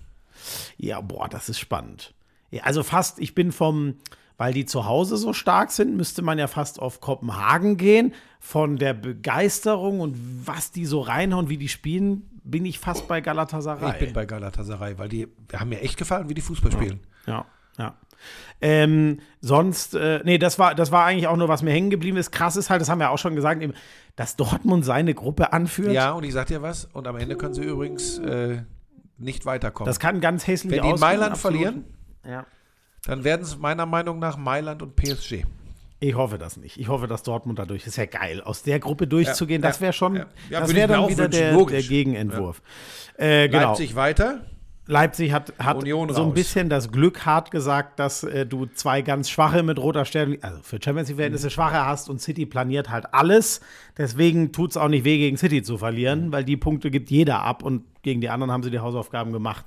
Ja, 0.78 1.02
boah, 1.02 1.28
das 1.30 1.50
ist 1.50 1.60
spannend. 1.60 2.14
Ja, 2.52 2.64
also 2.64 2.84
fast, 2.84 3.20
ich 3.20 3.36
bin 3.36 3.52
vom, 3.52 3.96
weil 4.40 4.54
die 4.54 4.66
zu 4.66 4.86
Hause 4.86 5.18
so 5.18 5.34
stark 5.34 5.70
sind, 5.70 5.98
müsste 5.98 6.22
man 6.22 6.40
ja 6.40 6.48
fast 6.48 6.82
auf 6.82 7.02
Kopenhagen 7.02 7.76
gehen. 7.76 8.14
Von 8.40 8.78
der 8.78 8.94
Begeisterung 8.94 10.00
und 10.00 10.16
was 10.48 10.72
die 10.72 10.86
so 10.86 11.02
reinhauen, 11.02 11.50
wie 11.50 11.58
die 11.58 11.68
spielen, 11.68 12.40
bin 12.46 12.66
ich 12.66 12.80
fast 12.80 13.10
bei 13.10 13.20
Galatasaray. 13.20 13.92
Ich 13.92 14.00
bin 14.00 14.14
bei 14.14 14.26
Galatasaray, 14.26 14.98
weil 14.98 15.10
die 15.10 15.28
haben 15.54 15.70
mir 15.70 15.82
echt 15.82 15.98
gefallen, 15.98 16.30
wie 16.30 16.34
die 16.34 16.42
Fußball 16.42 16.72
spielen. 16.72 17.02
Ja, 17.28 17.46
ja. 17.78 17.98
Ähm, 18.62 19.20
sonst, 19.42 19.94
äh, 19.94 20.22
nee, 20.24 20.38
das 20.38 20.58
war, 20.58 20.74
das 20.74 20.94
war 20.94 21.04
eigentlich 21.04 21.28
auch 21.28 21.36
nur, 21.36 21.50
was 21.50 21.62
mir 21.62 21.72
hängen 21.72 21.90
geblieben 21.90 22.16
ist. 22.16 22.32
Krass 22.32 22.56
ist 22.56 22.70
halt, 22.70 22.80
das 22.80 22.88
haben 22.88 23.00
wir 23.00 23.10
auch 23.10 23.18
schon 23.18 23.36
gesagt, 23.36 23.62
eben, 23.62 23.74
dass 24.16 24.38
Dortmund 24.38 24.86
seine 24.86 25.14
Gruppe 25.14 25.52
anführt. 25.52 25.92
Ja, 25.92 26.14
und 26.14 26.24
ich 26.24 26.32
sag 26.32 26.48
dir 26.48 26.62
was, 26.62 26.86
und 26.86 27.08
am 27.08 27.18
Ende 27.18 27.36
können 27.36 27.54
sie 27.54 27.64
übrigens 27.64 28.20
äh, 28.20 28.62
nicht 29.18 29.46
weiterkommen. 29.46 29.88
Das 29.90 30.00
kann 30.00 30.22
ganz 30.22 30.48
hässlich 30.48 30.72
Wenn 30.72 30.84
die 30.84 30.90
in 30.92 31.00
Mailand 31.00 31.34
absolut. 31.34 31.60
verlieren, 31.62 31.86
Ja. 32.26 32.46
Dann 33.06 33.24
werden 33.24 33.42
es 33.42 33.58
meiner 33.58 33.86
Meinung 33.86 34.20
nach 34.20 34.38
Mailand 34.38 34.82
und 34.82 34.96
PSG. 34.96 35.46
Ich 36.02 36.16
hoffe 36.16 36.38
das 36.38 36.56
nicht. 36.56 36.78
Ich 36.78 36.88
hoffe, 36.88 37.08
dass 37.08 37.24
Dortmund 37.24 37.60
dadurch 37.60 37.86
ist 37.86 37.98
ja 37.98 38.06
geil, 38.06 38.42
aus 38.42 38.64
der 38.64 38.80
Gruppe 38.80 39.06
durchzugehen. 39.06 39.62
Ja, 39.62 39.68
das 39.68 39.82
wäre 39.82 39.92
schon, 39.92 40.16
ja. 40.16 40.26
Ja, 40.50 40.62
das 40.62 40.74
wäre 40.74 40.88
dann 40.88 41.02
auch 41.02 41.10
wieder 41.10 41.26
wünschen, 41.26 41.40
der, 41.40 41.66
der 41.66 41.84
Gegenentwurf. 41.84 42.62
Äh, 43.18 43.50
genau. 43.50 43.70
Leipzig 43.70 43.96
weiter. 43.96 44.46
Leipzig 44.92 45.32
hat, 45.34 45.54
hat 45.60 45.78
Union 45.78 46.10
so 46.14 46.22
ein 46.22 46.28
raus. 46.30 46.34
bisschen 46.34 46.68
das 46.68 46.92
Glück 46.92 47.26
hart 47.26 47.52
gesagt, 47.52 48.00
dass 48.00 48.24
äh, 48.24 48.46
du 48.46 48.66
zwei 48.66 49.02
ganz 49.04 49.30
schwache 49.30 49.62
mit 49.62 49.78
roter 49.80 50.04
Stern, 50.04 50.38
also 50.42 50.60
für 50.64 50.80
Champions 50.84 51.10
League-Verhältnisse 51.10 51.48
Mhm. 51.48 51.52
schwache 51.52 51.86
hast 51.86 52.10
und 52.10 52.20
City 52.20 52.46
planiert 52.48 52.90
halt 52.90 53.14
alles. 53.14 53.62
Deswegen 53.98 54.52
tut 54.52 54.72
es 54.72 54.78
auch 54.78 54.88
nicht 54.88 55.04
weh, 55.06 55.18
gegen 55.20 55.38
City 55.38 55.62
zu 55.62 55.78
verlieren, 55.78 56.28
Mhm. 56.28 56.32
weil 56.32 56.44
die 56.44 56.58
Punkte 56.58 56.90
gibt 56.90 57.12
jeder 57.12 57.42
ab 57.44 57.62
und 57.64 57.84
gegen 58.02 58.20
die 58.22 58.30
anderen 58.30 58.52
haben 58.52 58.64
sie 58.64 58.72
die 58.72 58.80
Hausaufgaben 58.80 59.32
gemacht. 59.34 59.66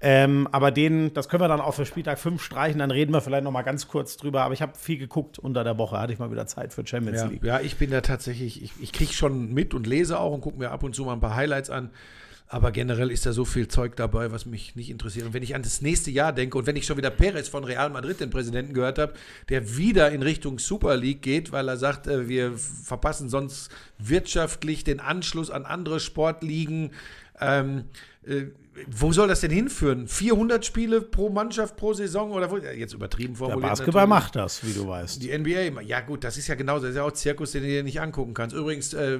Ähm, 0.00 0.46
aber 0.52 0.70
denen, 0.70 1.12
das 1.14 1.28
können 1.28 1.42
wir 1.42 1.48
dann 1.48 1.60
auch 1.60 1.74
für 1.74 1.84
Spieltag 1.86 2.18
5 2.18 2.40
streichen, 2.42 2.78
dann 2.78 2.90
reden 2.90 3.12
wir 3.12 3.22
vielleicht 3.22 3.42
noch 3.44 3.50
mal 3.52 3.62
ganz 3.62 3.88
kurz 3.88 4.16
drüber. 4.18 4.42
Aber 4.42 4.54
ich 4.54 4.62
habe 4.62 4.72
viel 4.76 4.98
geguckt 4.98 5.38
unter 5.38 5.64
der 5.64 5.78
Woche, 5.78 5.98
hatte 5.98 6.12
ich 6.12 6.18
mal 6.18 6.30
wieder 6.30 6.46
Zeit 6.46 6.72
für 6.74 6.86
Champions 6.86 7.22
Ja, 7.22 7.26
League. 7.26 7.42
ja, 7.44 7.60
ich 7.60 7.76
bin 7.76 7.90
da 7.90 8.02
tatsächlich, 8.02 8.62
ich, 8.62 8.72
ich 8.80 8.92
kriege 8.92 9.12
schon 9.12 9.52
mit 9.52 9.74
und 9.74 9.86
lese 9.86 10.18
auch 10.20 10.32
und 10.32 10.42
gucke 10.42 10.58
mir 10.58 10.70
ab 10.70 10.82
und 10.84 10.94
zu 10.94 11.04
mal 11.04 11.14
ein 11.14 11.20
paar 11.20 11.34
Highlights 11.34 11.70
an. 11.70 11.90
Aber 12.52 12.72
generell 12.72 13.12
ist 13.12 13.26
da 13.26 13.32
so 13.32 13.44
viel 13.44 13.68
Zeug 13.68 13.94
dabei, 13.94 14.32
was 14.32 14.44
mich 14.44 14.74
nicht 14.74 14.90
interessiert. 14.90 15.24
Und 15.24 15.34
wenn 15.34 15.44
ich 15.44 15.54
an 15.54 15.62
das 15.62 15.82
nächste 15.82 16.10
Jahr 16.10 16.32
denke 16.32 16.58
und 16.58 16.66
wenn 16.66 16.74
ich 16.74 16.84
schon 16.84 16.96
wieder 16.96 17.10
Perez 17.10 17.48
von 17.48 17.62
Real 17.62 17.90
Madrid, 17.90 18.18
den 18.18 18.30
Präsidenten, 18.30 18.74
gehört 18.74 18.98
habe, 18.98 19.14
der 19.50 19.76
wieder 19.76 20.10
in 20.10 20.20
Richtung 20.20 20.58
Super 20.58 20.96
League 20.96 21.22
geht, 21.22 21.52
weil 21.52 21.68
er 21.68 21.76
sagt, 21.76 22.08
äh, 22.08 22.28
wir 22.28 22.58
verpassen 22.58 23.28
sonst 23.28 23.70
wirtschaftlich 23.98 24.82
den 24.82 24.98
Anschluss 24.98 25.48
an 25.48 25.64
andere 25.64 26.00
Sportligen. 26.00 26.90
Ähm, 27.40 27.84
äh, 28.26 28.46
wo 28.86 29.12
soll 29.12 29.28
das 29.28 29.40
denn 29.40 29.50
hinführen? 29.50 30.06
400 30.06 30.64
Spiele 30.64 31.00
pro 31.00 31.28
Mannschaft 31.28 31.76
pro 31.76 31.92
Saison 31.92 32.30
oder 32.32 32.50
wo? 32.50 32.56
Jetzt 32.56 32.94
übertrieben 32.94 33.34
Der 33.34 33.38
formuliert. 33.38 33.70
Basketball 33.70 34.06
natürlich. 34.06 34.24
macht 34.24 34.36
das, 34.36 34.64
wie 34.64 34.72
du 34.72 34.86
weißt. 34.86 35.22
Die 35.22 35.36
NBA, 35.36 35.82
ja 35.82 36.00
gut, 36.00 36.24
das 36.24 36.36
ist 36.36 36.46
ja 36.48 36.54
genauso, 36.54 36.82
das 36.82 36.90
ist 36.90 36.96
ja 36.96 37.04
auch 37.04 37.12
Zirkus, 37.12 37.52
den 37.52 37.62
du 37.62 37.68
dir 37.68 37.82
nicht 37.82 38.00
angucken 38.00 38.32
kannst. 38.34 38.54
Übrigens, 38.54 38.94
äh, 38.94 39.18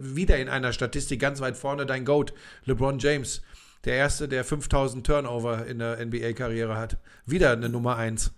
wieder 0.00 0.38
in 0.38 0.48
einer 0.48 0.72
Statistik 0.72 1.20
ganz 1.20 1.40
weit 1.40 1.56
vorne 1.56 1.86
dein 1.86 2.04
Goat, 2.04 2.32
LeBron 2.66 2.98
James. 2.98 3.42
Der 3.84 3.96
Erste, 3.96 4.28
der 4.28 4.44
5000 4.44 5.06
Turnover 5.06 5.66
in 5.66 5.78
der 5.78 5.98
NBA-Karriere 6.04 6.78
hat. 6.78 6.96
Wieder 7.26 7.52
eine 7.52 7.68
Nummer 7.68 7.96
1. 7.96 8.32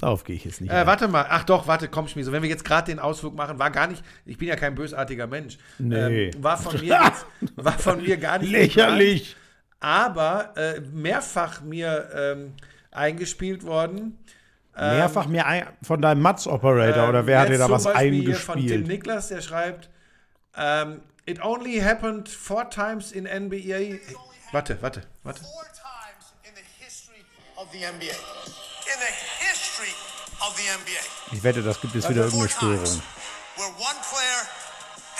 Darauf 0.00 0.24
gehe 0.24 0.36
ich 0.36 0.44
jetzt 0.44 0.60
nicht. 0.60 0.72
Äh, 0.72 0.86
warte 0.86 1.08
mal, 1.08 1.26
ach 1.28 1.44
doch, 1.44 1.66
warte, 1.66 1.88
komm, 1.88 2.08
Schmieso. 2.08 2.32
Wenn 2.32 2.42
wir 2.42 2.48
jetzt 2.48 2.64
gerade 2.64 2.86
den 2.90 2.98
Ausflug 2.98 3.34
machen, 3.36 3.58
war 3.58 3.70
gar 3.70 3.86
nicht, 3.86 4.02
ich 4.24 4.38
bin 4.38 4.48
ja 4.48 4.56
kein 4.56 4.74
bösartiger 4.74 5.26
Mensch. 5.26 5.58
Nee. 5.78 6.30
Ähm, 6.30 6.42
war, 6.42 6.56
von 6.56 6.80
mir 6.80 6.98
jetzt, 7.04 7.26
war 7.56 7.78
von 7.78 8.02
mir 8.02 8.16
gar 8.16 8.38
nicht 8.38 8.50
Lächerlich. 8.50 9.36
geplant, 9.36 9.36
aber 9.80 10.54
äh, 10.56 10.80
mehrfach 10.80 11.60
mir 11.60 12.08
ähm, 12.14 12.54
eingespielt 12.90 13.64
worden. 13.64 14.18
Mehrfach 14.74 15.26
mehr 15.26 15.46
ein, 15.46 15.66
von 15.82 16.00
deinem 16.00 16.22
Mats-Operator 16.22 17.08
oder 17.10 17.26
wer 17.26 17.40
hat 17.40 17.46
Ähm, 17.48 17.52
dir 17.52 17.58
da 17.58 17.64
zum 17.66 17.74
was 17.74 17.84
Beispiel 17.84 18.12
hier 18.12 18.34
Von 18.36 18.54
Tim 18.54 18.62
eingespielt? 18.62 18.86
Niklas, 18.86 19.28
der 19.28 19.42
schreibt, 19.42 19.90
ähm, 20.56 21.02
it 21.26 21.44
only 21.44 21.80
happened 21.80 22.28
four 22.28 22.70
times 22.70 23.12
in 23.12 23.24
NBA. 23.24 23.98
Warte, 24.52 24.78
warte, 24.80 25.02
warte. 25.22 25.42
four 25.42 25.64
times 25.64 26.32
in 26.44 26.52
the 26.54 26.62
history 26.82 27.22
of 27.56 27.68
the 27.72 27.78
NBA. 27.80 28.14
In 28.14 28.98
the 29.00 29.12
history 29.80 29.94
of 30.44 30.56
the 30.56 30.66
NBA. 30.68 31.02
Ich 31.32 31.42
wette, 31.42 31.62
das 31.62 31.80
gibt 31.80 31.94
jetzt 31.94 32.08
wieder 32.08 32.24
irgendeine 32.24 32.48
Störung. 32.48 33.02
where 33.56 33.72
one 33.76 33.98
player 34.08 34.40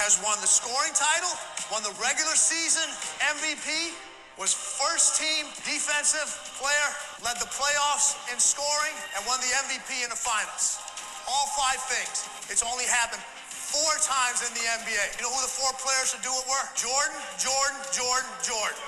has 0.01 0.21
won 0.25 0.37
the 0.41 0.49
scoring 0.49 0.93
title, 0.97 1.33
won 1.71 1.83
the 1.83 1.93
regular 2.01 2.33
season 2.37 2.89
MVP, 3.37 3.93
was 4.39 4.55
first 4.55 5.21
team 5.21 5.45
defensive 5.69 6.29
player, 6.57 6.89
led 7.25 7.37
the 7.37 7.51
playoffs 7.53 8.17
in 8.33 8.41
scoring, 8.41 8.97
and 9.17 9.21
won 9.29 9.37
the 9.41 9.53
MVP 9.69 10.05
in 10.05 10.09
the 10.09 10.17
finals. 10.17 10.81
All 11.29 11.47
five 11.53 11.81
things. 11.93 12.25
It's 12.49 12.65
only 12.65 12.89
happened 12.89 13.21
four 13.53 13.93
times 14.01 14.41
in 14.41 14.51
the 14.57 14.65
NBA. 14.81 15.21
You 15.21 15.29
know 15.29 15.33
who 15.37 15.43
the 15.45 15.53
four 15.53 15.71
players 15.85 16.17
to 16.17 16.19
do 16.25 16.33
it 16.33 16.45
were? 16.49 16.65
Jordan, 16.75 17.21
Jordan, 17.37 17.81
Jordan, 17.93 18.31
Jordan. 18.41 18.81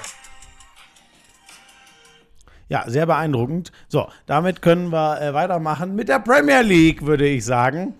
Ja, 2.69 2.89
sehr 2.89 3.07
beeindruckend. 3.07 3.73
So, 3.89 4.09
damit 4.27 4.63
können 4.63 4.91
wir 4.91 5.21
äh, 5.21 5.35
weitermachen 5.35 5.95
mit 5.95 6.09
der 6.09 6.21
Premier 6.21 6.63
League, 6.63 7.05
würde 7.05 7.27
ich 7.27 7.45
sagen. 7.45 7.95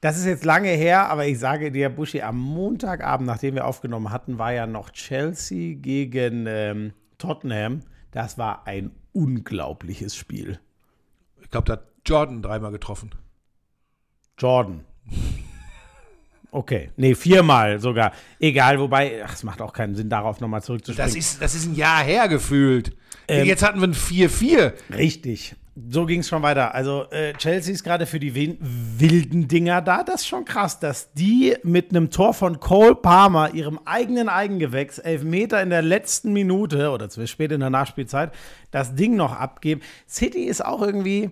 Das 0.00 0.16
ist 0.16 0.26
jetzt 0.26 0.44
lange 0.44 0.68
her, 0.68 1.10
aber 1.10 1.26
ich 1.26 1.38
sage 1.38 1.72
dir, 1.72 1.88
Buschi, 1.88 2.22
am 2.22 2.38
Montagabend, 2.38 3.26
nachdem 3.26 3.56
wir 3.56 3.66
aufgenommen 3.66 4.10
hatten, 4.10 4.38
war 4.38 4.52
ja 4.52 4.66
noch 4.66 4.90
Chelsea 4.90 5.74
gegen 5.74 6.46
ähm, 6.46 6.92
Tottenham. 7.18 7.80
Das 8.12 8.38
war 8.38 8.66
ein 8.66 8.92
unglaubliches 9.12 10.14
Spiel. 10.14 10.60
Ich 11.42 11.50
glaube, 11.50 11.66
da 11.66 11.72
hat 11.74 11.88
Jordan 12.06 12.42
dreimal 12.42 12.70
getroffen. 12.70 13.10
Jordan. 14.38 14.84
Okay, 16.50 16.90
nee, 16.96 17.14
viermal 17.14 17.78
sogar. 17.80 18.12
Egal, 18.38 18.78
wobei, 18.78 19.22
ach, 19.24 19.34
es 19.34 19.42
macht 19.42 19.60
auch 19.60 19.72
keinen 19.72 19.94
Sinn, 19.94 20.08
darauf 20.08 20.40
nochmal 20.40 20.62
zurückzuspringen. 20.62 21.08
Das 21.08 21.16
ist, 21.16 21.42
das 21.42 21.54
ist 21.54 21.66
ein 21.66 21.74
Jahr 21.74 22.02
her 22.02 22.28
gefühlt. 22.28 22.96
Ähm, 23.28 23.46
Jetzt 23.46 23.62
hatten 23.62 23.80
wir 23.80 23.88
ein 23.88 23.94
4-4. 23.94 24.72
Richtig. 24.96 25.54
So 25.90 26.06
ging 26.06 26.20
es 26.20 26.28
schon 26.28 26.42
weiter. 26.42 26.74
Also 26.74 27.04
äh, 27.10 27.34
Chelsea 27.34 27.72
ist 27.72 27.84
gerade 27.84 28.06
für 28.06 28.18
die 28.18 28.34
wilden 28.34 29.46
Dinger 29.46 29.80
da. 29.80 30.02
Das 30.02 30.22
ist 30.22 30.26
schon 30.26 30.44
krass, 30.44 30.80
dass 30.80 31.12
die 31.12 31.54
mit 31.62 31.90
einem 31.90 32.10
Tor 32.10 32.34
von 32.34 32.58
Cole 32.58 32.96
Palmer, 32.96 33.54
ihrem 33.54 33.78
eigenen 33.84 34.28
Eigengewächs, 34.28 34.98
elf 34.98 35.22
Meter 35.22 35.62
in 35.62 35.70
der 35.70 35.82
letzten 35.82 36.32
Minute 36.32 36.90
oder 36.90 37.08
zu 37.08 37.24
spät 37.28 37.52
in 37.52 37.60
der 37.60 37.70
Nachspielzeit, 37.70 38.32
das 38.72 38.96
Ding 38.96 39.14
noch 39.14 39.32
abgeben. 39.32 39.80
City 40.08 40.44
ist 40.44 40.64
auch 40.64 40.82
irgendwie, 40.82 41.30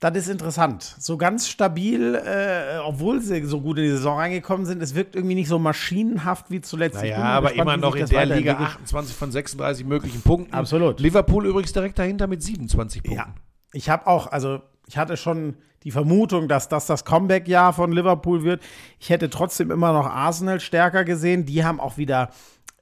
das 0.00 0.16
ist 0.16 0.28
interessant. 0.28 0.96
So 0.98 1.18
ganz 1.18 1.46
stabil, 1.46 2.14
äh, 2.14 2.78
obwohl 2.78 3.20
sie 3.20 3.44
so 3.44 3.60
gut 3.60 3.76
in 3.76 3.84
die 3.84 3.90
Saison 3.90 4.16
reingekommen 4.16 4.64
sind. 4.64 4.82
Es 4.82 4.94
wirkt 4.94 5.14
irgendwie 5.14 5.34
nicht 5.34 5.48
so 5.48 5.58
maschinenhaft 5.58 6.50
wie 6.50 6.62
zuletzt. 6.62 7.02
Ich 7.02 7.10
Naja, 7.10 7.18
aber 7.18 7.48
gespannt, 7.48 7.68
immer 7.68 7.76
noch 7.76 7.94
in 7.94 8.06
der 8.06 8.24
Liga 8.24 8.52
weiterentwickelt. 8.52 8.68
28 8.80 9.16
von 9.16 9.30
36 9.30 9.86
möglichen 9.86 10.22
Punkten. 10.22 10.54
Absolut. 10.54 11.00
Liverpool 11.00 11.46
übrigens 11.46 11.74
direkt 11.74 11.98
dahinter 11.98 12.26
mit 12.26 12.42
27 12.42 13.02
Punkten. 13.02 13.18
Ja, 13.18 13.34
ich 13.74 13.90
habe 13.90 14.06
auch, 14.06 14.26
also 14.28 14.62
ich 14.86 14.96
hatte 14.96 15.18
schon 15.18 15.56
die 15.82 15.90
Vermutung, 15.90 16.48
dass 16.48 16.68
das 16.68 16.86
das 16.86 17.04
Comeback-Jahr 17.04 17.74
von 17.74 17.92
Liverpool 17.92 18.42
wird. 18.42 18.62
Ich 18.98 19.10
hätte 19.10 19.28
trotzdem 19.28 19.70
immer 19.70 19.92
noch 19.92 20.06
Arsenal 20.06 20.60
stärker 20.60 21.04
gesehen. 21.04 21.44
Die 21.44 21.62
haben 21.62 21.78
auch 21.78 21.98
wieder, 21.98 22.30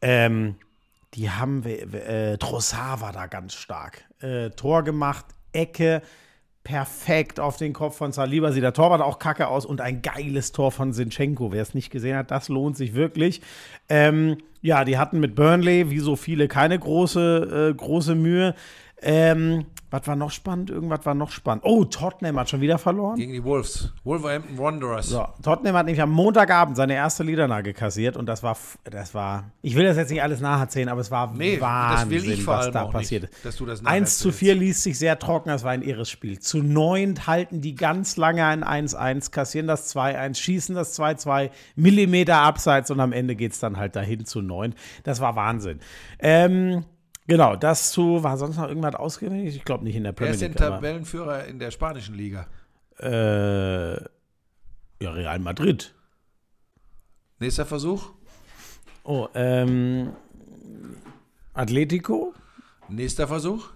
ähm, 0.02 0.54
die 1.14 1.30
haben, 1.30 1.64
äh, 1.64 2.38
Trossard 2.38 3.00
war 3.00 3.12
da 3.12 3.26
ganz 3.26 3.54
stark. 3.54 4.04
Äh, 4.20 4.50
Tor 4.50 4.84
gemacht, 4.84 5.26
Ecke, 5.52 6.02
perfekt 6.68 7.40
auf 7.40 7.56
den 7.56 7.72
Kopf 7.72 7.96
von 7.96 8.12
Saliba. 8.12 8.52
Sieht 8.52 8.62
der 8.62 8.74
Torwart 8.74 9.00
auch 9.00 9.18
kacke 9.18 9.48
aus 9.48 9.64
und 9.64 9.80
ein 9.80 10.02
geiles 10.02 10.52
Tor 10.52 10.70
von 10.70 10.92
Sinchenko. 10.92 11.50
Wer 11.50 11.62
es 11.62 11.72
nicht 11.72 11.88
gesehen 11.88 12.14
hat, 12.14 12.30
das 12.30 12.50
lohnt 12.50 12.76
sich 12.76 12.92
wirklich. 12.92 13.40
Ähm, 13.88 14.36
ja, 14.60 14.84
die 14.84 14.98
hatten 14.98 15.18
mit 15.18 15.34
Burnley, 15.34 15.88
wie 15.88 16.00
so 16.00 16.14
viele, 16.14 16.46
keine 16.46 16.78
große, 16.78 17.70
äh, 17.70 17.74
große 17.74 18.14
Mühe. 18.14 18.54
Ähm, 19.00 19.64
was 19.90 20.06
war 20.06 20.16
noch 20.16 20.30
spannend? 20.30 20.70
Irgendwas 20.70 21.06
war 21.06 21.14
noch 21.14 21.30
spannend. 21.30 21.64
Oh, 21.66 21.84
Tottenham 21.84 22.38
hat 22.38 22.50
schon 22.50 22.60
wieder 22.60 22.78
verloren. 22.78 23.16
Gegen 23.16 23.32
die 23.32 23.42
Wolves. 23.42 23.92
Wolverhampton 24.04 24.58
Wanderers. 24.58 25.06
So, 25.08 25.26
Tottenham 25.42 25.76
hat 25.76 25.86
nämlich 25.86 26.02
am 26.02 26.10
Montagabend 26.10 26.76
seine 26.76 26.94
erste 26.94 27.24
Niederlage 27.24 27.72
kassiert 27.72 28.16
und 28.16 28.26
das 28.26 28.42
war, 28.42 28.56
das 28.84 29.14
war, 29.14 29.44
ich 29.62 29.74
will 29.76 29.84
das 29.84 29.96
jetzt 29.96 30.10
nicht 30.10 30.22
alles 30.22 30.40
nacherzählen, 30.40 30.88
aber 30.88 31.00
es 31.00 31.10
war 31.10 31.32
Nee, 31.32 31.60
Wahnsinn, 31.60 32.46
was 32.46 32.70
da 32.70 32.84
passiert 32.84 33.24
ist. 33.24 33.44
dass 33.44 33.56
du 33.56 33.64
das 33.66 33.84
1 33.84 34.18
zu 34.18 34.28
nacherzählst. 34.28 34.38
4 34.38 34.54
liest 34.54 34.82
sich 34.82 34.98
sehr 34.98 35.18
trocken, 35.18 35.48
das 35.48 35.64
war 35.64 35.70
ein 35.72 35.82
irres 35.82 36.10
Spiel. 36.10 36.38
Zu 36.38 36.62
9 36.62 37.26
halten 37.26 37.60
die 37.60 37.74
ganz 37.74 38.16
lange 38.16 38.44
ein 38.44 38.64
1-1, 38.64 39.30
kassieren 39.30 39.66
das 39.66 39.94
2-1, 39.94 40.34
schießen 40.36 40.74
das 40.74 40.98
2-2, 40.98 41.50
Millimeter 41.76 42.36
abseits 42.36 42.90
und 42.90 43.00
am 43.00 43.12
Ende 43.12 43.36
geht 43.36 43.52
es 43.52 43.58
dann 43.60 43.76
halt 43.78 43.96
dahin 43.96 44.24
zu 44.26 44.42
9. 44.42 44.74
Das 45.04 45.20
war 45.20 45.34
Wahnsinn. 45.36 45.80
Ähm, 46.18 46.84
genau, 47.28 47.54
das 47.54 47.92
zu, 47.92 48.24
war 48.24 48.36
sonst 48.36 48.56
noch 48.56 48.66
irgendwas 48.68 48.96
ausgewählt? 48.96 49.54
Ich 49.54 49.64
glaube 49.64 49.84
nicht 49.84 49.94
in 49.94 50.02
der 50.02 50.10
Wer 50.12 50.16
Premier 50.16 50.32
ist 50.34 50.42
denn 50.42 50.52
League. 50.52 50.60
aber- 50.62 50.74
Tabellenführer 50.76 51.44
in 51.44 51.58
der 51.60 51.70
spanischen 51.70 52.16
Liga? 52.16 52.48
Äh, 52.98 53.92
ja, 55.00 55.10
Real 55.12 55.38
Madrid. 55.38 55.94
Nächster 57.38 57.64
Versuch. 57.66 58.10
Oh, 59.04 59.28
ähm, 59.34 60.10
Atletico, 61.54 62.34
Nächster 62.88 63.28
Versuch. 63.28 63.68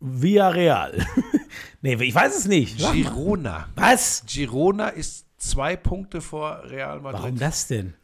Villarreal. 0.00 1.06
nee, 1.82 1.94
ich 1.94 2.14
weiß 2.14 2.36
es 2.36 2.46
nicht. 2.46 2.78
Girona. 2.78 3.68
Was? 3.76 4.24
Girona 4.26 4.88
ist 4.88 5.26
zwei 5.38 5.76
Punkte 5.76 6.20
vor 6.20 6.62
Real 6.64 7.00
Madrid. 7.00 7.22
Warum 7.22 7.38
das 7.38 7.68
denn? 7.68 7.94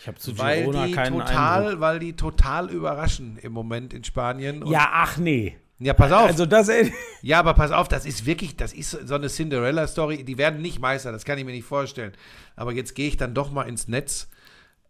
Ich 0.00 0.08
habe 0.08 0.18
zu 0.18 0.38
Weil 0.38 0.60
Girona 0.62 0.86
die, 0.86 0.92
keinen 0.92 1.18
total, 1.18 1.62
Eindruck. 1.64 1.80
weil 1.80 1.98
die 1.98 2.12
total 2.14 2.70
überraschen 2.70 3.38
im 3.42 3.52
Moment 3.52 3.92
in 3.92 4.02
Spanien. 4.04 4.62
Und- 4.62 4.70
Ja, 4.72 4.88
ach 4.92 5.18
nee. 5.18 5.56
ja, 5.78 5.92
pass 5.92 6.10
auf. 6.12 6.26
Also 6.26 6.46
das, 6.46 6.70
Ja, 7.22 7.38
aber 7.38 7.52
pass 7.54 7.70
auf, 7.70 7.86
das 7.88 8.06
ist 8.06 8.24
wirklich, 8.26 8.56
das 8.56 8.72
ist 8.72 8.90
so 8.92 9.14
eine 9.14 9.28
Cinderella-Story. 9.28 10.24
Die 10.24 10.38
werden 10.38 10.62
nicht 10.62 10.80
Meister, 10.80 11.12
das 11.12 11.24
kann 11.24 11.36
ich 11.38 11.44
mir 11.44 11.52
nicht 11.52 11.64
vorstellen. 11.66 12.12
Aber 12.56 12.72
jetzt 12.72 12.94
gehe 12.94 13.08
ich 13.08 13.16
dann 13.18 13.34
doch 13.34 13.50
mal 13.52 13.64
ins 13.68 13.88
Netz. 13.88 14.28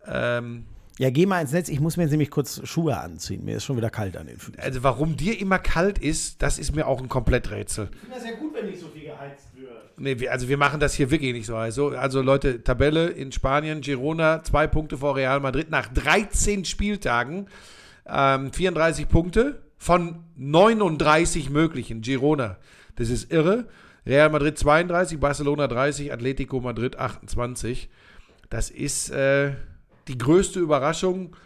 Ähm, 0.07 0.67
ja, 0.99 1.09
geh 1.11 1.25
mal 1.27 1.41
ins 1.41 1.53
Netz. 1.53 1.69
Ich 1.71 1.81
muss 1.81 1.97
mir 1.97 2.03
jetzt 2.05 2.11
nämlich 2.13 2.31
kurz 2.31 2.61
Schuhe 2.69 2.97
anziehen. 2.99 3.45
Mir 3.45 3.57
ist 3.57 3.65
schon 3.65 3.77
wieder 3.77 3.91
kalt 3.91 4.17
an 4.17 4.27
den 4.27 4.37
Füßen. 4.39 4.59
also 4.61 4.83
warum 4.83 5.17
dir 5.17 5.41
immer 5.41 5.59
kalt 5.59 5.99
ist, 5.99 6.43
das 6.43 6.59
ist 6.59 6.75
mir 6.77 6.87
auch 6.87 7.01
ein 7.01 7.09
Kompletträtsel. 7.09 7.91
Das 8.11 8.19
ist 8.19 8.27
ja 8.29 8.37
gut, 8.37 8.55
wenn 8.55 8.67
nicht 8.67 8.79
so 8.81 8.89
viel 8.89 9.05
geheizt 9.05 9.47
wird. 9.47 9.50
Nee, 10.03 10.29
also 10.29 10.49
wir 10.49 10.57
machen 10.57 10.81
das 10.81 10.95
hier 10.95 11.11
wirklich 11.11 11.35
nicht 11.35 11.45
so. 11.45 11.57
Also, 11.57 11.89
also 11.91 12.23
Leute, 12.23 12.65
Tabelle 12.65 13.09
in 13.09 13.33
Spanien, 13.33 13.83
Girona, 13.83 14.43
zwei 14.43 14.67
Punkte 14.67 14.97
vor 14.97 15.15
Real 15.15 15.41
Madrid 15.41 15.71
nach 15.71 15.89
13 15.93 16.65
Spieltagen, 16.65 17.49
ähm, 18.07 18.51
34 18.51 19.09
Punkte 19.09 19.61
von 19.77 20.25
39 20.37 21.51
möglichen. 21.51 22.01
Girona, 22.01 22.57
das 22.97 23.11
ist 23.11 23.31
irre. 23.31 23.69
Real 24.07 24.31
Madrid 24.31 24.57
32, 24.57 25.21
Barcelona 25.21 25.67
30, 25.67 26.15
Atletico 26.15 26.61
Madrid 26.61 26.99
28. 26.99 27.91
Das 28.49 28.71
ist 28.71 29.11
äh, 29.11 29.53
die 30.09 30.17
größte 30.17 30.61
Überraschung 30.61 31.37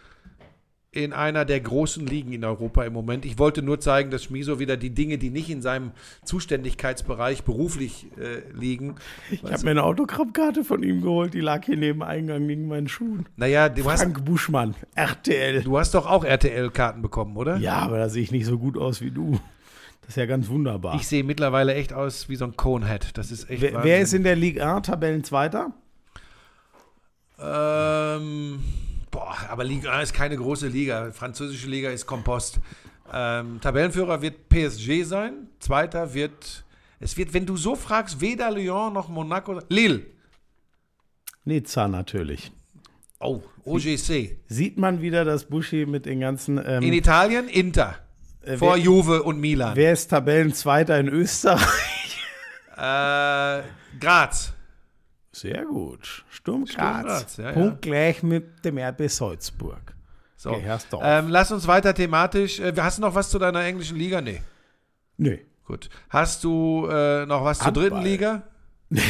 in 0.95 1.11
einer 1.11 1.43
der 1.43 1.59
großen 1.59 2.07
Ligen 2.07 2.31
in 2.31 2.45
Europa 2.45 2.83
im 2.85 2.93
Moment. 2.93 3.25
Ich 3.25 3.37
wollte 3.37 3.61
nur 3.61 3.81
zeigen, 3.81 4.11
dass 4.11 4.23
Schmiso 4.23 4.59
wieder 4.59 4.77
die 4.77 4.91
Dinge, 4.91 5.17
die 5.17 5.29
nicht 5.29 5.49
in 5.49 5.61
seinem 5.61 5.91
Zuständigkeitsbereich 6.23 7.43
beruflich 7.43 8.07
äh, 8.17 8.49
liegen. 8.57 8.95
Ich 9.29 9.43
habe 9.43 9.61
mir 9.65 9.71
eine 9.71 9.83
Autogrammkarte 9.83 10.63
von 10.63 10.83
ihm 10.83 11.01
geholt. 11.01 11.33
Die 11.33 11.41
lag 11.41 11.65
hier 11.65 11.75
neben 11.75 12.01
Eingang 12.01 12.45
neben 12.45 12.69
meinen 12.69 12.87
Schuhen. 12.87 13.25
Naja, 13.35 13.67
du 13.67 13.83
hast, 13.91 14.03
Frank 14.03 14.23
Buschmann, 14.23 14.73
RTL. 14.95 15.63
du 15.63 15.77
hast 15.77 15.93
doch 15.93 16.05
auch 16.05 16.23
RTL-Karten 16.23 17.01
bekommen, 17.01 17.35
oder? 17.35 17.57
Ja, 17.57 17.79
aber 17.79 17.97
da 17.97 18.07
sehe 18.07 18.23
ich 18.23 18.31
nicht 18.31 18.45
so 18.45 18.57
gut 18.57 18.77
aus 18.77 19.01
wie 19.01 19.11
du. 19.11 19.37
Das 19.99 20.11
ist 20.11 20.15
ja 20.15 20.27
ganz 20.27 20.47
wunderbar. 20.47 20.95
Ich 20.95 21.07
sehe 21.07 21.25
mittlerweile 21.25 21.73
echt 21.73 21.91
aus 21.91 22.29
wie 22.29 22.37
so 22.37 22.45
ein 22.45 22.55
Conehead. 22.55 23.17
Das 23.17 23.31
ist 23.31 23.49
echt 23.49 23.61
wer, 23.61 23.83
wer 23.83 23.99
ist 23.99 24.13
in 24.13 24.23
der 24.23 24.37
Ligue 24.37 24.65
1 24.65 24.87
Tabellenzweiter? 24.87 25.73
Ähm, 27.37 28.59
boah, 29.15 29.35
aber 29.49 29.63
Liga 29.63 29.91
1 29.93 30.09
ist 30.09 30.13
keine 30.13 30.35
große 30.35 30.67
Liga. 30.67 31.11
Französische 31.11 31.67
Liga 31.67 31.89
ist 31.89 32.05
Kompost. 32.05 32.59
Ähm, 33.13 33.59
Tabellenführer 33.61 34.21
wird 34.21 34.49
PSG 34.49 35.03
sein. 35.03 35.47
Zweiter 35.59 36.13
wird, 36.13 36.65
es 36.99 37.15
wird, 37.17 37.33
wenn 37.33 37.45
du 37.45 37.55
so 37.55 37.75
fragst, 37.75 38.19
weder 38.19 38.51
Lyon 38.51 38.93
noch 38.93 39.07
Monaco. 39.07 39.61
Lille. 39.69 40.01
Nizza 41.45 41.87
natürlich. 41.87 42.51
Oh, 43.19 43.41
OGC. 43.63 44.37
Sieht 44.47 44.77
man 44.77 45.01
wieder 45.01 45.23
das 45.23 45.45
Buschi 45.45 45.85
mit 45.85 46.05
den 46.05 46.19
ganzen. 46.19 46.59
Ähm, 46.63 46.83
In 46.83 46.93
Italien 46.93 47.47
Inter. 47.47 47.95
äh, 48.41 48.57
Vor 48.57 48.75
wer, 48.75 48.77
Juve 48.83 49.23
und 49.23 49.39
Milan. 49.39 49.75
wer 49.75 49.93
ist 49.93 50.07
Tabellenzweiter 50.09 50.99
in 50.99 51.07
Österreich? 51.07 52.19
Äh, 52.77 53.61
Graz. 54.01 54.51
Sehr 55.35 55.65
gut. 55.65 56.23
Sturm 56.29 56.63
Graz. 56.63 57.35
Ja, 57.35 57.43
ja. 57.43 57.51
Punkt 57.51 57.81
gleich 57.81 58.23
mit 58.23 58.63
dem 58.63 58.77
RB 58.77 59.09
Salzburg. 59.09 59.93
So. 60.37 60.55
Ähm, 61.01 61.27
lass 61.27 61.51
uns 61.51 61.67
weiter 61.67 61.93
thematisch. 61.93 62.61
Äh, 62.61 62.71
hast 62.77 62.99
du 62.99 63.01
noch 63.01 63.15
was 63.15 63.29
zu 63.29 63.37
deiner 63.37 63.61
englischen 63.65 63.97
Liga? 63.97 64.21
Nee. 64.21 64.41
Nö. 65.17 65.37
Gut. 65.65 65.89
Hast 66.09 66.45
du 66.45 66.87
äh, 66.89 67.25
noch 67.25 67.43
was 67.43 67.57
zur 67.57 67.67
Handball. 67.67 67.89
dritten 67.89 68.03
Liga? 68.03 68.43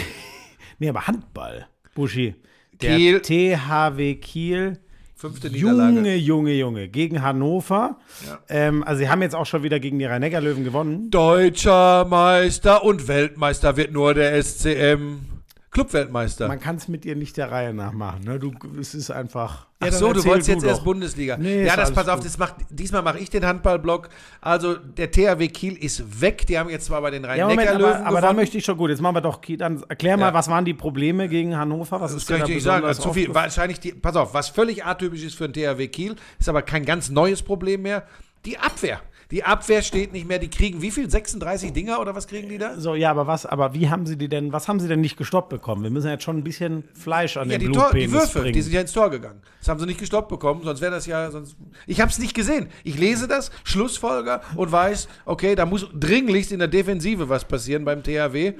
Nee, 0.78 0.89
aber 0.89 1.08
Handball. 1.08 1.68
Buschi. 1.93 2.36
Der 2.82 2.97
Kiel. 2.97 3.22
THW 3.22 4.16
Kiel. 4.16 4.80
Fünfte 5.16 5.50
Niederlage. 5.50 5.93
Junge, 5.93 6.16
Junge, 6.16 6.52
Junge. 6.52 6.88
Gegen 6.89 7.22
Hannover. 7.22 7.97
Ja. 8.26 8.39
Ähm, 8.50 8.84
also, 8.84 9.00
sie 9.00 9.10
haben 9.10 9.22
jetzt 9.22 9.36
auch 9.36 9.45
schon 9.45 9.64
wieder 9.64 9.80
gegen 9.80 10.00
die 10.00 10.06
Rhein-Neckar-Löwen 10.06 10.66
gewonnen. 10.66 11.12
Deutscher 11.12 12.04
Meister 12.04 12.84
und 12.84 13.08
Weltmeister 13.08 13.78
wird 13.78 13.93
nur 13.93 14.14
der 14.14 14.43
SCM. 14.43 15.35
Clubweltmeister. 15.76 16.48
Man 16.48 16.60
kann 16.60 16.78
es 16.78 16.88
mit 16.88 17.04
dir 17.04 17.16
nicht 17.16 17.36
der 17.38 17.52
Reihe 17.52 17.74
nach 17.74 17.92
machen. 17.92 18.22
Ne? 18.24 18.40
Du, 18.40 18.54
es 18.80 18.96
ist 18.96 19.12
einfach. 19.12 19.68
Ach 19.82 19.92
so, 19.92 20.14
du 20.14 20.24
wolltest 20.24 20.48
jetzt 20.48 20.64
doch. 20.64 20.70
erst 20.70 20.84
Bundesliga. 20.86 21.36
Nee, 21.38 21.66
ja, 21.66 21.76
das 21.76 21.92
pass 21.92 22.08
auf, 22.08 22.16
gut. 22.20 22.26
das 22.26 22.38
macht, 22.38 22.56
diesmal 22.70 23.02
mache 23.02 23.20
ich 23.20 23.30
den 23.30 23.46
Handballblock. 23.46 24.08
Also 24.40 24.76
der 24.76 25.12
THW 25.12 25.48
Kiel 25.50 25.74
ist 25.76 26.22
weg. 26.22 26.48
Die 26.48 26.58
haben 26.58 26.70
jetzt 26.70 26.86
zwar 26.86 27.02
bei 27.02 27.12
den 27.12 27.24
Ja, 27.24 27.30
Moment, 27.48 27.60
Rhein-Neckar-Löwen 27.60 27.94
aber, 27.98 28.06
aber 28.08 28.22
da 28.22 28.34
möchte 28.34 28.58
ich 28.58 28.64
schon 28.66 28.78
gut. 28.78 28.90
Jetzt 28.90 29.02
machen 29.02 29.16
wir 29.16 29.22
doch, 29.22 29.42
Kiel. 29.42 29.58
dann 29.58 29.84
erklär 29.90 30.16
mal, 30.16 30.28
Ja. 30.28 30.34
was 30.34 30.48
waren 30.48 30.64
die 30.64 30.74
Probleme 30.74 31.28
gegen 31.28 31.58
Hannover? 31.58 32.00
Was 32.00 32.14
Das 32.14 32.22
ist 32.24 32.28
kann 32.30 32.38
ich 32.50 32.56
dir 32.56 32.62
sagen. 32.62 32.92
zu 32.94 33.12
viel, 33.14 33.34
wahrscheinlich 33.36 33.80
die, 33.82 33.92
pass 33.92 34.16
auf, 34.16 34.34
was 34.34 34.48
völlig 34.50 34.86
atypisch 34.86 35.24
ist 35.24 35.36
für 35.36 35.50
den 35.50 35.54
THW 35.76 35.88
Kiel, 35.90 36.16
ist 36.40 36.48
aber 36.48 36.62
kein 36.62 36.86
ganz 36.86 37.10
neues 37.10 37.42
Problem 37.44 37.82
mehr. 37.82 38.04
Die 38.46 38.58
Abwehr. 38.58 39.02
Die 39.32 39.44
Abwehr 39.44 39.82
steht 39.82 40.14
nicht 40.14 40.28
mehr. 40.28 40.40
Die 40.40 40.50
kriegen 40.50 40.82
wie 40.82 40.92
viel? 40.92 41.10
36 41.10 41.74
Dinger 41.74 42.00
oder 42.00 42.16
was 42.16 42.28
kriegen 42.28 42.48
die 42.50 42.58
da? 42.58 42.80
So, 42.80 42.96
ja, 42.96 43.12
aber 43.12 43.28
was, 43.28 43.46
aber 43.46 43.74
wie 43.74 43.90
haben 43.90 44.06
sie 44.06 44.18
die 44.18 44.30
denn, 44.30 44.54
was 44.54 44.68
haben 44.68 44.80
sie 44.80 44.88
denn 44.88 45.02
nicht 45.02 45.18
gestoppt 45.18 45.50
bekommen? 45.50 45.84
Wir 45.84 45.90
müssen 45.90 46.10
jetzt 46.10 46.24
schon 46.24 46.38
ein 46.38 46.44
bisschen 46.44 46.84
Fleisch 46.94 47.38
an 47.38 47.50
Ja, 47.50 47.58
den 47.58 47.72
die, 47.72 47.78
Tor, 47.78 47.92
die 47.92 48.12
Würfe, 48.12 48.40
bringen. 48.40 48.54
die 48.54 48.62
sind 48.62 48.74
ja 48.74 48.82
ins 48.82 48.92
Tor 48.94 49.10
gegangen. 49.10 49.42
Das 49.60 49.70
haben 49.70 49.80
sie 49.80 49.86
nicht 49.88 50.00
gestoppt 50.00 50.30
bekommen, 50.30 50.62
sonst 50.64 50.82
wäre 50.82 50.92
das 50.92 51.06
ja. 51.06 51.32
Sonst 51.32 51.56
ich 51.88 52.02
habe 52.02 52.12
es 52.12 52.20
nicht 52.20 52.34
gesehen. 52.36 52.68
Ich 52.84 52.98
lese 52.98 53.28
das, 53.28 53.52
Schlussfolger 53.64 54.42
und 54.56 54.72
weiß, 54.72 55.08
okay, 55.26 55.56
da 55.56 55.66
muss 55.66 55.88
dringlichst 55.94 56.52
in 56.52 56.60
der 56.60 56.68
Defensive 56.68 57.28
was 57.30 57.46
passieren 57.46 57.84
beim 57.86 58.04
THW. 58.04 58.54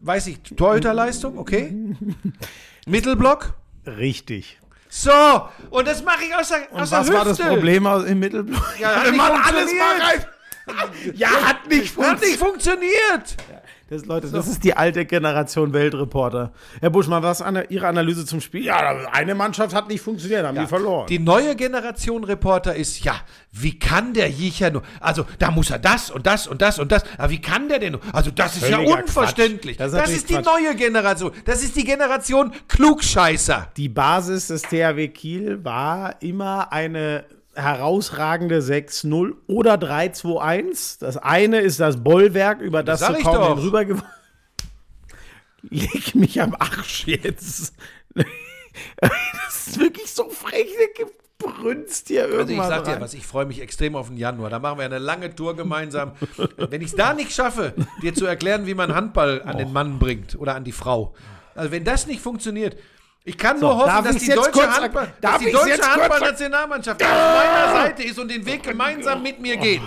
Weiß 0.00 0.28
ich, 0.28 0.40
Torhüterleistung, 0.56 1.36
okay. 1.38 1.74
Mittelblock. 2.86 3.54
Richtig. 3.86 4.58
So, 4.92 5.48
und 5.70 5.86
das 5.86 6.02
mache 6.02 6.24
ich 6.24 6.34
aus 6.34 6.48
der, 6.48 6.70
Und 6.72 6.80
aus 6.82 6.90
was 6.90 7.06
der 7.06 7.14
war 7.16 7.24
das. 7.24 7.38
Problem 7.38 7.86
im 7.86 8.18
Mittelblock? 8.18 8.60
Ja, 8.78 8.88
alles 8.94 9.14
funktioniert. 9.16 9.78
mal 9.78 10.00
rein. 10.00 10.24
Ja, 11.14 11.28
hat 11.30 11.66
nicht 11.68 11.96
Hat 11.96 12.20
nicht 12.20 12.36
funktioniert. 12.38 12.38
funktioniert. 12.38 13.36
Das, 13.90 14.06
Leute, 14.06 14.28
das 14.30 14.46
ist 14.46 14.62
die 14.62 14.76
alte 14.76 15.04
Generation 15.04 15.72
Weltreporter. 15.72 16.52
Herr 16.80 16.90
Buschmann, 16.90 17.24
was 17.24 17.42
an 17.42 17.60
Ihre 17.70 17.88
Analyse 17.88 18.24
zum 18.24 18.40
Spiel? 18.40 18.64
Ja, 18.64 19.08
eine 19.10 19.34
Mannschaft 19.34 19.74
hat 19.74 19.88
nicht 19.88 20.00
funktioniert, 20.00 20.46
haben 20.46 20.56
die 20.56 20.66
verloren. 20.68 21.08
Die 21.08 21.18
neue 21.18 21.56
Generation 21.56 22.22
Reporter 22.22 22.76
ist, 22.76 23.02
ja, 23.02 23.16
wie 23.50 23.76
kann 23.80 24.14
der 24.14 24.30
Jicher 24.30 24.70
nur? 24.70 24.82
Also, 25.00 25.26
da 25.40 25.50
muss 25.50 25.70
er 25.70 25.80
das 25.80 26.08
und 26.08 26.24
das 26.24 26.46
und 26.46 26.62
das 26.62 26.78
und 26.78 26.92
das. 26.92 27.02
Aber 27.18 27.30
wie 27.30 27.40
kann 27.40 27.68
der 27.68 27.80
denn 27.80 27.94
nur? 27.94 28.00
Also, 28.12 28.30
das 28.30 28.58
ist 28.58 28.68
ja 28.68 28.78
unverständlich. 28.78 29.76
Quatsch. 29.76 29.86
Das 29.86 30.02
Das 30.02 30.10
ist 30.10 30.16
ist, 30.18 30.30
die 30.30 30.34
neue 30.38 30.76
Generation. 30.76 31.32
Das 31.44 31.64
ist 31.64 31.74
die 31.74 31.84
Generation 31.84 32.52
Klugscheißer. 32.68 33.72
Die 33.76 33.88
Basis 33.88 34.46
des 34.46 34.62
THW 34.62 35.08
Kiel 35.08 35.64
war 35.64 36.14
immer 36.22 36.72
eine 36.72 37.24
herausragende 37.54 38.58
6-0 38.60 39.32
oder 39.46 39.74
3-2-1. 39.74 41.00
Das 41.00 41.16
eine 41.16 41.60
ist 41.60 41.80
das 41.80 42.02
Bollwerk, 42.02 42.60
über 42.60 42.82
das, 42.82 43.00
Das 43.00 43.08
du 43.12 43.18
ich 43.18 43.24
kaum 43.24 43.34
doch. 43.36 43.58
hinübergeworfen 43.58 44.08
Leg 45.70 46.14
mich 46.14 46.40
am 46.40 46.54
Arsch 46.58 47.06
jetzt. 47.06 47.74
Das 49.42 49.66
ist 49.66 49.80
wirklich 49.80 50.10
so 50.12 50.28
frech, 50.30 50.68
der 50.78 51.06
gebrünst 51.06 52.08
hier 52.08 52.22
Also 52.24 52.34
ich 52.34 52.40
irgendwas 52.50 52.68
sag 52.68 52.84
dir 52.84 52.92
rein. 52.92 53.00
was, 53.00 53.14
ich 53.14 53.26
freue 53.26 53.44
mich 53.44 53.60
extrem 53.60 53.96
auf 53.96 54.08
den 54.08 54.16
Januar. 54.16 54.48
Da 54.48 54.58
machen 54.58 54.78
wir 54.78 54.84
eine 54.84 54.98
lange 54.98 55.34
Tour 55.34 55.56
gemeinsam. 55.56 56.12
wenn 56.56 56.80
ich 56.80 56.88
es 56.90 56.94
da 56.96 57.12
nicht 57.12 57.32
schaffe, 57.32 57.74
dir 58.02 58.14
zu 58.14 58.26
erklären, 58.26 58.66
wie 58.66 58.74
man 58.74 58.94
Handball 58.94 59.42
an 59.42 59.58
den 59.58 59.72
Mann 59.72 59.98
bringt 59.98 60.36
oder 60.38 60.54
an 60.54 60.64
die 60.64 60.72
Frau. 60.72 61.14
Also 61.54 61.72
wenn 61.72 61.84
das 61.84 62.06
nicht 62.06 62.20
funktioniert, 62.20 62.76
ich 63.24 63.36
kann 63.36 63.60
nur 63.60 63.76
hoffen, 63.76 64.04
dass 64.04 64.16
die 64.16 64.28
deutsche, 64.30 64.70
Handball, 64.70 65.12
dass 65.20 65.38
die 65.38 65.52
deutsche 65.52 65.82
Handballnationalmannschaft 65.82 67.02
auf 67.02 67.08
meiner 67.08 67.72
Seite 67.72 68.02
ist 68.02 68.18
und 68.18 68.28
den 68.30 68.44
Weg 68.46 68.62
gemeinsam 68.62 69.22
mit 69.22 69.40
mir 69.40 69.56
geht. 69.56 69.82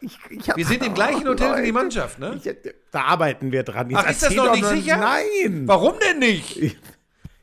Ich, 0.00 0.18
ich 0.30 0.48
hab- 0.48 0.56
Wir 0.56 0.66
sind 0.66 0.84
im 0.84 0.94
gleichen 0.94 1.26
Hotel 1.26 1.52
wie 1.52 1.56
die 1.56 1.60
Leute, 1.60 1.72
Mannschaft, 1.72 2.18
ne? 2.18 2.40
Ich, 2.42 2.50
da 2.90 3.02
arbeiten 3.02 3.52
wir 3.52 3.62
dran. 3.62 3.90
Jetzt 3.90 3.98
Ach, 4.02 4.10
ist 4.10 4.22
das 4.22 4.34
noch 4.34 4.52
nicht 4.54 4.64
sicher? 4.66 4.96
Nein. 4.96 5.62
Warum 5.66 5.94
denn 5.98 6.18
nicht? 6.18 6.76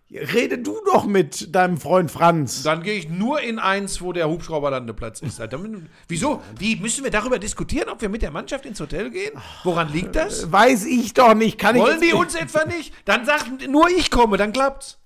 Rede 0.09 0.59
du 0.59 0.79
doch 0.85 1.05
mit 1.05 1.53
deinem 1.53 1.77
Freund 1.77 2.09
Franz. 2.09 2.63
Dann 2.63 2.81
gehe 2.81 2.97
ich 2.97 3.09
nur 3.09 3.41
in 3.41 3.59
eins, 3.59 4.01
wo 4.01 4.13
der 4.13 4.29
Hubschrauberlandeplatz 4.29 5.21
ist. 5.21 5.41
Alter, 5.41 5.59
Wieso? 6.07 6.41
Wie 6.57 6.77
müssen 6.77 7.03
wir 7.03 7.11
darüber 7.11 7.39
diskutieren, 7.39 7.89
ob 7.89 8.01
wir 8.01 8.07
mit 8.07 8.21
der 8.21 8.31
Mannschaft 8.31 8.65
ins 8.65 8.79
Hotel 8.79 9.09
gehen? 9.09 9.33
Woran 9.65 9.91
liegt 9.91 10.15
das? 10.15 10.49
Weiß 10.49 10.85
ich 10.85 11.13
doch 11.13 11.33
nicht. 11.33 11.57
Kann 11.57 11.75
Wollen 11.75 12.01
ich 12.01 12.09
die 12.11 12.15
uns 12.15 12.35
etwa 12.35 12.63
nicht? 12.65 12.93
Dann 13.03 13.25
sagt 13.25 13.67
nur 13.67 13.89
ich 13.89 14.09
komme, 14.09 14.37
dann 14.37 14.53
klappt's. 14.53 14.97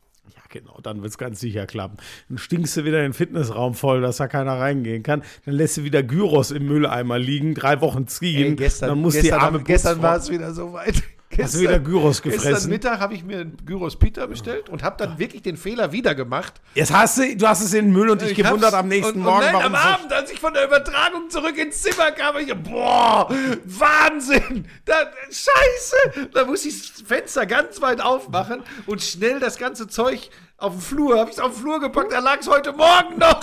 Genau, 0.52 0.80
dann 0.84 1.02
wird 1.02 1.12
es 1.12 1.18
ganz 1.18 1.40
sicher 1.40 1.66
klappen. 1.66 1.98
Dann 2.28 2.38
stinkst 2.38 2.76
du 2.76 2.84
wieder 2.84 3.02
den 3.02 3.14
Fitnessraum 3.14 3.74
voll, 3.74 4.02
dass 4.02 4.18
da 4.18 4.28
keiner 4.28 4.60
reingehen 4.60 5.02
kann. 5.02 5.24
Dann 5.46 5.56
lässt 5.56 5.78
du 5.78 5.86
wieder 5.86 6.04
Gyros 6.04 6.52
im 6.52 6.66
Mülleimer 6.66 7.18
liegen, 7.18 7.56
drei 7.56 7.80
Wochen 7.80 8.06
ziehen. 8.08 8.58
dann 8.82 9.00
muss 9.00 9.18
die 9.18 9.32
arme 9.32 9.64
gestern 9.64 10.02
war 10.02 10.18
es 10.18 10.30
wieder 10.30 10.54
so 10.54 10.74
weit. 10.74 11.04
Hast 11.40 11.56
du 11.56 11.60
wieder 11.60 11.80
Gyros 11.80 12.22
Gestern 12.22 12.42
gefressen? 12.44 12.70
Mittag 12.70 13.00
habe 13.00 13.14
ich 13.14 13.24
mir 13.24 13.40
einen 13.40 13.58
Gyros 13.66 13.98
Pita 13.98 14.26
bestellt 14.26 14.70
und 14.70 14.84
habe 14.84 14.98
dann 14.98 15.18
wirklich 15.18 15.42
den 15.42 15.58
Fehler 15.58 15.92
wieder 15.92 16.16
gemacht. 16.16 16.62
Jetzt 16.76 16.94
hast 16.94 17.18
du, 17.18 17.36
du 17.36 17.48
hast 17.48 17.62
es 17.62 17.74
in 17.74 17.86
den 17.86 17.94
Müll 17.94 18.10
und 18.10 18.22
dich 18.22 18.36
gewundert 18.36 18.74
am 18.74 18.88
nächsten 18.88 19.20
und, 19.20 19.24
Morgen, 19.24 19.38
und 19.38 19.44
nein, 19.46 19.54
warum 19.54 19.76
am 19.76 19.76
Abend, 19.76 20.14
als 20.14 20.32
ich 20.32 20.40
von 20.40 20.54
der 20.54 20.66
Übertragung 20.66 21.30
zurück 21.30 21.58
ins 21.58 21.82
Zimmer 21.82 22.12
kam, 22.12 22.38
ich 22.38 22.54
boah, 22.54 23.30
Wahnsinn, 23.66 24.66
da, 24.86 24.94
Scheiße, 25.30 26.30
da 26.34 26.46
muss 26.46 26.66
ich 26.66 26.92
das 26.92 27.02
Fenster 27.02 27.46
ganz 27.46 27.82
weit 27.82 28.02
aufmachen 28.02 28.64
und 28.86 29.02
schnell 29.02 29.40
das 29.40 29.58
ganze 29.58 29.88
Zeug 29.88 30.30
auf 30.58 30.74
den 30.74 30.82
Flur, 30.82 31.20
habe 31.20 31.30
ich 31.30 31.38
es 31.38 31.42
auf 31.42 31.54
den 31.54 31.62
Flur 31.62 31.80
gepackt, 31.80 32.12
da 32.12 32.20
lag 32.20 32.40
es 32.40 32.48
heute 32.48 32.74
Morgen 32.74 33.18
noch. 33.18 33.42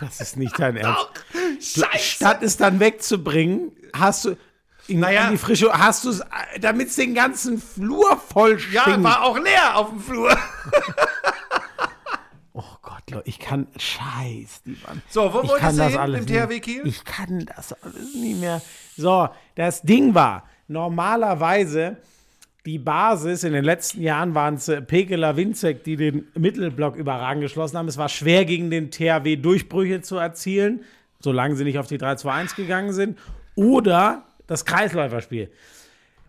Das 0.00 0.20
ist 0.20 0.36
nicht 0.36 0.56
dein 0.58 0.76
Ernst. 0.76 1.08
Scheiße. 1.60 1.98
Statt 1.98 2.42
es 2.42 2.56
dann 2.56 2.78
wegzubringen, 2.78 3.72
hast 3.92 4.26
du 4.26 4.36
in, 4.88 5.00
Naja. 5.00 5.26
in 5.26 5.32
die 5.32 5.38
frische, 5.38 5.72
hast 5.72 6.04
du 6.04 6.10
es, 6.10 6.22
damit 6.60 6.88
es 6.88 6.96
den 6.96 7.14
ganzen 7.14 7.60
Flur 7.60 8.16
voll 8.16 8.58
Ja, 8.72 9.02
war 9.02 9.22
auch 9.22 9.38
leer 9.38 9.76
auf 9.76 9.90
dem 9.90 10.00
Flur. 10.00 10.36
Oh 12.54 12.64
Gott, 12.82 13.08
Leute, 13.10 13.28
ich 13.28 13.38
kann, 13.38 13.68
scheiß, 13.76 14.62
die 14.66 14.76
Mann. 14.84 15.00
So, 15.08 15.32
wo 15.32 15.42
ich 15.42 15.48
wolltest 15.48 15.72
du 15.74 15.76
das 15.78 15.92
hin 15.92 15.98
alles 16.00 16.20
im. 16.20 16.26
THW 16.26 16.60
Kiel? 16.60 16.82
Ich 16.86 17.04
kann 17.04 17.46
das 17.54 17.72
alles 17.84 18.14
nicht 18.14 18.40
mehr. 18.40 18.60
So, 18.96 19.28
das 19.54 19.82
Ding 19.82 20.14
war, 20.14 20.42
normalerweise, 20.66 21.98
die 22.66 22.78
Basis, 22.78 23.44
in 23.44 23.52
den 23.52 23.64
letzten 23.64 24.02
Jahren 24.02 24.34
waren 24.34 24.54
es 24.54 24.66
äh, 24.68 24.82
Pekela 24.82 25.36
Winzek, 25.36 25.84
die 25.84 25.96
den 25.96 26.26
Mittelblock 26.34 26.96
überragend 26.96 27.42
geschlossen 27.42 27.78
haben. 27.78 27.86
Es 27.88 27.96
war 27.96 28.08
schwer, 28.08 28.44
gegen 28.44 28.70
den 28.70 28.90
THW 28.90 29.36
Durchbrüche 29.36 30.00
zu 30.02 30.16
erzielen, 30.16 30.80
solange 31.20 31.54
sie 31.54 31.64
nicht 31.64 31.78
auf 31.78 31.86
die 31.86 31.98
3-2-1 31.98 32.56
gegangen 32.56 32.92
sind. 32.92 33.18
Oder 33.54 34.24
das 34.48 34.64
Kreisläuferspiel. 34.64 35.48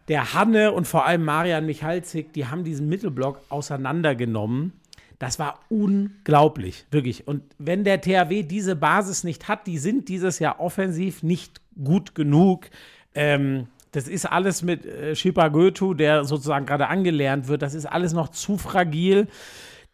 Der 0.07 0.33
Hanne 0.33 0.71
und 0.71 0.87
vor 0.87 1.07
allem 1.07 1.25
Marian 1.25 1.65
Michalzik, 1.65 2.33
die 2.33 2.45
haben 2.45 2.63
diesen 2.63 2.87
Mittelblock 2.87 3.41
auseinandergenommen. 3.49 4.73
Das 5.17 5.37
war 5.37 5.59
unglaublich, 5.69 6.85
wirklich. 6.91 7.27
Und 7.27 7.43
wenn 7.57 7.83
der 7.83 8.01
THW 8.01 8.43
diese 8.43 8.75
Basis 8.75 9.23
nicht 9.23 9.47
hat, 9.47 9.67
die 9.67 9.77
sind 9.77 10.07
dieses 10.07 10.39
Jahr 10.39 10.59
offensiv 10.59 11.23
nicht 11.23 11.59
gut 11.83 12.15
genug. 12.15 12.69
Ähm, 13.15 13.67
das 13.91 14.07
ist 14.07 14.25
alles 14.25 14.61
mit 14.61 14.85
äh, 14.85 15.15
Shipa 15.15 15.47
Goethe, 15.49 15.95
der 15.95 16.23
sozusagen 16.23 16.65
gerade 16.65 16.87
angelernt 16.87 17.47
wird. 17.47 17.61
Das 17.61 17.73
ist 17.73 17.85
alles 17.85 18.13
noch 18.13 18.29
zu 18.29 18.57
fragil. 18.57 19.27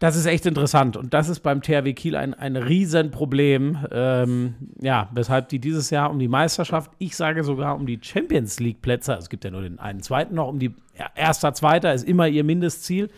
Das 0.06 0.16
ist 0.16 0.28
echt 0.28 0.46
interessant. 0.46 0.98
Und 0.98 1.16
das 1.16 1.30
ist 1.30 1.40
beim 1.40 1.64
THW 1.64 1.94
Kiel 1.94 2.16
ein, 2.16 2.36
ein 2.36 2.58
Riesenproblem. 2.58 3.88
Ähm, 3.92 4.54
ja, 4.80 5.10
weshalb 5.12 5.50
die 5.50 5.58
dieses 5.58 5.90
Jahr 5.90 6.12
um 6.12 6.20
die 6.20 6.28
Meisterschaft, 6.28 6.92
ich 7.00 7.16
sage 7.16 7.44
sogar 7.44 7.76
um 7.76 7.88
die 7.88 7.98
Champions 8.00 8.60
League-Plätze, 8.60 9.14
also 9.14 9.24
es 9.24 9.30
gibt 9.32 9.46
ja 9.46 9.50
nur 9.50 9.64
den 9.64 9.80
einen 9.80 10.04
zweiten 10.04 10.36
noch, 10.36 10.48
um 10.48 10.60
die 10.60 10.76
ja, 10.96 11.08
erster, 11.16 11.56
zweiter 11.56 11.92
ist 11.92 12.08
immer 12.08 12.28
ihr 12.28 12.44
Mindestziel, 12.44 13.10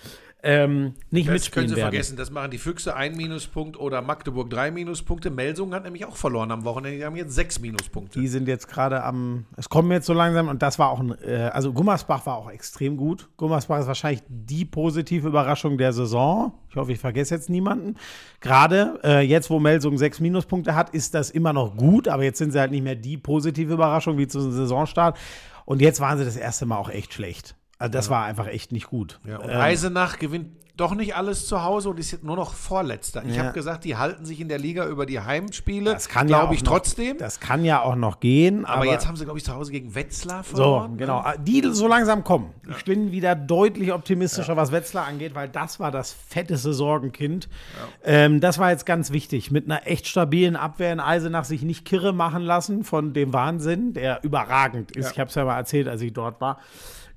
ähm, 0.43 0.93
nicht 1.09 1.27
Das 1.27 1.33
mitspielen 1.33 1.53
können 1.53 1.69
Sie 1.69 1.75
werden. 1.75 1.89
vergessen, 1.89 2.15
das 2.15 2.29
machen 2.29 2.51
die 2.51 2.59
Füchse 2.59 2.95
ein 2.95 3.15
Minuspunkt 3.17 3.77
oder 3.77 4.01
Magdeburg 4.03 4.49
drei 4.49 4.69
Minuspunkte. 4.69 5.31
Melsungen 5.31 5.73
hat 5.73 5.83
nämlich 5.83 6.05
auch 6.05 6.15
verloren 6.15 6.51
am 6.51 6.63
Wochenende, 6.63 6.99
die 6.99 7.05
haben 7.05 7.15
jetzt 7.15 7.33
sechs 7.33 7.59
Minuspunkte. 7.59 8.19
Die 8.19 8.27
sind 8.27 8.47
jetzt 8.47 8.67
gerade 8.67 9.03
am, 9.03 9.45
es 9.57 9.67
kommen 9.67 9.91
jetzt 9.91 10.05
so 10.05 10.13
langsam 10.13 10.47
und 10.47 10.61
das 10.61 10.77
war 10.77 10.89
auch 10.91 10.99
ein, 10.99 11.15
äh, 11.23 11.49
also 11.51 11.73
Gummersbach 11.73 12.25
war 12.27 12.37
auch 12.37 12.51
extrem 12.51 12.97
gut. 12.97 13.27
Gummersbach 13.35 13.79
ist 13.79 13.87
wahrscheinlich 13.87 14.21
die 14.29 14.63
positive 14.63 15.27
Überraschung 15.27 15.77
der 15.77 15.91
Saison. 15.91 16.53
Ich 16.69 16.75
hoffe, 16.75 16.91
ich 16.91 16.99
vergesse 16.99 17.33
jetzt 17.33 17.49
niemanden. 17.49 17.95
Gerade 18.39 18.99
äh, 19.03 19.21
jetzt, 19.21 19.49
wo 19.49 19.59
Melsung 19.59 19.97
sechs 19.97 20.19
Minuspunkte 20.19 20.75
hat, 20.75 20.91
ist 20.91 21.15
das 21.15 21.31
immer 21.31 21.51
noch 21.51 21.75
gut, 21.75 22.07
aber 22.07 22.23
jetzt 22.23 22.37
sind 22.37 22.51
sie 22.51 22.59
halt 22.59 22.71
nicht 22.71 22.83
mehr 22.83 22.95
die 22.95 23.17
positive 23.17 23.73
Überraschung 23.73 24.17
wie 24.19 24.27
zum 24.27 24.51
Saisonstart. 24.51 25.17
Und 25.65 25.81
jetzt 25.81 25.99
waren 25.99 26.17
sie 26.17 26.23
das 26.23 26.37
erste 26.37 26.65
Mal 26.65 26.77
auch 26.77 26.89
echt 26.89 27.13
schlecht. 27.13 27.56
Also 27.79 27.91
das 27.91 28.09
war 28.09 28.25
einfach 28.25 28.47
echt 28.47 28.71
nicht 28.71 28.87
gut. 28.87 29.19
Ja, 29.25 29.37
und 29.37 29.49
Ähm, 29.49 29.57
Eisenach 29.61 30.17
gewinnt 30.19 30.49
doch 30.77 30.93
nicht 30.93 31.15
alles 31.15 31.47
zu 31.47 31.63
Hause 31.63 31.89
und 31.89 31.99
ist 31.99 32.11
jetzt 32.11 32.23
nur 32.23 32.35
noch 32.35 32.53
Vorletzter. 32.53 33.23
Ich 33.25 33.35
Ja. 33.35 33.45
habe 33.45 33.53
gesagt, 33.53 33.83
die 33.83 33.97
halten 33.97 34.25
sich 34.27 34.39
in 34.39 34.47
der 34.47 34.59
Liga 34.59 34.85
über 34.85 35.07
die 35.07 35.19
Heimspiele. 35.19 35.91
das 35.91 36.07
kann 36.07 36.27
ja 36.27 36.37
glaube 36.37 36.49
auch 36.49 36.53
ich 36.55 36.63
noch, 36.63 36.73
trotzdem. 36.73 37.17
Das 37.17 37.39
kann 37.39 37.65
ja 37.65 37.81
auch 37.81 37.95
noch 37.95 38.19
gehen. 38.19 38.63
aber, 38.63 38.85
jetzt 38.85 39.07
haben 39.07 39.15
sie, 39.15 39.23
glaube 39.23 39.39
ich, 39.39 39.45
zu 39.45 39.55
Hause 39.55 39.71
gegen 39.71 39.95
Wetzlar 39.95 40.43
So, 40.43 40.55
verloren. 40.55 40.91
ne? 40.91 40.97
genau. 40.97 41.25
Die 41.39 41.63
so 41.71 41.87
langsam 41.87 42.23
kommen. 42.23 42.53
Ich 42.77 42.85
bin 42.85 43.11
wieder 43.11 43.33
deutlich 43.33 43.91
optimistischer, 43.91 44.55
was 44.55 44.71
Wetzlar 44.71 45.07
angeht, 45.07 45.33
weil 45.33 45.49
das 45.49 45.79
war 45.79 45.89
das 45.89 46.13
fetteste 46.13 46.73
Sorgenkind. 46.73 47.49
Ähm, 48.03 48.39
das 48.39 48.59
war 48.59 48.69
jetzt 48.69 48.85
ganz 48.85 49.11
wichtig. 49.11 49.49
Mit 49.49 49.65
einer 49.65 49.87
echt 49.87 50.07
stabilen 50.07 50.55
Abwehr 50.55 50.93
in 50.93 50.99
Eisenach 50.99 51.45
sich 51.45 51.63
nicht 51.63 51.85
kirre 51.85 52.13
machen 52.13 52.43
lassen 52.43 52.83
von 52.83 53.13
dem 53.13 53.33
Wahnsinn, 53.33 53.93
der 53.93 54.23
überragend 54.23 54.91
ist. 54.95 55.05
Ja. 55.05 55.11
Ich 55.11 55.19
habe 55.19 55.29
es 55.29 55.35
ja 55.35 55.43
mal 55.43 55.57
erzählt, 55.57 55.87
als 55.87 56.01
ich 56.01 56.13
dort 56.13 56.39
war. 56.39 56.59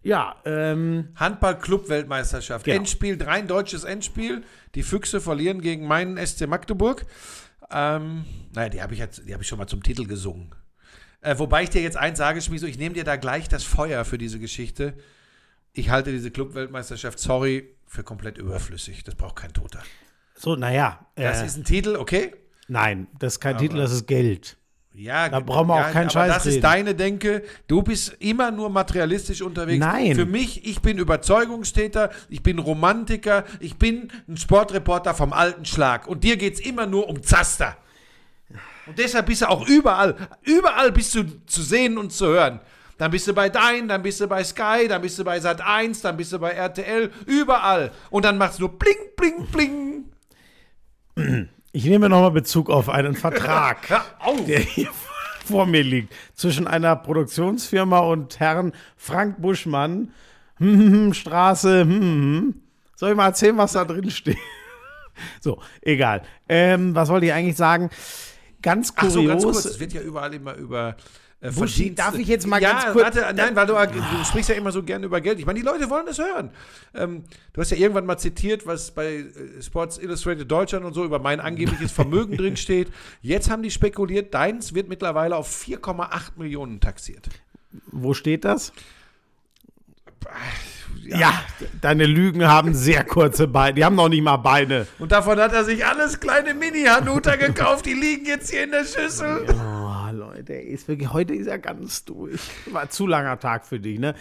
Ja, 0.02 0.36
ähm, 0.44 1.10
Handball-Club-Weltmeisterschaft. 1.16 2.64
Genau. 2.64 2.76
Endspiel, 2.78 3.22
rein 3.22 3.46
deutsches 3.46 3.84
Endspiel. 3.84 4.42
Die 4.74 4.82
Füchse 4.82 5.20
verlieren 5.20 5.60
gegen 5.60 5.86
meinen 5.86 6.16
SC 6.24 6.46
Magdeburg. 6.46 7.04
Ähm, 7.70 8.24
naja, 8.54 8.68
die 8.70 8.82
habe 8.82 8.94
ich 8.94 8.98
jetzt, 9.00 9.22
die 9.28 9.32
habe 9.32 9.42
ich 9.42 9.48
schon 9.48 9.58
mal 9.58 9.66
zum 9.66 9.82
Titel 9.82 10.06
gesungen. 10.06 10.54
Äh, 11.20 11.38
wobei 11.38 11.62
ich 11.64 11.70
dir 11.70 11.82
jetzt 11.82 11.96
eins 11.98 12.18
sage, 12.18 12.40
Schmieso, 12.40 12.66
ich 12.66 12.78
nehme 12.78 12.94
dir 12.94 13.04
da 13.04 13.16
gleich 13.16 13.48
das 13.48 13.62
Feuer 13.62 14.04
für 14.04 14.16
diese 14.16 14.38
Geschichte. 14.38 14.94
Ich 15.72 15.90
halte 15.90 16.10
diese 16.12 16.30
Club-Weltmeisterschaft, 16.30 17.18
sorry, 17.18 17.76
für 17.86 18.02
komplett 18.02 18.38
überflüssig. 18.38 19.04
Das 19.04 19.14
braucht 19.14 19.36
kein 19.36 19.52
Toter. 19.52 19.82
so, 20.34 20.56
naja. 20.56 21.06
Das 21.14 21.42
Äh, 21.42 21.46
ist 21.46 21.56
ein 21.58 21.64
Titel, 21.64 21.96
okay? 21.96 22.34
Nein, 22.68 23.08
das 23.18 23.34
ist 23.34 23.40
kein 23.40 23.58
Titel, 23.58 23.76
das 23.76 23.92
ist 23.92 24.06
Geld. 24.06 24.56
Ja, 24.92 25.28
Da 25.28 25.40
brauchen 25.40 25.68
wir 25.68 25.74
auch 25.86 25.92
keinen 25.92 26.10
Scheiß 26.10 26.34
Das 26.34 26.46
reden. 26.46 26.56
ist 26.56 26.64
deine 26.64 26.94
Denke. 26.94 27.42
Du 27.68 27.82
bist 27.82 28.16
immer 28.18 28.50
nur 28.50 28.70
materialistisch 28.70 29.40
unterwegs. 29.40 29.78
Nein. 29.78 30.14
Für 30.16 30.26
mich, 30.26 30.66
ich 30.66 30.80
bin 30.82 30.98
Überzeugungstäter, 30.98 32.10
ich 32.28 32.42
bin 32.42 32.58
Romantiker, 32.58 33.44
ich 33.60 33.76
bin 33.76 34.10
ein 34.28 34.36
Sportreporter 34.36 35.14
vom 35.14 35.32
alten 35.32 35.64
Schlag. 35.64 36.08
Und 36.08 36.24
dir 36.24 36.36
geht 36.36 36.54
es 36.54 36.60
immer 36.60 36.86
nur 36.86 37.08
um 37.08 37.22
Zaster. 37.22 37.76
Und 38.86 38.98
deshalb 38.98 39.26
bist 39.26 39.42
du 39.42 39.48
auch 39.48 39.66
überall, 39.68 40.16
überall 40.42 40.90
bist 40.90 41.14
du 41.14 41.22
zu 41.46 41.62
sehen 41.62 41.96
und 41.96 42.12
zu 42.12 42.26
hören. 42.26 42.58
Dann 42.98 43.12
bist 43.12 43.28
du 43.28 43.32
bei 43.32 43.48
Dein, 43.48 43.86
dann 43.88 44.02
bist 44.02 44.20
du 44.20 44.26
bei 44.26 44.42
Sky, 44.44 44.88
dann 44.88 45.00
bist 45.00 45.18
du 45.18 45.24
bei 45.24 45.38
Sat 45.40 45.60
1, 45.60 46.02
dann 46.02 46.16
bist 46.16 46.32
du 46.32 46.38
bei 46.38 46.50
RTL, 46.50 47.10
überall. 47.26 47.92
Und 48.10 48.24
dann 48.24 48.36
machst 48.36 48.58
du 48.58 48.64
nur 48.64 48.78
bling, 48.78 48.96
bling, 49.16 49.46
bling. 51.16 51.46
Ich 51.72 51.84
nehme 51.84 52.08
nochmal 52.08 52.32
Bezug 52.32 52.68
auf 52.68 52.88
einen 52.88 53.14
Vertrag, 53.14 54.02
der 54.48 54.58
hier 54.58 54.88
vor 55.44 55.66
mir 55.66 55.84
liegt, 55.84 56.12
zwischen 56.34 56.66
einer 56.66 56.96
Produktionsfirma 56.96 58.00
und 58.00 58.40
Herrn 58.40 58.72
Frank 58.96 59.40
Buschmann, 59.40 60.12
hm, 60.56 60.78
hm, 60.78 60.92
hm, 60.92 61.14
Straße. 61.14 61.86
Soll 62.96 63.10
ich 63.10 63.16
mal 63.16 63.26
erzählen, 63.26 63.56
was 63.56 63.72
da 63.72 63.84
drin 63.84 64.10
steht? 64.10 64.38
So, 65.42 65.60
egal. 65.82 66.22
Ähm, 66.48 66.94
was 66.94 67.10
wollte 67.10 67.26
ich 67.26 67.32
eigentlich 67.34 67.56
sagen? 67.56 67.90
Ganz 68.62 68.94
kurios. 68.94 69.12
so, 69.12 69.24
ganz 69.24 69.42
kurz, 69.42 69.64
es 69.66 69.78
wird 69.78 69.92
ja 69.92 70.00
überall 70.00 70.32
immer 70.32 70.54
über 70.54 70.96
äh, 71.42 71.50
Buschi, 71.52 71.94
darf 71.94 72.16
ich 72.18 72.28
jetzt 72.28 72.46
mal 72.46 72.60
ja, 72.60 72.72
ganz 72.72 72.92
kurz- 72.92 73.04
warte, 73.16 73.34
nein, 73.34 73.56
weil 73.56 73.66
du, 73.66 73.72
du 73.74 74.24
sprichst 74.24 74.50
ja 74.50 74.56
immer 74.56 74.72
so 74.72 74.82
gerne 74.82 75.06
über 75.06 75.20
Geld. 75.20 75.38
Ich 75.38 75.46
meine, 75.46 75.58
die 75.58 75.64
Leute 75.64 75.88
wollen 75.88 76.06
es 76.08 76.18
hören. 76.18 76.50
Ähm, 76.94 77.24
du 77.52 77.60
hast 77.60 77.70
ja 77.70 77.78
irgendwann 77.78 78.04
mal 78.04 78.18
zitiert, 78.18 78.66
was 78.66 78.90
bei 78.90 79.06
äh, 79.14 79.62
Sports 79.62 79.96
Illustrated 79.98 80.50
Deutschland 80.50 80.84
und 80.84 80.92
so 80.92 81.04
über 81.04 81.18
mein 81.18 81.40
angebliches 81.40 81.92
Vermögen 81.92 82.36
drin 82.38 82.56
steht. 82.56 82.88
Jetzt 83.22 83.50
haben 83.50 83.62
die 83.62 83.70
spekuliert, 83.70 84.34
deins 84.34 84.74
wird 84.74 84.88
mittlerweile 84.88 85.36
auf 85.36 85.48
4,8 85.50 86.32
Millionen 86.36 86.80
taxiert. 86.80 87.28
Wo 87.90 88.12
steht 88.14 88.44
das? 88.44 88.72
Ja. 91.06 91.42
deine 91.80 92.04
Lügen 92.06 92.46
haben 92.46 92.74
sehr 92.74 93.04
kurze 93.04 93.48
Beine. 93.48 93.74
Die 93.74 93.84
haben 93.84 93.96
noch 93.96 94.08
nicht 94.08 94.22
mal 94.22 94.36
Beine. 94.36 94.86
Und 94.98 95.12
davon 95.12 95.40
hat 95.40 95.52
er 95.52 95.64
sich 95.64 95.84
alles 95.86 96.20
kleine 96.20 96.54
Mini-Hanuta 96.54 97.36
gekauft. 97.36 97.86
Die 97.86 97.94
liegen 97.94 98.26
jetzt 98.26 98.50
hier 98.50 98.64
in 98.64 98.70
der 98.70 98.84
Schüssel. 98.84 99.46
Oh, 99.48 99.79
Ey, 100.48 100.64
ist 100.72 100.88
wirklich, 100.88 101.12
heute 101.12 101.34
ist 101.34 101.46
er 101.46 101.58
ganz 101.58 102.04
durch. 102.04 102.40
War 102.70 102.88
zu 102.90 103.06
langer 103.06 103.38
Tag 103.38 103.66
für 103.66 103.80
dich, 103.80 103.98
ne? 103.98 104.14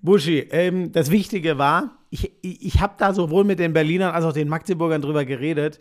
Buschi, 0.00 0.38
ähm, 0.50 0.92
das 0.92 1.10
Wichtige 1.10 1.58
war, 1.58 1.90
ich, 2.10 2.30
ich, 2.42 2.64
ich 2.64 2.80
habe 2.80 2.94
da 2.98 3.12
sowohl 3.12 3.42
mit 3.44 3.58
den 3.58 3.72
Berlinern 3.72 4.14
als 4.14 4.24
auch 4.24 4.32
den 4.32 4.48
Magdeburgern 4.48 5.02
drüber 5.02 5.24
geredet. 5.24 5.78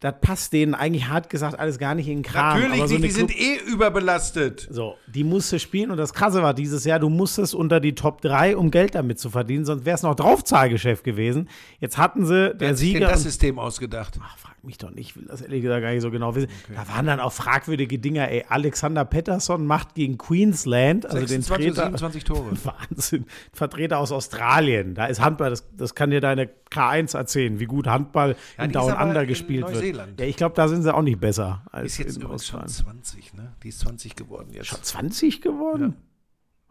Das 0.00 0.14
passt 0.20 0.52
denen 0.52 0.74
eigentlich 0.74 1.08
hart 1.08 1.30
gesagt 1.30 1.58
alles 1.58 1.78
gar 1.78 1.94
nicht 1.94 2.06
in 2.06 2.18
den 2.18 2.22
Kram. 2.22 2.60
Natürlich 2.60 2.76
so 2.80 2.82
nicht, 2.84 2.94
eine 2.96 3.06
die 3.06 3.10
sind 3.12 3.30
Club- 3.30 3.40
eh 3.40 3.72
überbelastet. 3.72 4.68
so, 4.70 4.94
die 5.06 5.24
musste 5.24 5.58
spielen 5.58 5.90
und 5.90 5.96
das 5.96 6.12
Krasse 6.12 6.42
war 6.42 6.52
dieses 6.52 6.84
Jahr, 6.84 6.98
du 6.98 7.08
musstest 7.08 7.54
unter 7.54 7.80
die 7.80 7.94
Top 7.94 8.20
3, 8.20 8.58
um 8.58 8.70
Geld 8.70 8.94
damit 8.94 9.18
zu 9.18 9.30
verdienen, 9.30 9.64
sonst 9.64 9.86
wäre 9.86 9.94
es 9.94 10.02
noch 10.02 10.14
Draufzahlgeschäft 10.14 11.02
gewesen. 11.02 11.48
Jetzt 11.80 11.96
hatten 11.96 12.26
sie, 12.26 12.50
der 12.50 12.60
Wer 12.60 12.68
hat 12.68 12.76
sich 12.76 12.88
denn 12.92 12.98
Sieger. 13.00 13.08
das 13.10 13.22
System 13.22 13.58
ausgedacht? 13.58 14.18
Ach, 14.22 14.36
frag 14.36 14.55
mich 14.66 14.78
doch 14.78 14.90
nicht, 14.90 15.10
ich 15.10 15.16
will 15.16 15.24
das 15.26 15.40
ehrlich 15.40 15.62
gesagt 15.62 15.82
gar 15.82 15.90
nicht 15.92 16.02
so 16.02 16.10
genau 16.10 16.34
wissen. 16.34 16.48
Da 16.74 16.86
waren 16.88 17.06
dann 17.06 17.20
auch 17.20 17.32
fragwürdige 17.32 17.98
Dinger, 17.98 18.28
ey. 18.30 18.44
Alexander 18.48 19.04
Pettersson 19.04 19.64
macht 19.66 19.94
gegen 19.94 20.18
Queensland, 20.18 21.06
also 21.06 21.18
den 21.18 21.42
26 21.42 21.70
oder 21.72 21.74
Treter. 21.74 21.98
27 21.98 22.24
Tore. 22.24 22.52
Wahnsinn. 22.90 23.26
Vertreter 23.52 23.98
aus 23.98 24.12
Australien. 24.12 24.94
Da 24.94 25.06
ist 25.06 25.20
Handball, 25.20 25.50
das, 25.50 25.64
das 25.76 25.94
kann 25.94 26.10
dir 26.10 26.20
deine 26.20 26.50
K1 26.70 27.16
erzählen, 27.16 27.58
wie 27.60 27.66
gut 27.66 27.86
Handball 27.86 28.36
Ja, 28.58 28.64
in 28.64 28.72
Down 28.72 28.92
Under 28.92 29.24
gespielt 29.26 29.66
wird. 29.72 30.18
Ja, 30.18 30.26
ich 30.26 30.36
glaube, 30.36 30.54
da 30.54 30.68
sind 30.68 30.82
sie 30.82 30.92
auch 30.94 31.02
nicht 31.02 31.20
besser 31.20 31.62
als 31.70 31.92
Ist 31.92 31.98
jetzt 31.98 32.16
in 32.16 32.22
übrigens 32.22 32.46
schon 32.46 32.60
Australien. 32.60 33.02
20, 33.02 33.34
ne? 33.34 33.52
Die 33.62 33.68
ist 33.68 33.80
20 33.80 34.16
geworden 34.16 34.48
jetzt. 34.52 34.84
20 34.84 35.40
geworden? 35.40 35.94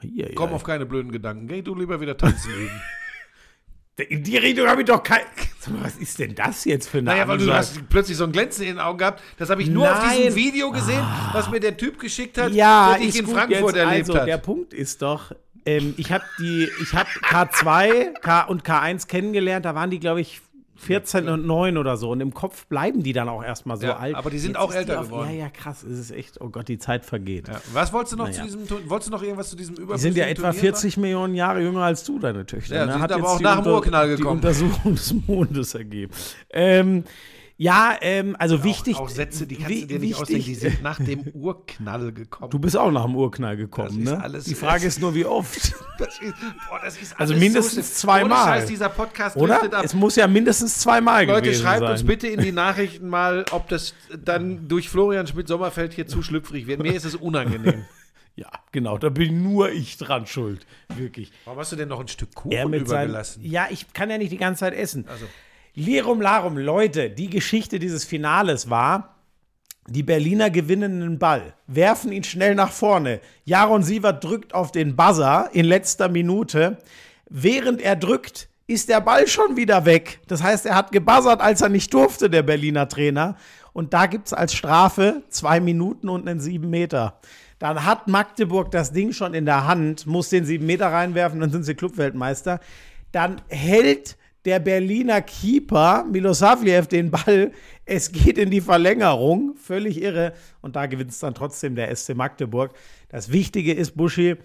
Hier, 0.02 0.32
Komm 0.36 0.50
ja. 0.50 0.56
auf 0.56 0.64
keine 0.64 0.86
blöden 0.86 1.12
Gedanken. 1.12 1.48
Geh 1.48 1.62
du 1.62 1.74
lieber 1.74 2.02
wieder 2.02 2.18
tanzen 2.18 2.52
üben. 2.52 2.82
In 3.98 4.24
die 4.24 4.38
Richtung 4.38 4.68
habe 4.68 4.82
ich 4.82 4.88
doch 4.88 5.02
kein. 5.02 5.22
Was 5.82 5.96
ist 5.96 6.20
denn 6.20 6.36
das 6.36 6.66
jetzt 6.66 6.89
für 6.89 7.00
eine 7.00 7.12
naja, 7.12 7.28
weil 7.28 7.38
du 7.39 7.52
hast 7.52 7.89
plötzlich 7.89 8.18
so 8.18 8.26
ein 8.26 8.32
Glänzen 8.32 8.64
in 8.64 8.76
den 8.76 8.80
Augen 8.80 9.00
gehabt. 9.00 9.24
Das 9.38 9.50
habe 9.50 9.64
ich 9.64 9.70
nur 9.70 9.89
auf 9.89 10.00
Nein. 10.00 10.18
diesem 10.18 10.36
Video 10.36 10.70
gesehen, 10.70 11.04
was 11.32 11.50
mir 11.50 11.60
der 11.60 11.76
Typ 11.76 11.98
geschickt 11.98 12.38
hat, 12.38 12.52
Ja, 12.52 12.89
der 12.91 13.00
dich 13.00 13.10
ist 13.10 13.20
in 13.20 13.28
Frankfurt 13.28 13.76
jetzt. 13.76 13.84
erlebt 13.84 14.10
also, 14.10 14.20
hat. 14.20 14.28
Der 14.28 14.38
Punkt 14.38 14.74
ist 14.74 15.02
doch, 15.02 15.32
ähm, 15.66 15.96
ich 15.98 16.12
habe 16.12 16.24
die, 16.38 16.70
ich 16.82 16.93
habe 16.93 17.10
K2 17.24 18.20
K 18.20 18.41
und 18.43 18.64
K1 18.64 19.08
kennengelernt, 19.08 19.66
da 19.66 19.74
waren 19.74 19.89
die, 19.89 20.00
glaube 20.00 20.22
ich, 20.22 20.41
14 20.86 21.28
und 21.30 21.46
9 21.46 21.78
oder 21.78 21.98
so. 21.98 22.10
Und 22.12 22.22
im 22.22 22.34
Kopf 22.34 22.66
bleiben 22.68 23.04
die 23.04 23.14
dann 23.14 23.28
auch 23.30 23.44
erstmal 23.44 23.78
so 23.78 23.88
Ja, 23.88 23.98
alt. 23.98 24.16
aber 24.16 24.30
die 24.30 24.40
sind 24.40 24.52
Jetzt 24.52 24.60
auch 24.60 24.74
älter 24.74 25.00
auf, 25.02 25.08
geworden. 25.08 25.30
Ja, 25.32 25.36
ja, 25.46 25.50
krass. 25.50 25.84
Es 25.84 26.00
ist 26.00 26.12
echt, 26.12 26.40
oh 26.42 26.50
Gott, 26.50 26.68
die 26.68 26.78
Zeit 26.78 27.06
vergeht. 27.06 27.48
ja. 27.48 27.60
Was 27.74 27.92
wolltest 27.94 28.14
du 28.14 28.18
noch 28.18 28.26
Naja. 28.30 28.38
zu 28.38 28.44
diesem 28.44 28.90
Wolltest 28.90 29.10
du 29.10 29.12
noch 29.14 29.24
irgendwas 29.24 29.50
zu 29.50 29.56
diesem 29.56 29.76
Die 29.76 29.82
Überfluss? 29.82 30.02
sind 30.02 30.16
ja 30.18 30.26
etwa 30.26 30.52
40 30.52 30.98
Millionen 30.98 31.36
Jahre 31.36 31.62
jünger 31.62 31.82
als 31.84 32.04
du, 32.04 32.20
deine 32.20 32.46
Töchter. 32.46 32.76
Ja, 32.76 32.86
ne? 32.86 32.94
die 32.96 33.00
Hat 33.02 33.10
sind 33.12 33.20
aber 33.20 33.24
jetzt 33.24 33.34
auch 33.34 33.38
die 33.40 33.44
nach 33.44 33.64
dem 33.64 33.72
Urknall 33.74 34.08
gekommen. 34.10 34.42
Die 34.42 34.48
Untersuchung 34.48 34.96
des 34.96 35.14
Mondes 35.28 35.76
ergeben. 35.76 36.14
Ähm, 36.52 37.04
ja, 37.58 37.95
ähm, 38.01 38.36
also 38.38 38.64
wichtig. 38.64 38.97
Auch 38.97 39.08
Sätze, 39.08 39.47
die 39.47 39.56
kannst 39.56 39.70
du 39.70 39.86
dir 39.88 39.99
nicht 39.99 40.01
wichtig- 40.01 40.16
ausdenken, 40.22 40.45
die 40.45 40.56
sind 40.56 40.84
nach 40.84 40.97
dem 40.99 41.22
Urknall 41.34 42.12
gekommen. 42.12 42.51
Du 42.51 42.60
bist 42.60 42.76
auch 42.78 42.91
nach 42.91 43.06
dem 43.06 43.16
Urknall 43.16 43.56
gekommen, 43.56 43.88
Das 43.89 43.97
ist 43.97 44.18
ne? 44.18 44.22
alles- 44.24 44.43
Die 44.45 44.56
Frage 44.56 44.86
ist 44.88 44.99
nur, 44.99 45.16
wie 45.16 45.26
oft. 45.26 45.74
Das 45.97 46.20
ist, 46.20 46.34
boah, 46.70 46.82
das 46.84 46.97
ist 47.01 47.18
Also 47.18 47.34
alles 47.34 47.41
mindestens 47.43 47.88
so 48.01 48.08
zweimal. 48.08 48.26
Ohne 48.26 48.60
Scheiß, 48.60 48.66
dieser 48.68 48.89
Podcast 48.89 49.38
Oder? 49.38 49.62
Es 49.82 49.93
muss 49.93 50.18
ja 50.18 50.28
mindestens 50.28 50.78
zweimal 50.80 51.26
Leute, 51.26 51.43
gewesen 51.43 51.62
schreibt 51.64 51.80
sein. 51.80 51.91
uns 51.93 52.03
bitte 52.06 52.28
in 52.28 52.41
die 52.41 52.51
Nachrichten 52.51 53.08
mal, 53.08 53.45
ob 53.51 53.70
das 53.70 53.93
dann 54.22 54.68
durch 54.68 54.89
Florian 54.89 55.26
Schmidt-Sommerfeld 55.26 55.93
hier 55.93 56.06
zu 56.08 56.22
schlüpfrig 56.22 56.68
wird. 56.68 56.82
Mir 56.82 56.93
ist 56.93 57.06
es 57.06 57.16
unangenehm. 57.16 57.86
Ja, 58.38 58.49
genau, 58.74 58.97
da 58.97 59.08
bin 59.08 59.43
nur 59.43 59.70
ich 59.72 59.95
dran 59.95 60.26
schuld. 60.28 60.66
Wirklich. 60.93 61.32
Warum 61.45 61.58
hast 61.62 61.72
du 61.72 61.78
denn 61.78 61.88
noch 61.88 62.01
ein 62.01 62.10
Stück 62.10 62.36
Kuchen 62.36 62.51
Er 62.51 62.68
mit 62.68 62.82
übergelassen? 62.82 63.41
ja, 63.45 63.68
ich 63.70 63.93
kann 63.93 64.10
ja 64.10 64.18
nicht 64.18 64.34
die 64.34 64.38
ganze 64.38 64.60
Zeit 64.60 64.74
essen. 64.74 65.06
Also. 65.08 65.26
Lirum 65.78 66.21
Larum, 66.21 66.57
Leute, 66.57 67.09
die 67.09 67.30
Geschichte 67.30 67.80
dieses 67.80 68.05
Finales 68.05 68.69
war, 68.69 69.15
die 69.89 70.03
Berliner 70.03 70.49
gewinnen 70.49 71.01
den 71.01 71.19
Ball, 71.19 71.53
werfen 71.67 72.13
ihn 72.13 72.23
schnell 72.23 72.55
nach 72.55 72.71
vorne. 72.71 73.19
Jaron 73.43 73.84
Sievert 73.84 74.23
drückt 74.23 74.53
auf 74.53 74.71
den 74.71 74.95
Buzzer 74.95 75.49
in 75.51 75.65
letzter 75.65 76.07
Minute. 76.07 76.78
Während 77.30 77.82
er 77.82 77.97
drückt, 77.97 78.47
ist 78.67 78.88
der 78.88 79.01
Ball 79.01 79.28
schon 79.28 79.57
wieder 79.57 79.84
weg. 79.84 80.21
Das 80.28 80.41
heißt, 80.41 80.65
er 80.65 80.76
hat 80.76 80.93
gebuzzert, 80.93 81.41
als 81.41 81.59
er 81.59 81.69
nicht 81.69 81.93
durfte, 81.93 82.30
der 82.30 82.43
Berliner 82.43 82.88
Trainer. 82.88 83.36
Und 83.73 83.93
da 83.93 84.05
gibt 84.05 84.28
es 84.28 84.34
als 84.34 84.53
Strafe 84.53 85.23
zwei 85.30 85.59
Minuten 85.59 86.07
und 86.07 86.26
einen 86.26 86.39
sieben 86.39 86.69
Meter. 86.69 87.19
Dann 87.59 87.84
hat 87.86 88.07
Magdeburg 88.07 88.71
das 88.71 88.93
Ding 88.93 89.11
schon 89.11 89.34
in 89.34 89.45
der 89.45 89.67
Hand, 89.67 90.07
muss 90.07 90.30
den 90.30 90.45
sieben 90.45 90.65
Meter 90.67 90.88
reinwerfen, 90.88 91.41
dann 91.41 91.51
sind 91.51 91.63
sie 91.63 91.76
Clubweltmeister. 91.76 92.61
Dann 93.11 93.41
hält 93.49 94.15
der 94.46 94.60
Berliner 94.60 95.22
Keeper 95.22 96.06
Milosavljev 96.10 96.88
den 96.88 97.12
Ball. 97.12 97.52
Es 97.86 98.12
geht 98.12 98.38
in 98.38 98.52
die 98.52 98.62
Verlängerung. 98.62 99.56
Völlig 99.56 100.02
irre. 100.02 100.34
Und 100.62 100.76
da 100.76 100.86
gewinnt 100.86 101.12
es 101.12 101.20
dann 101.20 101.34
trotzdem 101.34 101.76
der 101.76 101.93
SC 101.96 102.16
Magdeburg. 102.16 102.74
Das 103.10 103.32
Wichtige 103.32 103.74
ist, 103.74 103.98
Buschi, 103.98 104.38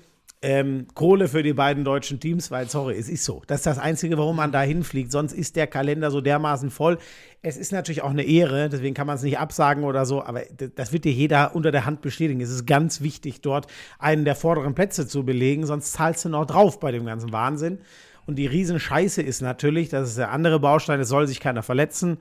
ähm, 0.42 0.86
Kohle 0.94 1.28
für 1.28 1.42
die 1.42 1.52
beiden 1.52 1.84
deutschen 1.84 2.18
Teams, 2.18 2.50
weil, 2.50 2.68
sorry, 2.68 2.96
es 2.96 3.10
ist 3.10 3.24
so. 3.24 3.42
Das 3.46 3.58
ist 3.58 3.66
das 3.66 3.78
Einzige, 3.78 4.16
warum 4.16 4.36
man 4.36 4.52
da 4.52 4.62
hinfliegt. 4.62 5.12
Sonst 5.12 5.34
ist 5.34 5.54
der 5.56 5.66
Kalender 5.66 6.10
so 6.10 6.22
dermaßen 6.22 6.70
voll. 6.70 6.98
Es 7.42 7.58
ist 7.58 7.72
natürlich 7.72 8.02
auch 8.02 8.10
eine 8.10 8.22
Ehre, 8.22 8.70
deswegen 8.70 8.94
kann 8.94 9.06
man 9.06 9.16
es 9.16 9.22
nicht 9.22 9.38
absagen 9.38 9.84
oder 9.84 10.06
so, 10.06 10.22
aber 10.22 10.42
das 10.74 10.92
wird 10.92 11.04
dir 11.04 11.12
jeder 11.12 11.54
unter 11.54 11.72
der 11.72 11.84
Hand 11.84 12.00
bestätigen. 12.00 12.40
Es 12.40 12.50
ist 12.50 12.66
ganz 12.66 13.02
wichtig, 13.02 13.42
dort 13.42 13.66
einen 13.98 14.24
der 14.24 14.34
vorderen 14.34 14.74
Plätze 14.74 15.06
zu 15.06 15.24
belegen, 15.24 15.66
sonst 15.66 15.92
zahlst 15.92 16.24
du 16.24 16.30
noch 16.30 16.46
drauf 16.46 16.80
bei 16.80 16.90
dem 16.90 17.04
ganzen 17.04 17.32
Wahnsinn. 17.32 17.78
Und 18.26 18.36
die 18.36 18.46
Riesenscheiße 18.46 19.22
ist 19.22 19.40
natürlich, 19.40 19.88
das 19.88 20.10
ist 20.10 20.18
der 20.18 20.30
andere 20.30 20.60
Baustein, 20.60 21.00
es 21.00 21.08
soll 21.08 21.26
sich 21.26 21.40
keiner 21.40 21.62
verletzen. 21.62 22.18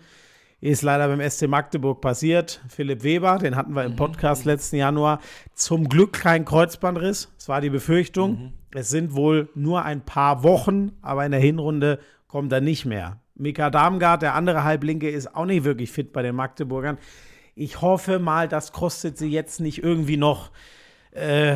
Ist 0.61 0.81
leider 0.81 1.07
beim 1.07 1.21
SC 1.29 1.47
Magdeburg 1.47 2.01
passiert. 2.01 2.61
Philipp 2.67 3.03
Weber, 3.03 3.37
den 3.37 3.55
hatten 3.55 3.73
wir 3.73 3.85
im 3.85 3.95
Podcast 3.95 4.43
letzten 4.43 4.75
Januar. 4.75 5.19
Zum 5.53 5.87
Glück 5.87 6.13
kein 6.13 6.43
Kreuzbandriss. 6.43 7.31
Es 7.37 7.47
war 7.47 7.61
die 7.61 7.69
Befürchtung. 7.69 8.51
Es 8.71 8.89
sind 8.89 9.15
wohl 9.15 9.49
nur 9.55 9.85
ein 9.85 10.01
paar 10.01 10.43
Wochen, 10.43 10.91
aber 11.01 11.25
in 11.25 11.31
der 11.31 11.39
Hinrunde 11.39 11.99
kommt 12.27 12.51
er 12.51 12.59
nicht 12.59 12.85
mehr. 12.85 13.21
Mika 13.35 13.69
Darmgard, 13.69 14.21
der 14.21 14.35
andere 14.35 14.65
Halblinke, 14.65 15.09
ist 15.09 15.33
auch 15.33 15.45
nicht 15.45 15.63
wirklich 15.63 15.91
fit 15.91 16.11
bei 16.11 16.21
den 16.21 16.35
Magdeburgern. 16.35 16.97
Ich 17.55 17.81
hoffe 17.81 18.19
mal, 18.19 18.49
das 18.49 18.73
kostet 18.73 19.17
sie 19.17 19.29
jetzt 19.29 19.61
nicht 19.61 19.81
irgendwie 19.81 20.17
noch 20.17 20.51
äh, 21.11 21.55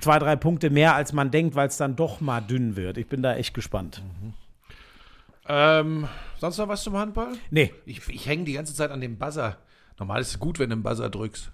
zwei, 0.00 0.18
drei 0.18 0.36
Punkte 0.36 0.70
mehr, 0.70 0.94
als 0.94 1.12
man 1.12 1.30
denkt, 1.30 1.54
weil 1.54 1.68
es 1.68 1.76
dann 1.76 1.96
doch 1.96 2.20
mal 2.20 2.40
dünn 2.40 2.76
wird. 2.76 2.98
Ich 2.98 3.06
bin 3.06 3.22
da 3.22 3.34
echt 3.36 3.54
gespannt. 3.54 4.02
Ähm, 5.46 6.08
sonst 6.38 6.58
noch 6.58 6.68
was 6.68 6.82
zum 6.82 6.96
Handball? 6.96 7.32
Nee, 7.50 7.72
Ich, 7.86 8.08
ich 8.08 8.26
hänge 8.26 8.44
die 8.44 8.54
ganze 8.54 8.74
Zeit 8.74 8.90
an 8.90 9.00
dem 9.00 9.18
Buzzer. 9.18 9.58
Normal 9.98 10.20
ist 10.22 10.28
es 10.28 10.38
gut, 10.38 10.58
wenn 10.58 10.70
du 10.70 10.74
einen 10.74 10.82
Buzzer 10.82 11.10
drückst. 11.10 11.50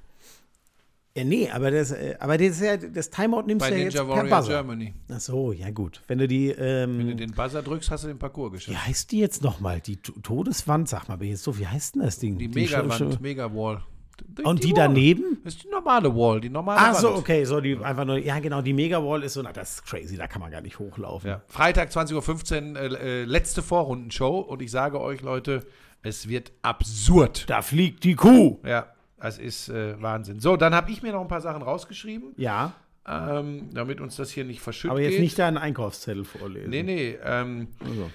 Äh, 1.12 1.24
nee, 1.24 1.50
aber 1.50 1.72
das, 1.72 1.90
äh, 1.90 2.14
aber 2.20 2.38
das, 2.38 2.48
ist 2.50 2.60
ja, 2.60 2.76
das 2.76 3.10
Timeout 3.10 3.42
nimmst 3.42 3.66
Bei 3.66 3.70
du 3.70 3.78
ja 3.78 3.84
Ninja 3.84 3.90
jetzt 3.90 3.96
per 3.96 4.08
Warrior 4.08 4.38
Buzzer. 4.38 4.48
Germany. 4.52 4.94
Ach 5.12 5.18
so, 5.18 5.52
ja 5.52 5.70
gut. 5.72 6.00
Wenn 6.06 6.18
du 6.18 6.28
die, 6.28 6.50
ähm, 6.50 6.98
Wenn 6.98 7.06
du 7.08 7.16
den 7.16 7.32
Buzzer 7.32 7.62
drückst, 7.62 7.90
hast 7.90 8.04
du 8.04 8.08
den 8.08 8.18
Parcours 8.20 8.52
wie 8.52 8.56
geschafft. 8.58 8.86
heißt 8.86 9.10
die 9.10 9.18
jetzt 9.18 9.42
nochmal? 9.42 9.80
Die 9.80 9.96
To- 9.96 10.12
Todeswand, 10.22 10.88
sag 10.88 11.08
mal, 11.08 11.16
bin 11.16 11.26
ich 11.26 11.32
jetzt 11.32 11.42
so, 11.42 11.58
wie 11.58 11.66
heißt 11.66 11.96
denn 11.96 12.02
das 12.02 12.20
Ding? 12.20 12.38
Die 12.38 12.48
Sch- 12.48 12.54
Megawand, 12.54 13.20
Megawall. 13.20 13.82
Durch 14.28 14.46
Und 14.46 14.62
die 14.64 14.68
Wall. 14.70 14.88
daneben? 14.88 15.38
Das 15.44 15.54
ist 15.54 15.64
die 15.64 15.68
normale 15.68 16.14
Wall, 16.14 16.40
die 16.40 16.48
normale 16.50 16.78
Ach 16.80 16.94
so, 16.94 17.08
Wand. 17.08 17.18
okay, 17.18 17.44
so 17.44 17.60
die 17.60 17.76
einfach 17.78 18.04
nur, 18.04 18.18
ja 18.18 18.38
genau, 18.40 18.62
die 18.62 18.72
Mega-Wall 18.72 19.22
ist 19.22 19.34
so, 19.34 19.42
na, 19.42 19.52
das 19.52 19.74
ist 19.74 19.86
crazy, 19.86 20.16
da 20.16 20.26
kann 20.26 20.40
man 20.40 20.50
gar 20.50 20.60
nicht 20.60 20.78
hochlaufen. 20.78 21.28
Ja. 21.30 21.42
Freitag 21.48 21.90
20.15 21.90 22.72
Uhr, 22.72 22.80
äh, 23.00 23.22
äh, 23.22 23.24
letzte 23.24 23.62
Vorrundenshow. 23.62 24.38
Und 24.40 24.62
ich 24.62 24.70
sage 24.70 25.00
euch, 25.00 25.22
Leute, 25.22 25.60
es 26.02 26.28
wird 26.28 26.52
absurd. 26.62 27.48
Da 27.48 27.62
fliegt 27.62 28.04
die 28.04 28.14
Kuh. 28.14 28.58
Ja, 28.64 28.86
das 29.18 29.38
ist 29.38 29.68
äh, 29.68 30.00
Wahnsinn. 30.00 30.40
So, 30.40 30.56
dann 30.56 30.74
habe 30.74 30.90
ich 30.90 31.02
mir 31.02 31.12
noch 31.12 31.20
ein 31.20 31.28
paar 31.28 31.40
Sachen 31.42 31.62
rausgeschrieben, 31.62 32.32
Ja, 32.36 32.72
ähm, 33.08 33.70
damit 33.72 34.00
uns 34.00 34.16
das 34.16 34.30
hier 34.30 34.44
nicht 34.44 34.60
verschüttet 34.60 34.90
aber 34.92 35.00
jetzt 35.00 35.12
geht. 35.12 35.20
nicht 35.20 35.38
deinen 35.38 35.56
Einkaufszettel 35.58 36.24
vorlesen. 36.24 36.70
Nee, 36.70 36.82
nee. 36.82 37.18
Ähm, 37.24 37.68
Also. 37.80 38.10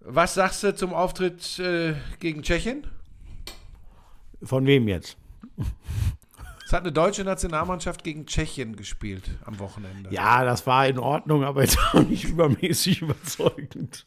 was 0.00 0.34
sagst 0.34 0.62
du 0.62 0.74
zum 0.74 0.92
Auftritt 0.94 1.58
äh, 1.58 1.94
gegen 2.20 2.42
Tschechien? 2.42 2.86
Von 4.42 4.66
wem 4.66 4.88
jetzt? 4.88 5.16
Es 6.66 6.72
hat 6.72 6.84
eine 6.84 6.92
deutsche 6.92 7.22
Nationalmannschaft 7.22 8.02
gegen 8.02 8.24
Tschechien 8.24 8.76
gespielt 8.76 9.24
am 9.44 9.58
Wochenende. 9.58 10.08
Ja, 10.10 10.42
das 10.42 10.66
war 10.66 10.86
in 10.86 10.98
Ordnung, 10.98 11.44
aber 11.44 11.60
jetzt 11.62 11.78
auch 11.92 12.02
nicht 12.02 12.24
übermäßig 12.24 13.02
überzeugend. 13.02 14.06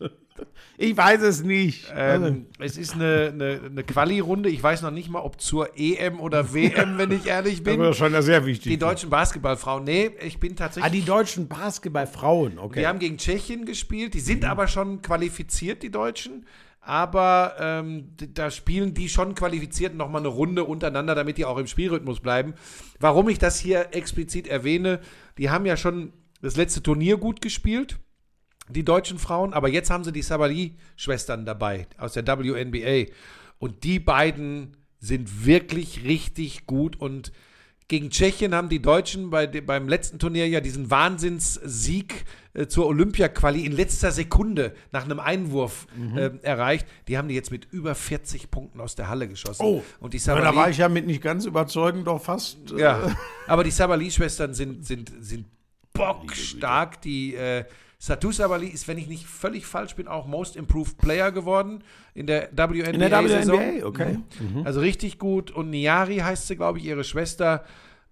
Ich 0.78 0.98
weiß 0.98 1.22
es 1.22 1.44
nicht. 1.44 1.94
Ähm, 1.96 2.48
es 2.60 2.76
ist 2.76 2.96
eine, 2.96 3.32
eine, 3.34 3.62
eine 3.68 3.84
Quali-Runde. 3.84 4.50
Ich 4.50 4.62
weiß 4.62 4.82
noch 4.82 4.92
nicht 4.92 5.10
mal, 5.10 5.20
ob 5.20 5.40
zur 5.40 5.78
EM 5.78 6.20
oder 6.20 6.54
WM, 6.54 6.98
wenn 6.98 7.12
ich 7.12 7.28
ehrlich 7.28 7.64
bin. 7.64 7.76
aber 7.80 7.94
schon 7.94 8.20
sehr 8.22 8.46
wichtig. 8.46 8.72
Die 8.72 8.80
deutschen 8.80 9.10
Basketballfrauen. 9.10 9.84
Nee, 9.84 10.12
ich 10.22 10.40
bin 10.40 10.56
tatsächlich. 10.56 10.92
ah, 10.92 10.94
die 10.94 11.06
deutschen 11.06 11.48
Basketballfrauen, 11.48 12.60
okay. 12.60 12.80
Wir 12.80 12.90
haben 12.90 13.00
gegen 13.00 13.18
Tschechien 13.18 13.66
gespielt. 13.66 14.14
Die 14.16 14.20
sind 14.20 14.44
aber 14.44 14.68
schon 14.68 15.02
qualifiziert, 15.02 15.84
die 15.84 15.92
Deutschen. 15.92 16.46
Aber 16.86 17.56
ähm, 17.60 18.12
da 18.34 18.52
spielen 18.52 18.94
die 18.94 19.10
schon 19.10 19.34
qualifiziert 19.34 19.96
nochmal 19.96 20.22
eine 20.22 20.28
Runde 20.28 20.66
untereinander, 20.66 21.16
damit 21.16 21.38
die 21.40 21.46
auch 21.46 21.58
im 21.58 21.66
Spielrhythmus 21.66 22.20
bleiben. 22.20 22.54
Warum 23.00 23.28
ich 23.28 23.40
das 23.40 23.60
hier 23.60 23.88
explizit 23.92 24.48
erwähne, 24.48 25.00
die 25.40 25.50
haben 25.50 25.66
ja 25.66 25.78
schon 25.78 26.14
das 26.44 26.58
letzte 26.58 26.84
Turnier 26.84 27.18
gut 27.18 27.42
gespielt, 27.42 27.98
die 28.70 28.86
deutschen 28.86 29.18
Frauen, 29.18 29.54
aber 29.54 29.68
jetzt 29.68 29.90
haben 29.90 30.04
sie 30.04 30.12
die 30.12 30.22
Sabali-Schwestern 30.22 31.44
dabei 31.44 31.88
aus 31.98 32.14
der 32.14 32.28
WNBA. 32.28 33.12
Und 33.58 33.84
die 33.84 34.00
beiden 34.00 34.78
sind 35.00 35.46
wirklich 35.46 36.04
richtig 36.04 36.68
gut 36.68 37.00
und 37.02 37.32
gegen 37.88 38.10
Tschechien 38.10 38.56
haben 38.56 38.68
die 38.70 38.82
Deutschen 38.82 39.30
bei, 39.30 39.46
beim 39.46 39.88
letzten 39.88 40.18
Turnier 40.18 40.48
ja 40.48 40.60
diesen 40.60 40.90
Wahnsinnssieg 40.90 42.26
äh, 42.54 42.66
zur 42.68 42.88
Olympia-Quali 42.88 43.64
in 43.66 43.72
letzter 43.74 44.12
Sekunde 44.12 44.74
nach 44.92 45.06
einem 45.06 45.20
Einwurf 45.20 45.86
äh, 46.16 46.32
erreicht. 46.42 46.88
Die 47.08 47.18
haben 47.18 47.28
die 47.28 47.36
jetzt 47.36 47.52
mit 47.52 47.68
über 47.72 47.94
40 47.94 48.50
Punkten 48.50 48.82
aus 48.82 48.96
der 48.96 49.08
Halle 49.10 49.28
geschossen. 49.28 49.64
Oh, 49.64 49.84
und 50.00 50.14
die 50.14 50.18
Ja, 50.18 50.34
da 50.34 50.42
Sabali, 50.42 50.56
war 50.58 50.70
ich 50.70 50.78
ja 50.78 50.90
mit 50.90 51.06
nicht 51.06 51.22
ganz 51.22 51.46
überzeugend, 51.46 52.08
doch 52.08 52.22
fast. 52.24 52.72
äh, 52.72 52.80
ja, 52.82 53.16
aber 53.48 53.64
die 53.64 53.72
Sabali-Schwestern 53.72 54.54
sind, 54.56 54.86
sind, 54.86 55.12
sind 55.20 55.46
bockstark. 55.94 57.02
Die 57.02 57.36
äh, 57.36 57.66
Satu 58.06 58.32
Sabali 58.32 58.68
ist, 58.68 58.88
wenn 58.88 59.00
ich 59.00 59.08
nicht 59.08 59.26
völlig 59.26 59.66
falsch 59.66 59.96
bin, 59.96 60.08
auch 60.08 60.28
Most 60.28 60.56
Improved 60.56 60.96
Player 61.00 61.32
geworden 61.32 61.84
in 62.14 62.28
der 62.28 62.50
WNBA. 62.52 62.92
In 62.92 63.00
der 63.00 63.28
Saison. 63.28 63.60
WNBA, 63.60 63.84
okay. 63.88 64.20
Also 64.64 64.80
richtig 64.80 65.18
gut. 65.18 65.50
Und 65.50 65.72
Niari 65.72 66.18
heißt 66.18 66.46
sie, 66.46 66.56
glaube 66.56 66.78
ich, 66.78 66.86
ihre 66.86 67.04
Schwester, 67.04 67.64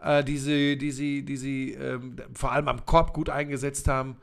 äh, 0.01 0.23
die 0.23 0.39
sie, 0.39 0.79
die 0.79 0.89
sie, 0.89 1.23
die 1.23 1.37
sie 1.37 1.73
ähm, 1.73 2.15
vor 2.33 2.51
allem 2.51 2.69
am 2.69 2.83
Korb 2.87 3.13
gut 3.13 3.29
eingesetzt 3.29 3.87
haben. 3.87 4.17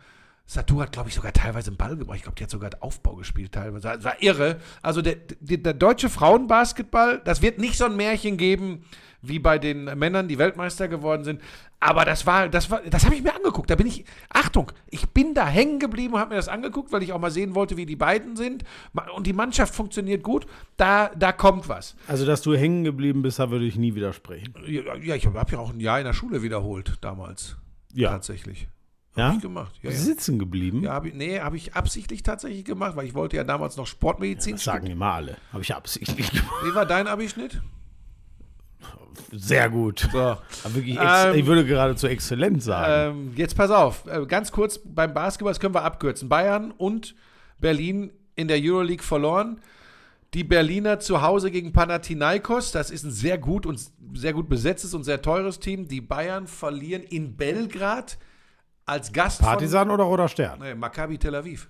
Satu 0.44 0.80
hat, 0.80 0.90
glaube 0.90 1.08
ich, 1.08 1.14
sogar 1.14 1.32
teilweise 1.32 1.70
einen 1.70 1.76
Ball 1.76 1.96
gebracht. 1.96 2.16
Ich 2.16 2.24
glaube, 2.24 2.34
die 2.34 2.42
hat 2.42 2.50
sogar 2.50 2.70
Aufbau 2.80 3.14
gespielt 3.14 3.52
teilweise. 3.52 3.86
Das 3.86 4.02
war 4.02 4.20
irre. 4.20 4.58
Also 4.82 5.02
der, 5.02 5.18
der, 5.38 5.58
der 5.58 5.74
deutsche 5.74 6.08
Frauenbasketball, 6.08 7.20
das 7.24 7.42
wird 7.42 7.60
nicht 7.60 7.76
so 7.76 7.84
ein 7.84 7.94
Märchen 7.94 8.38
geben 8.38 8.82
wie 9.22 9.38
bei 9.38 9.58
den 9.58 9.84
Männern, 9.98 10.28
die 10.28 10.38
Weltmeister 10.38 10.88
geworden 10.88 11.24
sind. 11.24 11.40
Aber 11.78 12.04
das 12.04 12.26
war, 12.26 12.48
das 12.48 12.70
war, 12.70 12.82
das 12.82 13.04
habe 13.04 13.14
ich 13.14 13.22
mir 13.22 13.34
angeguckt. 13.34 13.70
Da 13.70 13.74
bin 13.74 13.86
ich, 13.86 14.04
Achtung, 14.28 14.70
ich 14.90 15.08
bin 15.10 15.32
da 15.34 15.46
hängen 15.46 15.78
geblieben 15.78 16.14
und 16.14 16.20
habe 16.20 16.30
mir 16.30 16.36
das 16.36 16.48
angeguckt, 16.48 16.92
weil 16.92 17.02
ich 17.02 17.12
auch 17.12 17.20
mal 17.20 17.30
sehen 17.30 17.54
wollte, 17.54 17.76
wie 17.78 17.86
die 17.86 17.96
beiden 17.96 18.36
sind. 18.36 18.64
Und 19.16 19.26
die 19.26 19.32
Mannschaft 19.32 19.74
funktioniert 19.74 20.22
gut. 20.22 20.46
Da, 20.76 21.10
da 21.16 21.32
kommt 21.32 21.68
was. 21.68 21.96
Also, 22.06 22.26
dass 22.26 22.42
du 22.42 22.54
hängen 22.54 22.84
geblieben 22.84 23.22
bist, 23.22 23.38
da 23.38 23.50
würde 23.50 23.64
ich 23.64 23.76
nie 23.76 23.94
widersprechen. 23.94 24.54
Ja, 24.66 24.94
ja 24.96 25.14
ich 25.14 25.26
habe 25.26 25.52
ja 25.52 25.58
auch 25.58 25.72
ein 25.72 25.80
Jahr 25.80 25.98
in 25.98 26.04
der 26.04 26.12
Schule 26.12 26.42
wiederholt 26.42 26.98
damals. 27.00 27.56
Ja. 27.94 28.10
Tatsächlich. 28.10 28.68
Ja? 29.16 29.28
Hab 29.28 29.36
ich 29.36 29.42
gemacht. 29.42 29.74
Ja, 29.82 29.90
ja. 29.90 29.96
Sitzen 29.96 30.38
geblieben? 30.38 30.82
Ja, 30.82 30.92
hab 30.92 31.06
ich, 31.06 31.14
nee, 31.14 31.40
habe 31.40 31.56
ich 31.56 31.74
absichtlich 31.74 32.22
tatsächlich 32.22 32.64
gemacht, 32.64 32.94
weil 32.94 33.06
ich 33.06 33.14
wollte 33.14 33.36
ja 33.36 33.44
damals 33.44 33.76
noch 33.76 33.86
Sportmedizin 33.86 34.52
Das 34.52 34.64
sagen 34.64 34.86
immer 34.86 35.12
alle. 35.12 35.36
Habe 35.52 35.62
ich 35.62 35.74
absichtlich 35.74 36.30
gemacht. 36.30 36.64
Wie 36.64 36.74
war 36.74 36.86
dein 36.86 37.06
Abischnitt? 37.06 37.60
Sehr 39.32 39.68
gut. 39.70 40.08
So. 40.12 40.36
Ähm, 40.64 41.34
ich 41.34 41.46
würde 41.46 41.64
geradezu 41.64 42.06
exzellent 42.06 42.62
sagen. 42.62 43.18
Ähm, 43.18 43.32
jetzt 43.36 43.56
pass 43.56 43.70
auf, 43.70 44.06
äh, 44.06 44.26
ganz 44.26 44.50
kurz 44.50 44.78
beim 44.78 45.14
Basketball, 45.14 45.52
das 45.52 45.60
können 45.60 45.74
wir 45.74 45.84
abkürzen. 45.84 46.28
Bayern 46.28 46.72
und 46.72 47.14
Berlin 47.58 48.12
in 48.34 48.48
der 48.48 48.58
Euroleague 48.60 49.04
verloren. 49.04 49.60
Die 50.34 50.44
Berliner 50.44 51.00
zu 51.00 51.22
Hause 51.22 51.50
gegen 51.50 51.72
Panathinaikos, 51.72 52.70
das 52.70 52.90
ist 52.90 53.04
ein 53.04 53.10
sehr 53.10 53.36
gut 53.36 53.66
und 53.66 53.80
sehr 54.14 54.32
gut 54.32 54.48
besetztes 54.48 54.94
und 54.94 55.02
sehr 55.02 55.22
teures 55.22 55.58
Team. 55.58 55.88
Die 55.88 56.00
Bayern 56.00 56.46
verlieren 56.46 57.02
in 57.02 57.36
Belgrad 57.36 58.16
als 58.86 59.12
Gast 59.12 59.40
Partisan 59.40 59.90
oder 59.90 60.04
Roter 60.04 60.28
Stern? 60.28 60.58
von 60.58 60.66
nee, 60.66 60.74
Maccabi 60.74 61.18
Tel 61.18 61.34
Aviv. 61.34 61.68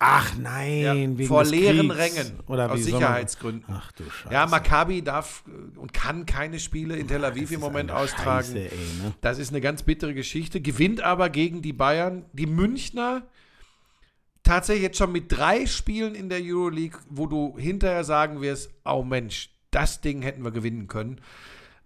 Ach 0.00 0.36
nein, 0.38 1.16
Ja, 1.18 1.26
vor 1.26 1.44
leeren 1.44 1.88
Kriegs. 1.88 2.16
Rängen 2.16 2.40
Oder 2.46 2.70
aus 2.70 2.84
Sicherheitsgründen. 2.84 3.64
Ach 3.68 3.90
du 3.92 4.04
Scheiße. 4.04 4.32
Ja, 4.32 4.46
Maccabi 4.46 5.02
darf 5.02 5.42
äh, 5.48 5.76
und 5.78 5.92
kann 5.92 6.24
keine 6.24 6.60
Spiele 6.60 6.96
in 6.96 7.08
Tel 7.08 7.24
Aviv 7.24 7.44
Das 7.44 7.52
im 7.52 7.60
Moment 7.60 7.90
austragen. 7.90 8.46
Scheiße, 8.46 8.58
ey, 8.58 9.02
ne? 9.02 9.14
Das 9.20 9.38
ist 9.38 9.48
eine 9.50 9.60
ganz 9.60 9.82
bittere 9.82 10.14
Geschichte. 10.14 10.60
Gewinnt 10.60 11.00
aber 11.00 11.30
gegen 11.30 11.62
die 11.62 11.72
Bayern. 11.72 12.26
Die 12.32 12.46
Münchner 12.46 13.26
tatsächlich 14.44 14.84
jetzt 14.84 14.98
schon 14.98 15.10
mit 15.10 15.32
drei 15.32 15.66
Spielen 15.66 16.14
in 16.14 16.28
der 16.28 16.40
Euroleague, 16.42 17.00
wo 17.10 17.26
du 17.26 17.58
hinterher 17.58 18.04
sagen 18.04 18.40
wirst, 18.40 18.70
oh 18.84 19.02
Mensch, 19.02 19.50
das 19.72 20.00
Ding 20.00 20.22
hätten 20.22 20.44
wir 20.44 20.52
gewinnen 20.52 20.86
können. 20.86 21.20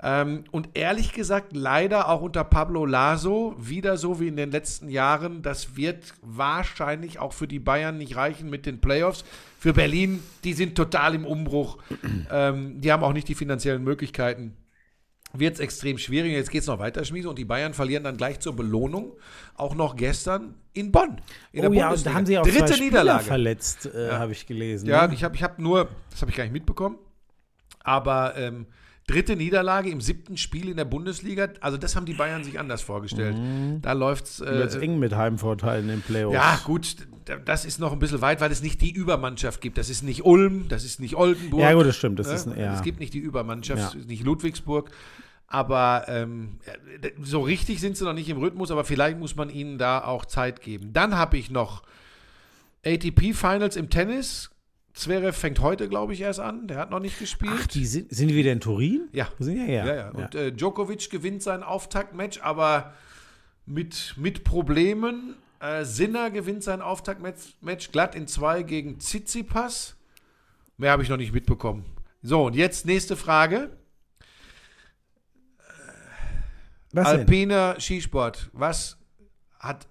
Ähm, 0.03 0.45
und 0.51 0.71
ehrlich 0.75 1.13
gesagt, 1.13 1.55
leider 1.55 2.09
auch 2.09 2.23
unter 2.23 2.45
Pablo 2.45 2.85
Laso, 2.85 3.55
wieder 3.59 3.97
so 3.97 4.19
wie 4.19 4.29
in 4.29 4.37
den 4.37 4.51
letzten 4.51 4.89
Jahren, 4.89 5.43
das 5.43 5.77
wird 5.77 6.15
wahrscheinlich 6.23 7.21
auch 7.21 7.33
für 7.33 7.47
die 7.47 7.61
Bayern 7.61 7.99
nicht 7.99 8.17
reichen 8.17 8.51
mit 8.51 8.67
den 8.67 8.81
Playoffs. 8.81 9.25
Für 9.59 9.73
Berlin, 9.73 10.23
die 10.43 10.55
sind 10.55 10.75
total 10.75 11.15
im 11.15 11.25
Umbruch. 11.25 11.79
ähm, 12.31 12.81
die 12.81 12.91
haben 12.91 13.05
auch 13.05 13.13
nicht 13.13 13.29
die 13.29 13.35
finanziellen 13.35 13.85
Möglichkeiten 13.85 14.57
wird 15.35 15.55
es 15.55 15.61
extrem 15.61 15.99
schwierig. 15.99 16.33
Jetzt 16.33 16.51
geht 16.51 16.63
es 16.63 16.67
noch 16.67 16.79
weiter, 16.79 17.05
Schmiese. 17.05 17.29
Und 17.29 17.39
die 17.39 17.45
Bayern 17.45 17.75
verlieren 17.75 18.05
dann 18.05 18.17
gleich 18.17 18.41
zur 18.41 18.55
Belohnung. 18.55 19.13
Auch 19.55 19.75
noch 19.75 19.97
gestern 19.97 20.55
in 20.73 20.93
Bonn. 20.93 21.21
In 21.53 21.67
Oh 21.67 21.73
ja, 21.73 21.91
und 21.91 22.05
da 22.05 22.15
haben 22.15 22.27
sie 22.27 22.39
auch 22.39 22.45
Dritte 22.45 22.59
zwei 22.59 22.73
Spieler 22.75 22.85
Niederlage. 22.85 23.25
verletzt, 23.25 23.87
äh, 23.87 24.11
habe 24.11 24.33
ich 24.33 24.47
gelesen. 24.47 24.89
Ja, 24.89 25.07
ne? 25.07 25.15
ich 25.15 25.25
habe 25.25 25.35
ich 25.35 25.43
hab 25.43 25.59
nur, 25.59 25.89
das 26.11 26.21
habe 26.21 26.31
ich 26.31 26.37
gar 26.37 26.45
nicht 26.45 26.53
mitbekommen, 26.53 26.99
aber 27.83 28.37
ähm, 28.37 28.67
dritte 29.07 29.37
Niederlage 29.37 29.91
im 29.91 30.01
siebten 30.01 30.37
Spiel 30.37 30.69
in 30.69 30.77
der 30.77 30.85
Bundesliga. 30.85 31.49
Also, 31.61 31.77
das 31.77 31.97
haben 31.97 32.07
die 32.07 32.15
Bayern 32.15 32.45
sich 32.45 32.59
anders 32.59 32.83
vorgestellt. 32.83 33.37
Da 33.83 33.93
läuft 33.93 34.25
es. 34.27 34.41
Äh, 34.41 34.69
eng 34.81 34.99
mit 34.99 35.15
Heimvorteilen 35.15 35.89
im 35.91 36.01
Playoffs. 36.03 36.35
ja, 36.35 36.61
gut, 36.65 36.97
das 37.45 37.65
ist 37.65 37.79
noch 37.79 37.93
ein 37.93 37.99
bisschen 37.99 38.21
weit, 38.21 38.41
weil 38.41 38.51
es 38.53 38.63
nicht 38.63 38.81
die 38.81 38.91
Übermannschaft 38.93 39.61
gibt. 39.61 39.79
Das 39.79 39.91
ist 39.91 40.03
nicht 40.03 40.25
Ulm, 40.25 40.67
das 40.69 40.85
ist 40.85 41.01
nicht 41.01 41.15
Oldenburg. 41.17 41.61
Ja, 41.61 41.73
gut, 41.75 41.87
das 41.87 41.97
stimmt. 41.97 42.19
Das 42.19 42.29
Ne? 42.29 42.35
ist, 42.35 42.47
ein- 42.47 42.59
ja. 42.59 42.75
Es 42.75 42.83
gibt 42.83 43.01
nicht 43.01 43.15
die 43.15 43.19
Übermannschaft, 43.19 43.81
Ja. 43.81 43.89
es 43.89 43.95
ist 43.95 44.09
nicht 44.09 44.25
Ludwigsburg. 44.25 44.91
Aber 45.49 46.05
ähm, 46.09 46.59
so 47.23 47.43
richtig 47.43 47.81
sind 47.81 47.97
sie 47.99 48.05
noch 48.05 48.15
nicht 48.15 48.29
im 48.31 48.39
Rhythmus, 48.39 48.71
aber 48.71 48.85
vielleicht 48.85 49.19
muss 49.19 49.37
man 49.37 49.51
ihnen 49.51 49.77
da 49.77 50.03
auch 50.03 50.25
Zeit 50.25 50.63
geben. 50.63 50.95
Dann 50.95 51.15
habe 51.17 51.37
ich 51.37 51.51
noch 51.51 51.83
ATP 52.87 53.35
Finals 53.35 53.77
im 53.77 53.91
Tennis. 53.91 54.51
Zverev 54.95 55.37
fängt 55.37 55.61
heute, 55.61 55.89
glaube 55.89 56.13
ich, 56.13 56.21
erst 56.21 56.41
an. 56.41 56.69
Der 56.69 56.77
hat 56.77 56.91
noch 56.91 57.01
nicht 57.01 57.19
gespielt. 57.19 57.53
Ach, 57.55 57.67
die 57.67 57.87
sind, 57.87 58.11
sind 58.11 58.29
die 58.29 58.35
wieder 58.35 58.53
in 58.53 58.61
Turin? 58.61 59.09
ja. 59.13 59.29
Sind 59.39 59.57
ja, 59.57 59.65
ja. 59.65 59.87
Ja, 59.87 59.95
ja. 59.95 60.09
Und 60.11 60.35
äh, 60.35 60.53
Djokovic 60.53 61.09
gewinnt 61.11 61.43
sein 61.43 61.63
Auftaktmatch, 61.63 62.41
aber 62.43 62.93
mit, 63.65 64.15
mit 64.17 64.45
Problemen. 64.45 65.37
Äh, 65.61 65.85
Sinner 65.85 66.31
gewinnt 66.31 66.63
sein 66.63 66.83
Auftaktmatch 66.83 67.55
Match 67.61 67.91
glatt 67.91 68.15
in 68.15 68.27
zwei 68.27 68.63
gegen 68.63 68.99
Tsitsipas. 68.99 69.97
Mehr 70.77 70.91
habe 70.91 71.03
ich 71.03 71.09
noch 71.09 71.17
nicht 71.17 71.33
mitbekommen. 71.33 71.85
So, 72.23 72.47
und 72.47 72.55
jetzt 72.55 72.85
nächste 72.85 73.17
Frage. 73.17 73.71
Was? 76.93 77.07
Alpiner 77.07 77.77
Skisport. 77.81 78.51
Was 78.53 78.99
hat 79.59 79.87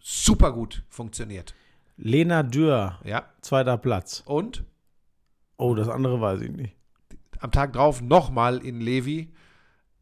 super 0.00 0.52
gut 0.52 0.82
funktioniert? 0.88 1.54
Lena 1.96 2.42
Dürr, 2.42 2.98
Ja. 3.04 3.24
zweiter 3.40 3.78
Platz. 3.78 4.22
Und 4.26 4.64
Oh, 5.58 5.74
das 5.74 5.88
andere 5.88 6.20
weiß 6.20 6.40
ich 6.42 6.50
nicht. 6.50 6.76
am 7.40 7.50
Tag 7.50 7.72
drauf 7.72 8.02
nochmal 8.02 8.58
in 8.58 8.80
Levi 8.80 9.32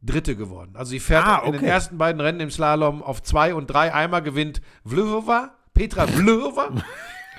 Dritte 0.02 0.36
geworden. 0.36 0.72
Also 0.74 0.90
sie 0.90 1.00
fährt 1.00 1.24
Ah, 1.26 1.38
in 1.46 1.52
den 1.52 1.60
okay. 1.62 1.70
ersten 1.70 1.96
beiden 1.96 2.20
Rennen 2.20 2.40
im 2.40 2.50
Slalom 2.50 3.02
auf 3.02 3.22
zwei 3.22 3.54
und 3.54 3.68
drei. 3.68 3.94
Einmal 3.94 4.22
gewinnt 4.22 4.60
Vlhova, 4.84 5.54
Petra 5.72 6.06
Vlhova. 6.06 6.70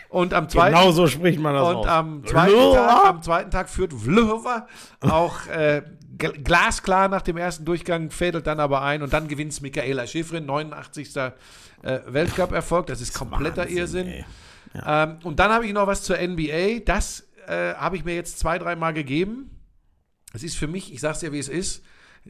Und 0.09 0.33
am 0.33 0.47
zweiten, 0.47 0.75
Genau 0.77 0.91
so 0.91 1.07
spricht 1.07 1.39
man 1.39 1.53
das 1.55 1.67
und 1.67 1.75
aus. 1.77 1.87
am 1.87 2.23
zweiten. 2.25 2.73
Tag, 2.73 3.05
am 3.05 3.21
zweiten 3.21 3.51
Tag 3.51 3.69
führt 3.69 3.91
Vlhova 3.91 4.65
auch 5.01 5.45
äh, 5.47 5.81
gl- 6.17 6.41
glasklar 6.41 7.09
nach 7.09 7.21
dem 7.21 7.35
ersten 7.35 7.65
Durchgang, 7.65 8.11
fädelt 8.11 8.47
dann 8.47 8.61
aber 8.61 8.81
ein 8.81 9.01
und 9.03 9.11
dann 9.11 9.27
gewinnt 9.27 9.61
Michaela 9.61 10.07
Schifrin, 10.07 10.45
89. 10.45 11.13
Äh, 11.17 11.31
Weltcup-Erfolg. 12.07 12.85
Das 12.87 13.01
ist 13.01 13.13
kompletter 13.13 13.63
Wahnsinn, 13.63 13.77
Irrsinn. 13.77 14.07
ey. 14.07 14.25
Ähm, 14.85 15.19
und 15.23 15.39
dann 15.39 15.51
habe 15.51 15.65
ich 15.65 15.73
noch 15.73 15.87
was 15.87 16.03
zur 16.03 16.17
NBA. 16.17 16.79
Das 16.85 17.27
äh, 17.47 17.73
habe 17.75 17.97
ich 17.97 18.05
mir 18.05 18.15
jetzt 18.15 18.39
zwei, 18.39 18.57
dreimal 18.59 18.93
gegeben. 18.93 19.51
Es 20.33 20.43
ist 20.43 20.57
für 20.57 20.67
mich, 20.67 20.93
ich 20.93 20.99
sage 20.99 21.13
es 21.13 21.19
dir, 21.19 21.31
wie 21.31 21.39
es 21.39 21.49
ist, 21.49 21.83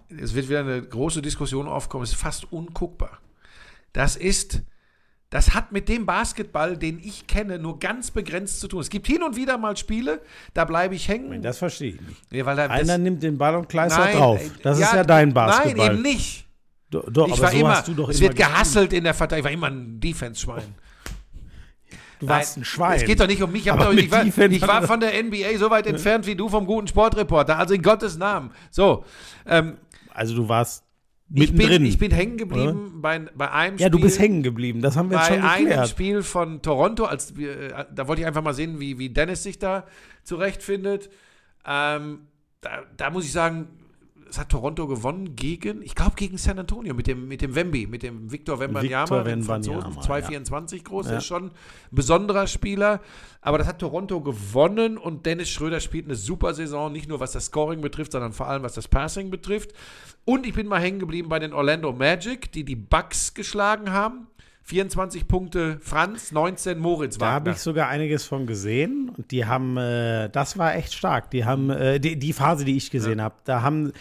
es 0.09 0.35
wird 0.35 0.49
wieder 0.49 0.59
eine 0.59 0.81
große 0.81 1.21
Diskussion 1.21 1.67
aufkommen, 1.67 2.03
es 2.03 2.11
ist 2.11 2.19
fast 2.19 2.51
unguckbar. 2.51 3.19
Das 3.93 4.15
ist, 4.17 4.61
das 5.29 5.53
hat 5.53 5.71
mit 5.71 5.87
dem 5.89 6.05
Basketball, 6.05 6.77
den 6.77 6.99
ich 6.99 7.27
kenne, 7.27 7.57
nur 7.57 7.79
ganz 7.79 8.11
begrenzt 8.11 8.59
zu 8.59 8.67
tun. 8.67 8.81
Es 8.81 8.89
gibt 8.89 9.07
hin 9.07 9.23
und 9.23 9.35
wieder 9.37 9.57
mal 9.57 9.75
Spiele, 9.77 10.21
da 10.53 10.65
bleibe 10.65 10.93
ich 10.95 11.07
hängen. 11.07 11.41
Das 11.41 11.57
verstehe 11.57 11.93
ich 11.95 12.01
nicht. 12.01 12.21
Ja, 12.31 12.45
weil 12.45 12.57
da- 12.57 12.65
Einer 12.67 12.97
nimmt 12.97 13.23
den 13.23 13.37
Ball 13.37 13.55
und 13.55 13.69
kleistert 13.69 14.05
Nein, 14.05 14.17
drauf. 14.17 14.41
Das 14.61 14.77
ist 14.79 14.93
ja 14.93 15.03
dein 15.03 15.33
Basketball. 15.33 15.75
Nein, 15.87 15.93
eben 15.93 16.01
nicht. 16.03 16.45
Do- 16.91 17.09
Doch, 17.09 17.27
Ich 17.27 17.41
war 17.41 17.51
so 17.51 17.57
immer, 17.57 17.69
hast 17.77 17.87
du 17.87 17.93
doch 17.95 18.09
es 18.09 18.19
immer 18.19 18.27
wird 18.29 18.37
gehasselt 18.37 18.93
in 18.93 19.03
der 19.03 19.13
Verteidigung. 19.13 19.49
Ich 19.51 19.61
war 19.61 19.69
immer 19.69 19.75
ein 19.75 19.99
Defense-Schwein. 19.99 20.75
Du 22.19 22.27
warst 22.27 22.57
Nein, 22.57 22.61
ein 22.61 22.65
Schwein. 22.65 22.95
Es 22.97 23.05
geht 23.05 23.19
doch 23.19 23.27
nicht 23.27 23.41
um 23.41 23.51
mich. 23.51 23.67
Ich, 23.67 23.73
doch, 23.73 23.91
ich, 23.91 24.11
war, 24.11 24.25
ich 24.25 24.61
war 24.67 24.83
von 24.83 24.99
der 24.99 25.21
NBA 25.23 25.57
so 25.57 25.69
weit 25.69 25.87
entfernt 25.87 26.25
wie 26.27 26.35
du 26.35 26.49
vom 26.49 26.65
guten 26.65 26.87
Sportreporter. 26.87 27.57
Also 27.57 27.73
in 27.73 27.81
Gottes 27.81 28.17
Namen. 28.17 28.51
So, 28.71 29.03
ähm, 29.45 29.77
Also 30.13 30.35
du 30.35 30.47
warst 30.47 30.83
ich 31.33 31.51
mittendrin. 31.51 31.81
bin, 31.81 31.85
ich 31.85 31.97
bin 31.97 32.11
hängen 32.11 32.37
geblieben 32.37 33.01
bei, 33.01 33.19
bei 33.19 33.51
einem 33.51 33.77
Spiel. 33.77 33.83
ja, 33.83 33.89
du 33.89 33.99
bist 33.99 34.19
hängen 34.19 34.43
geblieben. 34.43 34.81
Das 34.81 34.95
haben 34.95 35.09
wir 35.09 35.17
jetzt 35.17 35.29
bei 35.29 35.35
schon 35.35 35.43
einem 35.43 35.65
geklärt. 35.67 35.89
Spiel 35.89 36.23
von 36.23 36.61
Toronto, 36.61 37.05
als 37.05 37.31
äh, 37.37 37.85
da 37.93 38.07
wollte 38.07 38.21
ich 38.21 38.27
einfach 38.27 38.43
mal 38.43 38.53
sehen, 38.53 38.79
wie, 38.79 38.99
wie 38.99 39.09
Dennis 39.09 39.43
sich 39.43 39.57
da 39.57 39.85
zurechtfindet. 40.23 41.09
Ähm, 41.65 42.27
da, 42.61 42.83
da 42.95 43.09
muss 43.09 43.25
ich 43.25 43.31
sagen, 43.31 43.67
es 44.29 44.37
hat 44.39 44.49
Toronto 44.49 44.87
gewonnen 44.87 45.35
gegen, 45.35 45.81
ich 45.81 45.95
glaube 45.95 46.13
gegen 46.15 46.37
San 46.37 46.57
Antonio 46.59 46.93
mit 46.93 47.07
dem, 47.07 47.27
mit 47.27 47.41
dem 47.41 47.55
Wemby, 47.55 47.87
mit 47.87 48.03
dem 48.03 48.31
Victor 48.31 48.59
Wembanyama, 48.59 49.05
Franzosen, 49.07 49.95
Wembanyama, 49.95 50.01
2,24 50.01 50.83
groß, 50.83 51.07
Ja. 51.07 51.17
ist 51.17 51.25
schon 51.25 51.45
ein 51.45 51.51
besonderer 51.91 52.47
Spieler. 52.47 53.01
Aber 53.41 53.57
das 53.57 53.67
hat 53.67 53.79
Toronto 53.79 54.21
gewonnen 54.21 54.97
und 54.97 55.25
Dennis 55.25 55.49
Schröder 55.49 55.79
spielt 55.79 56.05
eine 56.05 56.15
super 56.15 56.53
Saison, 56.53 56.91
nicht 56.91 57.07
nur 57.07 57.19
was 57.19 57.31
das 57.33 57.45
Scoring 57.45 57.81
betrifft, 57.81 58.11
sondern 58.13 58.33
vor 58.33 58.47
allem 58.47 58.63
was 58.63 58.73
das 58.73 58.87
Passing 58.87 59.29
betrifft. 59.29 59.71
Und 60.25 60.47
ich 60.47 60.53
bin 60.53 60.67
mal 60.67 60.81
hängen 60.81 60.99
geblieben 60.99 61.29
bei 61.29 61.39
den 61.39 61.53
Orlando 61.53 61.93
Magic, 61.93 62.51
die 62.51 62.63
die 62.63 62.75
Bucks 62.75 63.33
geschlagen 63.33 63.91
haben. 63.91 64.27
24 64.67 65.27
Punkte 65.27 65.77
Franz, 65.79 66.31
19 66.31 66.79
Moritz 66.79 67.19
Da 67.19 67.27
habe 67.27 67.45
Wagner. 67.45 67.51
ich 67.55 67.59
sogar 67.59 67.87
einiges 67.87 68.25
von 68.25 68.47
gesehen 68.47 69.11
und 69.15 69.29
die 69.29 69.45
haben, 69.45 69.77
äh, 69.77 70.27
das 70.29 70.57
war 70.57 70.75
echt 70.75 70.93
stark. 70.93 71.29
Die 71.29 71.45
haben, 71.45 71.69
äh, 71.69 71.99
die, 71.99 72.17
die 72.17 72.33
Phase, 72.33 72.65
die 72.65 72.75
ich 72.75 72.89
gesehen 72.89 73.21
habe, 73.21 73.35
da 73.43 73.61
haben 73.61 73.91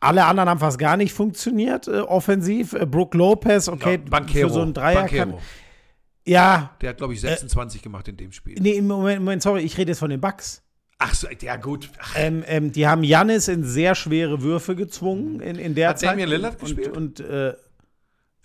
alle 0.00 0.24
anderen 0.24 0.48
haben 0.48 0.58
fast 0.58 0.78
gar 0.78 0.96
nicht 0.96 1.12
funktioniert, 1.12 1.86
äh, 1.86 2.00
offensiv. 2.00 2.72
Äh, 2.72 2.84
Brook 2.86 3.14
Lopez, 3.14 3.68
okay, 3.68 3.94
Ja, 3.94 4.10
Banchero, 4.10 4.48
für 4.48 4.54
so 4.54 4.62
einen 4.62 4.74
Dreier 4.74 5.06
kann. 5.06 5.34
Ja, 6.26 6.76
Der 6.80 6.90
hat, 6.90 6.98
glaube 6.98 7.14
ich, 7.14 7.20
26 7.20 7.80
gemacht 7.80 8.08
in 8.08 8.16
dem 8.16 8.32
Spiel. 8.32 8.56
nee, 8.60 8.72
im 8.72 8.86
Moment, 8.88 9.20
Moment, 9.20 9.42
sorry, 9.42 9.62
ich 9.62 9.78
rede 9.78 9.92
jetzt 9.92 10.00
von 10.00 10.10
den 10.10 10.20
Bucks. 10.20 10.62
Ach 10.98 11.14
so, 11.14 11.28
ja 11.40 11.54
gut. 11.56 11.90
Ähm, 12.16 12.42
ähm, 12.48 12.72
die 12.72 12.88
haben 12.88 13.04
Jannis 13.04 13.46
in 13.46 13.62
sehr 13.62 13.94
schwere 13.94 14.42
Würfe 14.42 14.74
gezwungen 14.74 15.38
in, 15.40 15.56
in 15.56 15.76
der 15.76 15.90
Hat 15.90 16.00
Zeit. 16.00 16.10
Damian 16.10 16.28
Lillard 16.28 16.54
und, 16.54 16.60
gespielt? 16.60 16.96
Und, 16.96 17.20
äh, 17.20 17.54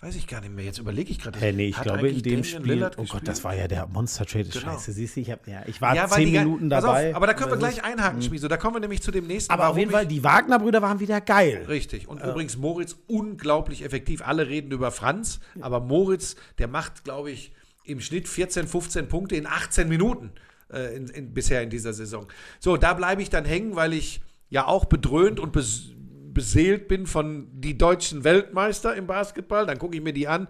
weiß 0.04 0.16
ich 0.16 0.26
gar 0.26 0.42
nicht 0.42 0.54
mehr. 0.54 0.64
Jetzt 0.66 0.78
überlege 0.78 1.10
ich 1.10 1.18
gerade. 1.18 1.38
Hey, 1.40 1.52
nee, 1.52 1.68
ich 1.68 1.80
glaube 1.80 2.08
in 2.08 2.16
dem 2.16 2.22
Damian 2.22 2.44
Spiel. 2.44 2.72
Lillard 2.72 2.94
oh 2.94 3.02
Gott, 3.02 3.10
gespielt? 3.10 3.28
das 3.28 3.44
war 3.44 3.54
ja 3.54 3.68
der 3.68 3.86
Monster 3.86 4.26
Trade. 4.26 4.44
Genau. 4.44 4.72
Scheiße, 4.72 4.92
siehst 4.92 5.16
du, 5.16 5.20
ich, 5.20 5.30
hab, 5.30 5.46
ja, 5.48 5.62
ich 5.66 5.80
war 5.80 5.94
ja, 5.94 6.06
zehn 6.08 6.30
Minuten 6.30 6.68
pass 6.68 6.84
dabei. 6.84 7.10
Auf, 7.10 7.16
aber 7.16 7.26
da 7.26 7.34
können 7.34 7.50
wir 7.50 7.54
ist- 7.54 7.60
gleich 7.60 7.84
einhaken, 7.84 8.20
Schmieso. 8.20 8.48
Da 8.48 8.58
kommen 8.58 8.76
wir 8.76 8.80
nämlich 8.80 9.02
zu 9.02 9.10
dem 9.10 9.26
nächsten. 9.26 9.50
Aber 9.50 9.68
auf 9.68 9.78
jeden 9.78 9.90
Fall, 9.90 10.06
die 10.06 10.22
Wagner-Brüder 10.22 10.82
waren 10.82 11.00
wieder 11.00 11.20
geil. 11.20 11.64
Richtig. 11.68 12.06
Und 12.06 12.22
übrigens 12.22 12.56
Moritz 12.56 12.96
unglaublich 13.06 13.82
effektiv. 13.84 14.20
Alle 14.22 14.46
reden 14.48 14.70
über 14.72 14.90
Franz, 14.90 15.40
aber 15.60 15.80
Moritz, 15.80 16.36
der 16.58 16.68
macht, 16.68 17.04
glaube 17.04 17.30
ich, 17.30 17.52
im 17.84 18.00
Schnitt 18.00 18.28
14, 18.28 18.66
15 18.66 19.08
Punkte 19.08 19.36
in 19.36 19.46
18 19.46 19.88
Minuten 19.88 20.32
äh, 20.72 20.96
in, 20.96 21.08
in, 21.08 21.34
bisher 21.34 21.62
in 21.62 21.70
dieser 21.70 21.92
Saison. 21.92 22.26
So, 22.60 22.76
da 22.76 22.94
bleibe 22.94 23.22
ich 23.22 23.30
dann 23.30 23.44
hängen, 23.44 23.76
weil 23.76 23.92
ich 23.92 24.22
ja 24.50 24.66
auch 24.66 24.84
bedröhnt 24.84 25.40
und 25.40 25.52
bes 25.52 25.90
beseelt 26.34 26.88
bin 26.88 27.06
von 27.06 27.48
die 27.52 27.78
deutschen 27.78 28.24
Weltmeister 28.24 28.94
im 28.94 29.06
Basketball. 29.06 29.66
Dann 29.66 29.78
gucke 29.78 29.96
ich 29.96 30.02
mir 30.02 30.12
die 30.12 30.28
an. 30.28 30.48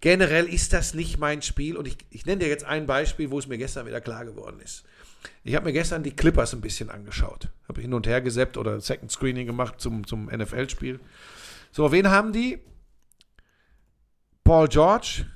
Generell 0.00 0.46
ist 0.46 0.72
das 0.72 0.94
nicht 0.94 1.18
mein 1.18 1.42
Spiel 1.42 1.76
und 1.76 1.88
ich, 1.88 1.96
ich 2.10 2.26
nenne 2.26 2.40
dir 2.44 2.48
jetzt 2.48 2.64
ein 2.64 2.86
Beispiel, 2.86 3.30
wo 3.30 3.38
es 3.38 3.46
mir 3.46 3.58
gestern 3.58 3.86
wieder 3.86 4.00
klar 4.00 4.24
geworden 4.24 4.60
ist. 4.60 4.84
Ich 5.42 5.54
habe 5.54 5.64
mir 5.64 5.72
gestern 5.72 6.02
die 6.02 6.14
Clippers 6.14 6.54
ein 6.54 6.60
bisschen 6.60 6.90
angeschaut. 6.90 7.48
Habe 7.68 7.80
hin 7.80 7.94
und 7.94 8.06
her 8.06 8.20
geseppt 8.20 8.56
oder 8.56 8.80
Second 8.80 9.10
Screening 9.10 9.46
gemacht 9.46 9.80
zum, 9.80 10.06
zum 10.06 10.26
NFL-Spiel. 10.26 11.00
So, 11.72 11.92
wen 11.92 12.10
haben 12.10 12.32
die? 12.32 12.58
Paul 14.44 14.68
George, 14.68 15.26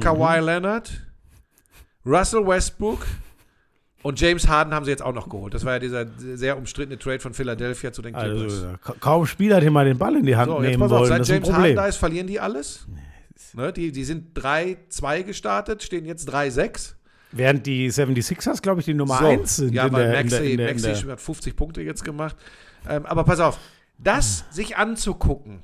Kawhi 0.00 0.40
Leonard, 0.40 0.90
Russell 2.06 2.46
Westbrook 2.46 3.06
und 4.02 4.20
James 4.20 4.48
Harden 4.48 4.74
haben 4.74 4.84
sie 4.84 4.90
jetzt 4.90 5.02
auch 5.02 5.12
noch 5.14 5.28
geholt. 5.28 5.54
Das 5.54 5.64
war 5.64 5.74
ja 5.74 5.78
dieser 5.78 6.06
sehr 6.18 6.56
umstrittene 6.58 6.98
Trade 6.98 7.20
von 7.20 7.34
Philadelphia 7.34 7.92
zu 7.92 8.02
den 8.02 8.14
Clippers. 8.14 8.52
Also, 8.64 8.68
ka- 8.82 8.94
kaum 9.00 9.26
Spieler, 9.26 9.60
die 9.60 9.70
mal 9.70 9.84
den 9.84 9.98
Ball 9.98 10.16
in 10.16 10.26
die 10.26 10.36
Hand 10.36 10.50
so, 10.50 10.62
jetzt 10.62 10.70
nehmen 10.70 10.82
auf, 10.82 10.90
wollen. 10.90 11.06
seit 11.08 11.20
Das 11.20 11.28
James 11.28 11.52
Harden 11.52 11.76
da 11.76 11.86
ist, 11.86 11.96
verlieren 11.96 12.26
die 12.26 12.40
alles. 12.40 12.86
Ne, 13.54 13.72
die, 13.72 13.92
die 13.92 14.04
sind 14.04 14.36
3-2 14.38 15.24
gestartet, 15.24 15.82
stehen 15.82 16.04
jetzt 16.06 16.32
3-6. 16.32 16.94
Während 17.32 17.66
die 17.66 17.90
76ers, 17.90 18.62
glaube 18.62 18.80
ich, 18.80 18.86
die 18.86 18.94
Nummer 18.94 19.18
So, 19.18 19.26
1 19.26 19.56
sind. 19.56 19.74
Ja, 19.74 19.90
weil 19.92 20.04
der, 20.10 20.20
in 20.20 20.26
Maxi, 20.26 20.36
der, 20.38 20.50
in 20.50 20.56
der, 20.58 20.72
Maxi 20.92 21.06
hat 21.08 21.20
50 21.20 21.56
Punkte 21.56 21.82
jetzt 21.82 22.04
gemacht. 22.04 22.36
Ähm, 22.88 23.04
aber 23.06 23.24
pass 23.24 23.40
auf, 23.40 23.58
das 23.98 24.44
sich 24.50 24.76
anzugucken, 24.76 25.60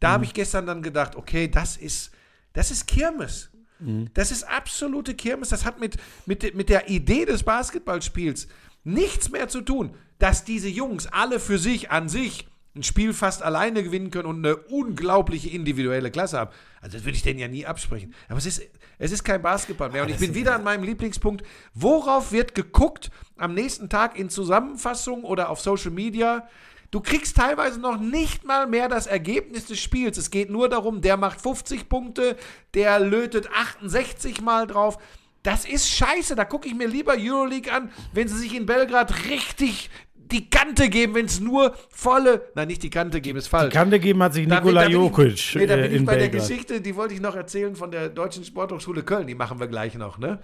da 0.00 0.08
Mhm. 0.08 0.12
habe 0.12 0.24
ich 0.24 0.34
gestern 0.34 0.66
dann 0.66 0.82
gedacht, 0.82 1.16
okay, 1.16 1.48
das 1.48 1.76
ist, 1.76 2.12
das 2.52 2.70
ist 2.70 2.86
Kirmes. 2.86 3.50
Mhm. 3.80 4.10
Das 4.14 4.30
ist 4.30 4.44
absolute 4.44 5.14
Kirmes. 5.14 5.50
Das 5.50 5.64
hat 5.64 5.80
mit, 5.80 5.96
mit, 6.26 6.54
mit 6.54 6.68
der 6.68 6.88
Idee 6.88 7.24
des 7.24 7.42
Basketballspiels 7.42 8.48
nichts 8.84 9.30
mehr 9.30 9.48
zu 9.48 9.60
tun, 9.60 9.94
dass 10.18 10.44
diese 10.44 10.68
Jungs 10.68 11.06
alle 11.06 11.40
für 11.40 11.58
sich 11.58 11.90
an 11.90 12.08
sich 12.08 12.46
ein 12.74 12.82
Spiel 12.82 13.12
fast 13.12 13.42
alleine 13.42 13.82
gewinnen 13.82 14.10
können 14.10 14.26
und 14.26 14.44
eine 14.44 14.56
unglaubliche 14.56 15.50
individuelle 15.50 16.10
Klasse 16.10 16.38
haben. 16.38 16.50
Also 16.80 16.96
das 16.96 17.04
würde 17.04 17.16
ich 17.16 17.22
denen 17.22 17.38
ja 17.38 17.48
nie 17.48 17.66
absprechen. 17.66 18.14
Aber 18.28 18.38
es 18.38 18.46
ist, 18.46 18.62
es 18.98 19.10
ist 19.10 19.24
kein 19.24 19.42
Basketball 19.42 19.90
mehr. 19.90 20.02
Und 20.02 20.10
ich 20.10 20.18
bin 20.18 20.34
wieder 20.34 20.54
an 20.54 20.62
meinem 20.62 20.84
Lieblingspunkt. 20.84 21.44
Worauf 21.74 22.30
wird 22.30 22.54
geguckt 22.54 23.10
am 23.36 23.54
nächsten 23.54 23.88
Tag 23.88 24.18
in 24.18 24.30
Zusammenfassungen 24.30 25.24
oder 25.24 25.50
auf 25.50 25.60
Social 25.60 25.90
Media? 25.90 26.48
Du 26.90 27.00
kriegst 27.00 27.36
teilweise 27.36 27.78
noch 27.80 28.00
nicht 28.00 28.44
mal 28.44 28.66
mehr 28.66 28.88
das 28.88 29.06
Ergebnis 29.06 29.66
des 29.66 29.78
Spiels. 29.78 30.16
Es 30.16 30.30
geht 30.30 30.48
nur 30.48 30.70
darum, 30.70 31.02
der 31.02 31.18
macht 31.18 31.40
50 31.40 31.88
Punkte, 31.88 32.36
der 32.72 32.98
lötet 32.98 33.50
68 33.52 34.40
Mal 34.40 34.66
drauf. 34.66 34.98
Das 35.42 35.66
ist 35.66 35.88
scheiße. 35.90 36.34
Da 36.34 36.44
gucke 36.44 36.66
ich 36.66 36.74
mir 36.74 36.88
lieber 36.88 37.14
Euroleague 37.18 37.70
an, 37.70 37.90
wenn 38.12 38.26
sie 38.26 38.38
sich 38.38 38.54
in 38.54 38.64
Belgrad 38.64 39.26
richtig 39.28 39.90
die 40.32 40.50
Kante 40.50 40.88
geben, 40.88 41.14
wenn 41.14 41.26
es 41.26 41.40
nur 41.40 41.74
volle. 41.90 42.50
Nein, 42.54 42.68
nicht 42.68 42.82
die 42.82 42.90
Kante 42.90 43.20
geben, 43.20 43.38
ist 43.38 43.48
falsch. 43.48 43.72
Kante 43.72 43.98
geben 43.98 44.22
hat 44.22 44.34
sich 44.34 44.46
Nikola 44.46 44.86
Jokic 44.86 45.54
Nee, 45.54 45.66
da 45.66 45.76
bin 45.76 45.84
äh, 45.84 45.96
ich 45.96 46.04
bei 46.04 46.16
der 46.16 46.28
Belgrad. 46.28 46.48
Geschichte, 46.48 46.80
die 46.80 46.96
wollte 46.96 47.14
ich 47.14 47.20
noch 47.20 47.34
erzählen 47.34 47.74
von 47.76 47.90
der 47.90 48.08
Deutschen 48.08 48.44
Sporthochschule 48.44 49.02
Köln. 49.02 49.26
Die 49.26 49.34
machen 49.34 49.60
wir 49.60 49.68
gleich 49.68 49.94
noch, 49.94 50.18
ne? 50.18 50.40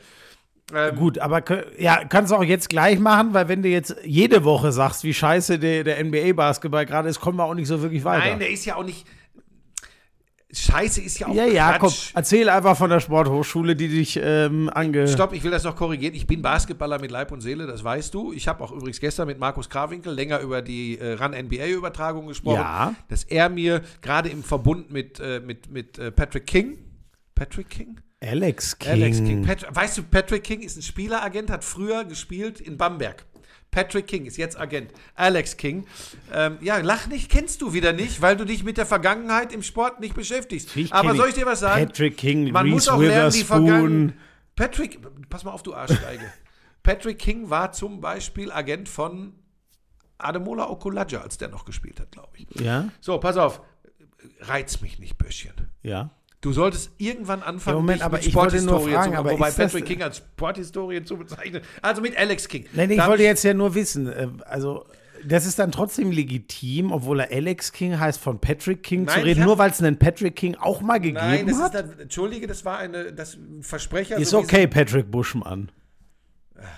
Gut, 0.97 1.18
aber 1.18 1.43
ja, 1.79 2.05
kannst 2.05 2.33
du 2.33 2.37
auch 2.37 2.45
jetzt 2.45 2.68
gleich 2.68 2.99
machen, 2.99 3.35
weil 3.35 3.49
wenn 3.49 3.62
du 3.62 3.68
jetzt 3.68 3.97
jede 4.05 4.45
Woche 4.45 4.72
sagst, 4.72 5.05
wie 5.05 5.14
scheiße 5.14 5.59
der, 5.59 5.85
der 5.85 6.03
NBA-Basketball 6.05 6.87
gerade 6.87 7.09
ist, 7.09 7.20
kommen 7.20 7.39
wir 7.39 7.45
auch 7.45 7.55
nicht 7.55 7.68
so 7.68 7.81
wirklich 7.83 8.05
weiter. 8.05 8.27
Nein, 8.27 8.39
der 8.39 8.51
ist 8.51 8.64
ja 8.64 8.77
auch 8.77 8.85
nicht. 8.85 9.07
Scheiße 10.53 11.01
ist 11.01 11.18
ja 11.18 11.27
auch 11.27 11.35
ja, 11.35 11.47
ja, 11.47 11.79
komm, 11.79 11.93
erzähl 12.14 12.49
einfach 12.49 12.77
von 12.77 12.89
der 12.89 13.01
Sporthochschule, 13.01 13.75
die 13.75 13.89
dich 13.89 14.20
ähm, 14.22 14.70
ange... 14.72 15.09
Stopp, 15.09 15.33
ich 15.33 15.43
will 15.43 15.51
das 15.51 15.64
noch 15.64 15.75
korrigieren. 15.75 16.14
Ich 16.14 16.29
bin 16.29 16.43
Basketballer 16.43 17.01
mit 17.01 17.11
Leib 17.11 17.33
und 17.33 17.41
Seele, 17.41 17.66
das 17.66 17.83
weißt 17.83 18.14
du. 18.14 18.33
Ich 18.33 18.47
habe 18.47 18.62
auch 18.62 18.70
übrigens 18.70 19.01
gestern 19.01 19.27
mit 19.27 19.41
Markus 19.41 19.68
Krawinkel 19.68 20.14
länger 20.14 20.39
über 20.41 20.62
die 20.62 20.99
äh, 20.99 21.14
RAN-NBA-Übertragung 21.14 22.29
gesprochen. 22.29 22.61
Ja. 22.61 22.95
Dass 23.09 23.25
er 23.25 23.49
mir 23.49 23.83
gerade 24.01 24.29
im 24.29 24.45
Verbund 24.45 24.93
mit, 24.93 25.18
äh, 25.18 25.41
mit, 25.45 25.70
mit 25.72 25.99
äh, 25.99 26.12
Patrick 26.12 26.47
King, 26.47 26.79
Patrick 27.35 27.68
King? 27.68 28.01
Alex 28.27 28.79
King. 28.79 28.91
Alex 28.93 29.18
King. 29.18 29.43
Pat 29.47 29.66
weißt 29.75 29.99
du, 29.99 30.03
Patrick 30.03 30.45
King 30.45 30.61
ist 30.62 30.77
ein 30.77 30.83
Spieleragent, 30.83 31.51
hat 31.51 31.64
früher 31.64 32.05
gespielt 32.05 32.61
in 32.61 32.77
Bamberg. 32.77 33.25
Patrick 33.70 34.07
King 34.07 34.25
ist 34.27 34.37
jetzt 34.37 34.57
Agent. 34.59 34.93
Alex 35.16 35.57
King. 35.57 35.85
Ähm, 36.33 36.59
ja, 36.61 36.79
lach 36.79 37.09
nicht, 37.09 37.29
kennst 37.29 37.61
du 37.61 37.72
wieder 37.72 37.93
nicht, 37.93 38.22
weil 38.22 38.37
du 38.37 38.45
dich 38.45 38.62
mit 38.62 38.77
der 38.77 38.87
Vergangenheit 38.87 39.53
im 39.53 39.62
Sport 39.64 39.99
nicht 39.99 40.14
beschäftigst. 40.14 40.68
Natürlich 40.68 40.93
Aber 40.93 41.16
soll 41.16 41.29
ich 41.29 41.35
ich 41.35 41.41
dir 41.43 41.47
was 41.47 41.59
sagen? 41.61 41.87
Patrick 41.87 42.16
King, 42.16 42.53
Man 42.53 42.68
muss 42.68 42.85
Reese 42.87 42.95
auch 42.95 43.01
lernen, 43.01 43.33
die. 43.33 43.43
Vergangenheit. 43.45 44.14
Patrick, 44.55 45.01
pass 45.29 45.43
mal 45.43 45.51
auf, 45.51 45.64
du 45.64 45.75
Arschgeige. 45.75 46.33
Patrick 46.85 47.18
King 47.18 47.51
war 47.51 47.72
zum 47.72 48.01
Beispiel 48.01 48.53
Agent 48.53 48.89
von 48.89 49.33
Ademola 50.18 50.70
Okulaja, 50.70 51.22
als 51.22 51.37
der 51.39 51.49
noch 51.49 51.64
gespielt 51.64 51.99
hat, 51.99 52.12
glaube 52.12 52.29
ich. 52.37 52.47
Ja, 52.61 52.91
So, 53.01 53.18
pass 53.18 53.37
auf. 53.37 53.61
Reiz 54.41 54.81
mich 54.81 54.99
nicht, 55.01 55.18
Böschchen. 55.18 55.55
ja. 55.83 56.11
Du 56.45 56.53
solltest 56.53 56.91
irgendwann 56.99 57.43
anfangen, 57.43 57.79
Ja, 57.79 57.81
Moment, 57.81 58.03
aber 58.03 58.19
mit 58.19 58.27
ich 58.27 58.35
wollte 58.35 58.61
nur 58.61 58.79
fragen, 58.81 59.15
zu, 59.15 59.19
aber 59.19 59.31
wobei 59.31 59.49
ist 59.49 59.57
Patrick 59.57 59.87
King 59.87 60.03
als 60.03 60.19
Sporthistorie 60.19 61.03
zu 61.03 61.17
bezeichnen. 61.17 61.63
Also 61.81 62.03
mit 62.03 62.19
Alex 62.19 62.47
King. 62.49 62.67
Nein, 62.75 62.91
ich 62.91 63.07
wollte 63.07 63.23
jetzt 63.23 63.45
ja 63.45 63.55
nur 63.55 63.75
wissen, 63.75 64.09
äh, 64.09 64.29
also 64.45 64.85
das 65.27 65.47
ist 65.47 65.59
dann 65.59 65.73
trotzdem 65.73 66.11
legitim, 66.11 66.93
obwohl 66.93 67.21
er 67.21 67.33
Alex 67.35 67.73
King 67.73 67.99
heißt, 67.99 68.21
von 68.21 68.41
Patrick 68.43 68.83
King 68.83 69.05
Nein, 69.05 69.21
zu 69.21 69.25
reden, 69.25 69.45
nur 69.47 69.57
weil 69.57 69.71
es 69.71 69.81
einen 69.81 69.99
Patrick 69.99 70.37
King 70.37 70.55
auch 70.57 70.83
mal 70.83 70.99
gegeben 70.99 71.17
Nein, 71.17 71.47
das 71.47 71.57
ist, 71.57 71.63
hat? 71.63 71.75
dann- 71.77 71.99
entschuldige, 71.99 72.47
das 72.47 72.63
war 72.67 72.77
eine, 72.77 73.15
das 73.15 73.39
Versprecher. 73.63 74.19
Ist 74.19 74.29
so 74.29 74.39
okay, 74.41 74.67
Patrick 74.67 75.11
Buschmann. 75.11 75.73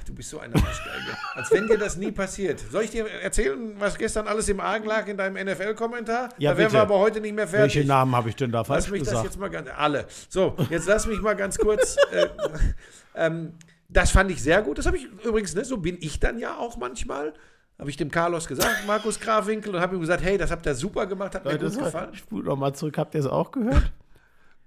Du 0.07 0.15
bist 0.15 0.31
so 0.31 0.39
eine 0.39 0.55
Arschgeige. 0.55 1.17
Als 1.35 1.51
wenn 1.51 1.67
dir 1.67 1.79
das 1.79 1.97
nie 1.97 2.13
passiert. 2.13 2.61
Soll 2.71 2.85
ich 2.85 2.91
dir 2.91 3.09
erzählen, 3.09 3.75
was 3.79 3.97
gestern 3.99 4.27
alles 4.27 4.49
im 4.49 4.61
Argen 4.61 4.87
lag 4.87 5.07
in 5.07 5.17
deinem 5.17 5.45
NFL-Kommentar? 5.47 6.31
Ja, 6.39 6.53
da 6.53 6.59
wären 6.59 6.67
bitte. 6.67 6.79
wir 6.79 6.83
aber 6.83 6.99
heute 6.99 7.21
nicht 7.21 7.35
mehr 7.35 7.49
fertig. 7.49 7.77
Welche 7.77 7.89
Namen 7.89 8.15
habe 8.15 8.29
ich 8.29 8.37
denn 8.37 8.51
da 8.53 8.59
Lass 8.59 8.67
falsch 8.67 8.91
mich 8.91 9.01
das 9.03 9.11
gesagt? 9.11 9.25
jetzt 9.27 9.39
mal 9.39 9.49
ganz. 9.49 9.69
Alle. 9.77 10.07
So, 10.29 10.57
jetzt 10.71 10.87
lass 10.87 11.07
mich 11.07 11.21
mal 11.21 11.35
ganz 11.35 11.59
kurz. 11.59 11.97
äh, 12.13 12.27
ähm, 13.15 13.55
das 13.89 14.11
fand 14.11 14.31
ich 14.31 14.43
sehr 14.43 14.63
gut. 14.63 14.79
Das 14.79 14.87
habe 14.87 14.97
ich 14.97 15.07
übrigens, 15.25 15.55
ne, 15.55 15.65
so 15.65 15.77
bin 15.77 15.97
ich 16.01 16.19
dann 16.21 16.39
ja 16.39 16.57
auch 16.57 16.77
manchmal. 16.77 17.33
Habe 17.79 17.91
ich 17.91 17.97
dem 17.99 18.11
Carlos 18.11 18.47
gesagt, 18.49 18.87
Markus 18.87 19.21
Grafwinkel, 19.21 19.75
und 19.75 19.81
habe 19.83 19.97
ihm 19.97 20.01
gesagt, 20.01 20.23
hey, 20.23 20.39
das 20.39 20.51
habt 20.51 20.65
ihr 20.65 20.75
super 20.75 21.05
gemacht, 21.07 21.35
hat 21.35 21.45
mir 21.45 21.51
Leute, 21.53 21.67
gut 21.67 21.77
das 21.77 21.85
gefallen. 21.85 22.09
war, 22.09 22.15
spult 22.15 22.47
noch 22.47 22.57
mal 22.57 22.73
zurück, 22.73 22.97
habt 22.97 23.15
ihr 23.15 23.21
es 23.21 23.27
auch 23.27 23.51
gehört? 23.51 23.93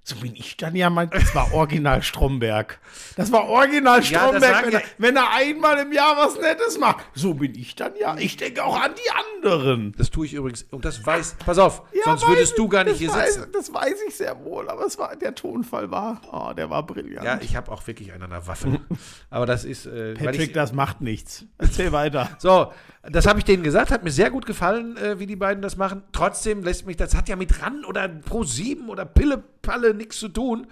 So 0.04 0.16
bin 0.16 0.34
ich 0.36 0.58
dann 0.58 0.76
ja 0.76 0.90
mal. 0.90 1.06
Das 1.08 1.36
war 1.36 1.54
original 1.54 2.02
Stromberg. 2.02 2.80
Das 3.16 3.32
war 3.32 3.48
original 3.48 4.00
Ja, 4.00 4.04
Stromberg, 4.04 4.42
sagen 4.44 4.66
wenn, 4.68 4.74
ja- 4.74 4.80
er, 4.80 4.86
wenn 4.98 5.16
er 5.18 5.32
einmal 5.34 5.78
im 5.80 5.92
Jahr 5.92 6.18
was 6.18 6.40
Nettes 6.40 6.80
macht. 6.80 7.06
So 7.14 7.36
bin 7.36 7.54
ich 7.54 7.76
dann 7.76 7.94
ja. 8.00 8.18
Ich 8.18 8.36
denke 8.38 8.64
auch 8.64 8.80
an 8.82 8.92
die 8.96 9.12
anderen. 9.44 9.94
Das 9.98 10.10
tue 10.10 10.26
ich 10.26 10.34
übrigens, 10.34 10.64
und 10.64 10.84
das 10.84 11.06
weiß, 11.06 11.36
pass 11.46 11.60
auf, 11.60 11.84
Ja, 11.94 12.02
sonst 12.06 12.28
würdest 12.28 12.58
du 12.58 12.66
ich, 12.66 12.70
gar 12.72 12.84
nicht 12.86 12.98
hier 12.98 13.14
weiß, 13.14 13.36
sitzen. 13.36 13.52
Das 13.54 13.72
weiß 13.72 13.96
ich 14.08 14.16
sehr 14.16 14.44
wohl, 14.44 14.68
aber 14.68 14.86
es 14.86 14.98
war, 14.98 15.16
der 15.16 15.36
Tonfall 15.36 15.92
war, 15.92 16.22
oh, 16.32 16.54
der 16.54 16.72
war 16.72 16.84
brillant. 16.88 17.24
Ja, 17.26 17.40
ich 17.42 17.56
habe 17.56 17.72
auch 17.72 17.86
wirklich 17.86 18.12
einen 18.12 18.24
an 18.24 18.32
der 18.32 18.48
Waffe. 18.48 18.80
Aber 19.30 19.46
das 19.46 19.64
ist, 19.64 19.86
äh, 19.86 20.16
Patrick, 20.16 20.42
ich, 20.42 20.52
das 20.54 20.74
macht 20.74 21.02
nichts. 21.02 21.46
Erzähl 21.60 21.92
weiter. 21.92 22.30
So, 22.40 22.72
das 23.12 23.26
habe 23.26 23.40
ich 23.40 23.46
denen 23.46 23.64
gesagt, 23.64 23.92
hat 23.92 24.04
mir 24.04 24.12
sehr 24.12 24.30
gut 24.30 24.46
gefallen, 24.46 24.98
äh, 24.98 25.20
wie 25.20 25.26
die 25.26 25.36
beiden 25.36 25.62
das 25.62 25.78
machen. 25.78 26.04
Trotzdem 26.12 26.64
lässt 26.64 26.86
mich, 26.86 26.98
das 26.98 27.16
hat 27.16 27.30
ja 27.30 27.36
mit 27.36 27.62
RAN 27.62 27.86
oder 27.86 28.08
Pro 28.08 28.44
7 28.44 28.90
oder 28.90 29.06
Pille 29.06 29.44
Palle 29.62 29.94
nichts 29.94 30.18
zu 30.18 30.30
tun. 30.30 30.68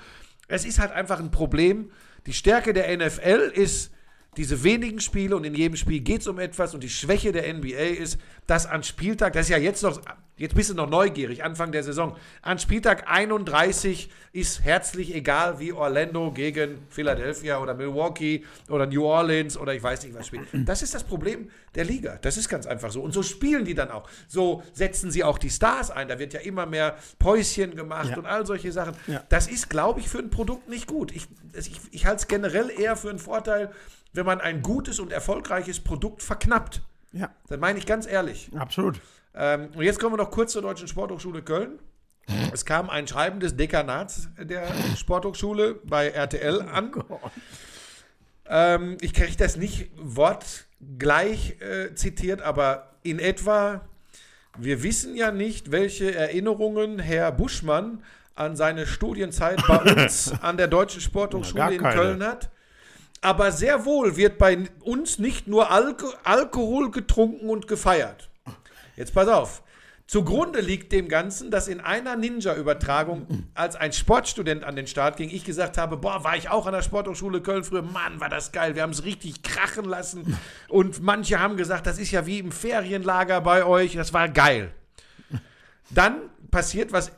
Es 0.48 0.66
ist 0.66 0.80
halt 0.80 0.92
einfach 0.92 1.20
ein 1.20 1.32
Problem. 1.32 1.92
Die 2.26 2.34
Stärke 2.34 2.74
der 2.74 2.96
NFL 2.96 3.52
ist 3.54 3.92
diese 4.38 4.64
wenigen 4.64 5.00
Spiele 5.00 5.36
und 5.36 5.44
in 5.46 5.56
jedem 5.56 5.76
Spiel 5.76 6.00
geht 6.00 6.22
es 6.22 6.28
um 6.28 6.40
etwas 6.40 6.74
und 6.74 6.84
die 6.84 6.90
Schwäche 6.90 7.32
der 7.32 7.52
NBA 7.54 7.98
ist, 8.00 8.20
dass 8.46 8.66
an 8.66 8.84
Spieltag, 8.84 9.34
das 9.34 9.48
ist 9.48 9.50
ja 9.50 9.58
jetzt 9.58 9.82
noch, 9.82 10.00
jetzt 10.38 10.56
bist 10.56 10.70
du 10.70 10.74
noch 10.74 10.90
neugierig, 10.90 11.44
Anfang 11.44 11.72
der 11.72 11.84
Saison, 11.84 12.16
an 12.42 12.60
Spieltag 12.60 13.10
31 13.10 14.10
ist 14.34 14.64
herzlich 14.64 15.14
egal, 15.16 15.60
wie 15.60 15.74
Orlando 15.74 16.32
gegen 16.32 16.80
Philadelphia 16.90 17.60
oder 17.60 17.74
Milwaukee 17.74 18.44
oder 18.70 18.86
New 18.86 19.04
Orleans 19.04 19.58
oder 19.58 19.74
ich 19.74 19.82
weiß 19.82 20.04
nicht 20.04 20.16
was 20.16 20.28
spielt. 20.28 20.48
Das 20.54 20.82
ist 20.82 20.94
das 20.94 21.04
Problem 21.04 21.50
der 21.76 21.86
Liga. 21.86 22.18
Das 22.22 22.38
ist 22.38 22.50
ganz 22.50 22.66
einfach 22.68 22.92
so. 22.92 23.02
Und 23.02 23.14
so 23.14 23.24
spielen 23.24 23.66
die 23.66 23.74
dann 23.74 23.90
auch. 23.92 24.08
So 24.28 24.64
setzen 24.74 25.12
sie 25.12 25.24
auch 25.24 25.38
die 25.38 25.50
Stars 25.50 25.90
ein. 25.92 26.08
Da 26.08 26.20
wird 26.20 26.34
ja 26.34 26.40
immer 26.42 26.66
mehr 26.66 26.98
Päuschen 27.20 27.76
gemacht 27.76 28.10
Ja. 28.12 28.18
und 28.18 28.26
all 28.26 28.46
solche 28.46 28.72
Sachen. 28.72 28.96
Ja. 29.08 29.24
Das 29.30 29.48
ist, 29.48 29.70
glaube 29.70 30.00
ich, 30.00 30.10
für 30.10 30.20
ein 30.20 30.30
Produkt 30.30 30.70
nicht 30.70 30.88
gut. 30.88 31.12
Ich, 31.16 31.28
ich, 31.56 31.80
ich 31.92 32.06
halte 32.06 32.22
es 32.22 32.28
generell 32.28 32.70
eher 32.70 32.96
für 32.96 33.10
einen 33.10 33.20
Vorteil, 33.20 33.72
wenn 34.14 34.26
man 34.26 34.40
ein 34.42 34.62
gutes 34.62 35.00
und 35.00 35.12
erfolgreiches 35.12 35.80
Produkt 35.80 36.22
verknappt. 36.22 36.82
Ja, 37.14 37.30
Das 37.48 37.60
meine 37.60 37.80
ich 37.80 37.86
ganz 37.86 38.06
ehrlich. 38.06 38.50
absolut. 38.56 39.00
Ähm, 39.38 39.70
und 39.76 39.84
jetzt 39.84 40.00
kommen 40.00 40.14
wir 40.14 40.24
noch 40.24 40.32
kurz 40.32 40.52
zur 40.54 40.64
Deutschen 40.64 40.88
Sporthochschule 40.88 41.44
Köln. 41.44 41.80
Es 42.52 42.66
kam 42.66 42.90
ein 42.90 43.08
Schreiben 43.08 43.40
des 43.40 43.56
Dekanats 43.56 44.30
der 44.38 44.68
Sporthochschule 44.98 45.76
bei 45.84 46.10
RTL 46.10 46.62
an. 46.62 46.92
Ähm, 48.50 48.98
ich 49.02 49.14
kriege 49.14 49.36
das 49.38 49.56
nicht 49.56 49.92
wortgleich 49.98 51.62
äh, 51.62 51.94
zitiert, 51.96 52.42
aber 52.42 52.96
in 53.04 53.20
etwa, 53.20 53.88
wir 54.58 54.84
wissen 54.84 55.16
ja 55.16 55.32
nicht, 55.32 55.72
welche 55.72 56.14
Erinnerungen 56.14 57.00
Herr 57.00 57.32
Buschmann 57.32 58.04
an 58.36 58.56
seine 58.56 58.88
Studienzeit 58.88 59.62
bei 59.68 59.80
uns 60.04 60.34
an 60.42 60.58
der 60.58 60.68
Deutschen 60.68 61.02
Sporthochschule 61.02 61.76
in. 61.76 61.82
Köln 61.82 62.24
hat. 62.24 62.50
Aber 63.22 63.52
sehr 63.52 63.86
wohl 63.86 64.16
wird 64.16 64.38
bei 64.38 64.70
uns 64.82 65.18
nicht 65.18 65.48
nur 65.48 65.72
Alko 65.72 66.08
Alkohol 66.24 66.92
getrunken 66.92 67.50
und 67.50 67.68
gefeiert. 67.68 68.30
Jetzt 68.98 69.14
pass 69.14 69.28
auf. 69.30 69.64
Zugrunde 70.08 70.62
liegt 70.62 70.94
dem 70.94 71.10
Ganzen, 71.10 71.52
dass 71.52 71.68
in 71.68 71.82
einer 71.82 72.16
Ninja-Übertragung, 72.16 73.50
als 73.54 73.76
ein 73.76 73.92
Sportstudent 73.92 74.64
an 74.64 74.76
den 74.78 74.88
Start 74.88 75.18
ging, 75.18 75.30
ich 75.30 75.44
gesagt 75.44 75.78
habe, 75.78 75.98
boah, 75.98 76.24
war 76.24 76.38
ich 76.38 76.50
auch 76.50 76.66
an 76.66 76.74
der 76.74 76.82
Sporthochschule 76.82 77.42
Köln 77.42 77.66
früher, 77.66 77.82
Mann, 77.82 78.20
war 78.22 78.30
das 78.30 78.54
geil, 78.54 78.76
wir 78.76 78.84
haben 78.84 78.92
es 78.92 79.04
richtig 79.04 79.44
krachen 79.44 79.86
lassen. 79.86 80.38
Und 80.70 81.04
manche 81.04 81.40
haben 81.40 81.58
gesagt, 81.58 81.86
das 81.86 82.00
ist 82.00 82.12
ja 82.12 82.26
wie 82.26 82.40
im 82.40 82.54
Ferienlager 82.54 83.42
bei 83.42 83.66
euch, 83.66 83.96
das 83.96 84.14
war 84.14 84.30
geil. 84.30 84.72
Dann 85.90 86.16
passiert, 86.52 86.94
was 86.94 87.12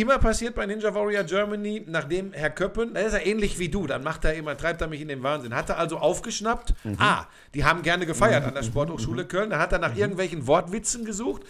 immer 0.00 0.18
passiert 0.18 0.54
bei 0.54 0.66
Ninja 0.66 0.94
Warrior 0.94 1.24
Germany, 1.24 1.84
nachdem 1.86 2.32
Herr 2.32 2.50
Köppen, 2.50 2.94
das 2.94 3.06
ist 3.06 3.12
ja 3.14 3.20
ähnlich 3.20 3.58
wie 3.58 3.68
du, 3.68 3.86
dann 3.86 4.02
macht 4.02 4.24
er 4.24 4.34
immer, 4.34 4.56
treibt 4.56 4.80
er 4.80 4.88
mich 4.88 5.00
in 5.00 5.08
den 5.08 5.22
Wahnsinn. 5.22 5.54
Hat 5.54 5.68
er 5.68 5.78
also 5.78 5.98
aufgeschnappt, 5.98 6.74
ah, 6.98 7.26
die 7.54 7.64
haben 7.64 7.82
gerne 7.82 8.06
gefeiert 8.06 8.44
an 8.44 8.54
der 8.54 8.62
Sporthochschule 8.62 9.24
Köln, 9.26 9.50
dann 9.50 9.60
hat 9.60 9.72
er 9.72 9.78
nach 9.78 9.96
irgendwelchen 9.96 10.46
Wortwitzen 10.46 11.04
gesucht. 11.04 11.42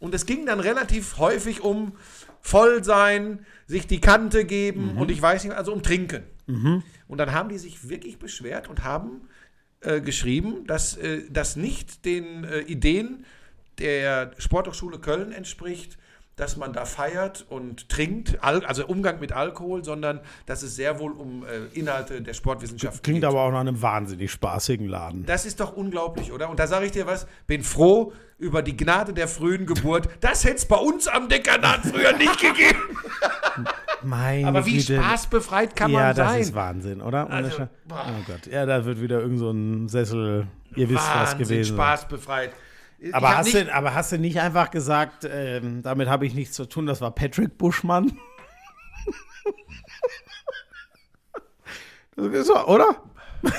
Und 0.00 0.14
es 0.14 0.26
ging 0.26 0.46
dann 0.46 0.58
relativ 0.58 1.18
häufig 1.18 1.60
um 1.60 1.92
Vollsein, 2.40 3.46
sich 3.66 3.86
die 3.86 4.00
Kante 4.00 4.44
geben 4.44 4.96
und 4.96 5.10
ich 5.10 5.22
weiß 5.22 5.44
nicht, 5.44 5.54
also 5.54 5.72
um 5.72 5.82
Trinken. 5.82 6.24
Und 7.06 7.18
dann 7.18 7.32
haben 7.32 7.48
die 7.48 7.58
sich 7.58 7.88
wirklich 7.88 8.18
beschwert 8.18 8.68
und 8.68 8.82
haben 8.82 9.28
äh, 9.80 10.00
geschrieben, 10.00 10.66
dass 10.66 10.96
äh, 10.96 11.22
das 11.30 11.56
nicht 11.56 12.04
den 12.04 12.44
äh, 12.44 12.60
Ideen 12.60 13.24
der 13.78 14.32
Sporthochschule 14.38 14.98
Köln 14.98 15.32
entspricht, 15.32 15.98
dass 16.36 16.56
man 16.56 16.72
da 16.72 16.84
feiert 16.86 17.44
und 17.50 17.88
trinkt, 17.88 18.42
Al 18.42 18.64
also 18.64 18.86
Umgang 18.86 19.20
mit 19.20 19.32
Alkohol, 19.32 19.84
sondern 19.84 20.20
dass 20.46 20.62
es 20.62 20.74
sehr 20.76 20.98
wohl 20.98 21.12
um 21.12 21.44
äh, 21.44 21.78
Inhalte 21.78 22.22
der 22.22 22.32
Sportwissenschaft 22.32 23.02
Klingt 23.02 23.20
geht. 23.20 23.28
aber 23.28 23.42
auch 23.42 23.50
nach 23.52 23.60
einem 23.60 23.80
wahnsinnig 23.82 24.30
spaßigen 24.32 24.88
Laden. 24.88 25.26
Das 25.26 25.44
ist 25.44 25.60
doch 25.60 25.76
unglaublich, 25.76 26.32
oder? 26.32 26.48
Und 26.48 26.58
da 26.58 26.66
sage 26.66 26.86
ich 26.86 26.92
dir 26.92 27.06
was, 27.06 27.26
bin 27.46 27.62
froh 27.62 28.12
über 28.38 28.62
die 28.62 28.76
Gnade 28.76 29.12
der 29.12 29.28
frühen 29.28 29.66
Geburt. 29.66 30.08
Das 30.20 30.44
hätte 30.44 30.56
es 30.56 30.66
bei 30.66 30.76
uns 30.76 31.06
am 31.06 31.28
Dekanat 31.28 31.80
früher 31.82 32.16
nicht 32.16 32.40
gegeben. 32.40 32.78
Meine 34.02 34.48
Aber 34.48 34.66
wie 34.66 34.78
Güte. 34.78 34.96
spaßbefreit 34.96 35.76
kann 35.76 35.92
ja, 35.92 35.98
man 36.00 36.16
das 36.16 36.30
sein? 36.32 36.40
ist 36.40 36.54
Wahnsinn, 36.54 37.00
oder? 37.00 37.30
Also, 37.30 37.68
oh 37.88 37.94
Gott. 38.26 38.46
Ja, 38.50 38.66
da 38.66 38.84
wird 38.84 39.00
wieder 39.00 39.20
irgend 39.20 39.38
so 39.38 39.50
ein 39.50 39.88
Sessel, 39.88 40.48
ihr 40.74 40.88
wisst 40.88 40.98
was 41.04 41.30
Wahnsinn 41.30 41.38
gewesen. 41.38 41.76
sein. 41.76 41.76
spaßbefreit. 41.76 42.50
Aber 43.12 43.36
hast, 43.36 43.52
nicht- 43.52 43.66
du, 43.68 43.74
aber 43.74 43.94
hast 43.94 44.12
du 44.12 44.18
nicht 44.18 44.40
einfach 44.40 44.70
gesagt, 44.70 45.26
ähm, 45.28 45.82
damit 45.82 46.08
habe 46.08 46.24
ich 46.26 46.34
nichts 46.34 46.54
zu 46.54 46.66
tun, 46.66 46.86
das 46.86 47.00
war 47.00 47.10
Patrick 47.10 47.58
Buschmann? 47.58 48.16
das 52.16 52.26
ist 52.26 52.46
so, 52.46 52.66
oder? 52.66 52.96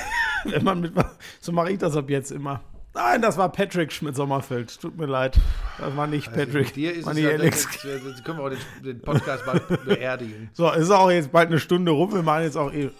Wenn 0.44 0.64
man 0.64 0.80
mit, 0.80 0.92
so 1.40 1.52
mache 1.52 1.72
ich 1.72 1.78
das 1.78 1.96
ab 1.96 2.08
jetzt 2.10 2.30
immer. 2.30 2.60
Nein, 2.94 3.20
das 3.22 3.36
war 3.36 3.50
Patrick 3.50 3.92
Schmidt-Sommerfeld. 3.92 4.80
Tut 4.80 4.96
mir 4.96 5.06
leid. 5.06 5.36
Das 5.78 5.96
war 5.96 6.06
nicht 6.06 6.32
Patrick. 6.32 6.66
Also 6.66 6.74
Dir 6.74 6.94
ist 6.94 7.06
war 7.06 7.12
es 7.12 7.18
nicht 7.18 7.28
Alex. 7.28 7.68
jetzt, 7.82 8.04
jetzt 8.04 8.24
können 8.24 8.38
wir 8.38 8.44
auch 8.44 8.50
den, 8.50 8.58
den 8.84 9.02
Podcast 9.02 9.44
mal 9.46 9.58
beerdigen. 9.84 10.48
So, 10.52 10.70
ist 10.70 10.90
auch 10.90 11.10
jetzt 11.10 11.32
bald 11.32 11.48
eine 11.48 11.58
Stunde 11.58 11.90
rum. 11.90 12.12
Wir 12.14 12.22
machen 12.22 12.44
jetzt 12.44 12.56
auch 12.56 12.72
eh. 12.72 12.90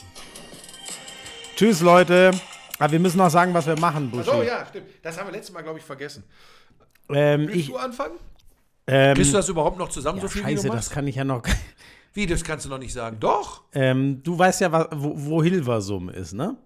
Tschüss, 1.54 1.80
Leute. 1.80 2.32
Aber 2.78 2.92
wir 2.92 2.98
müssen 3.00 3.18
noch 3.18 3.30
sagen, 3.30 3.54
was 3.54 3.66
wir 3.66 3.78
machen, 3.78 4.10
Buschi. 4.10 4.28
Achso, 4.30 4.42
ja, 4.42 4.66
stimmt. 4.66 4.86
Das 5.02 5.18
haben 5.18 5.28
wir 5.28 5.32
letztes 5.32 5.52
Mal, 5.52 5.62
glaube 5.62 5.78
ich, 5.78 5.84
vergessen. 5.84 6.24
Ähm, 7.08 7.42
Willst 7.42 7.56
ich, 7.56 7.66
du 7.68 7.76
anfangen? 7.76 8.14
ähm, 8.86 9.14
Kriegst 9.14 9.32
du 9.32 9.36
das 9.36 9.48
überhaupt 9.48 9.78
noch 9.78 9.88
zusammen, 9.88 10.20
so 10.20 10.28
viel 10.28 10.42
wie 10.46 10.56
Scheiße, 10.56 10.68
du 10.68 10.74
das 10.74 10.90
kann 10.90 11.06
ich 11.06 11.16
ja 11.16 11.24
noch. 11.24 11.42
Wie, 12.14 12.26
das 12.26 12.44
kannst 12.44 12.64
du 12.64 12.70
noch 12.70 12.78
nicht 12.78 12.92
sagen. 12.92 13.18
Doch. 13.18 13.62
Ähm, 13.72 14.22
du 14.22 14.38
weißt 14.38 14.60
ja, 14.60 14.88
wo, 14.92 15.14
wo 15.16 15.42
Hilversum 15.42 16.08
ist, 16.08 16.32
ne? 16.32 16.56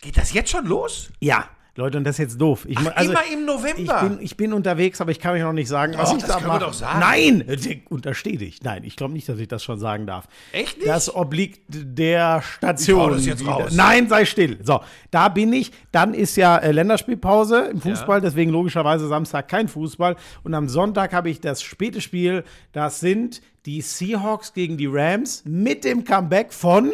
Geht 0.00 0.16
das 0.16 0.32
jetzt 0.32 0.50
schon 0.50 0.66
los? 0.66 1.10
Ja. 1.20 1.48
Leute, 1.80 1.98
und 1.98 2.04
das 2.04 2.16
ist 2.16 2.18
jetzt 2.18 2.40
doof. 2.40 2.64
Ich, 2.68 2.78
mu- 2.78 2.90
also, 2.94 3.10
immer 3.10 3.22
im 3.32 3.40
ich 3.40 3.46
November. 3.46 4.00
bin, 4.02 4.18
ich 4.20 4.36
bin 4.36 4.52
unterwegs, 4.52 5.00
aber 5.00 5.10
ich 5.10 5.18
kann 5.18 5.34
euch 5.34 5.42
noch 5.42 5.52
nicht 5.52 5.68
sagen, 5.68 5.94
was 5.96 6.10
Doch, 6.10 6.16
ich 6.18 6.22
das 6.24 6.32
da 6.36 6.40
wir 6.40 6.48
mache. 6.48 6.60
doch 6.60 6.72
sagen. 6.72 7.00
Nein, 7.00 7.44
untersteh 7.88 8.36
dich. 8.36 8.62
Nein, 8.62 8.84
ich 8.84 8.96
glaube 8.96 9.12
nicht, 9.14 9.28
dass 9.28 9.38
ich 9.38 9.48
das 9.48 9.64
schon 9.64 9.78
sagen 9.78 10.06
darf. 10.06 10.28
Echt 10.52 10.76
nicht? 10.76 10.88
Das 10.88 11.14
obliegt 11.14 11.62
der 11.68 12.42
Station. 12.42 13.10
Ich 13.10 13.16
das 13.16 13.26
jetzt 13.26 13.46
raus. 13.46 13.72
Nein, 13.72 14.08
sei 14.08 14.24
still. 14.24 14.58
So, 14.62 14.80
da 15.10 15.28
bin 15.28 15.52
ich. 15.52 15.72
Dann 15.92 16.14
ist 16.14 16.36
ja 16.36 16.56
äh, 16.58 16.72
Länderspielpause 16.72 17.70
im 17.72 17.80
Fußball, 17.80 18.20
deswegen 18.20 18.50
logischerweise 18.50 19.08
Samstag 19.08 19.48
kein 19.48 19.66
Fußball. 19.68 20.16
Und 20.44 20.54
am 20.54 20.68
Sonntag 20.68 21.12
habe 21.12 21.30
ich 21.30 21.40
das 21.40 21.62
späte 21.62 22.00
Spiel. 22.00 22.44
Das 22.72 23.00
sind 23.00 23.40
die 23.66 23.80
Seahawks 23.80 24.52
gegen 24.52 24.76
die 24.76 24.86
Rams 24.86 25.42
mit 25.46 25.84
dem 25.84 26.04
Comeback 26.04 26.52
von 26.52 26.92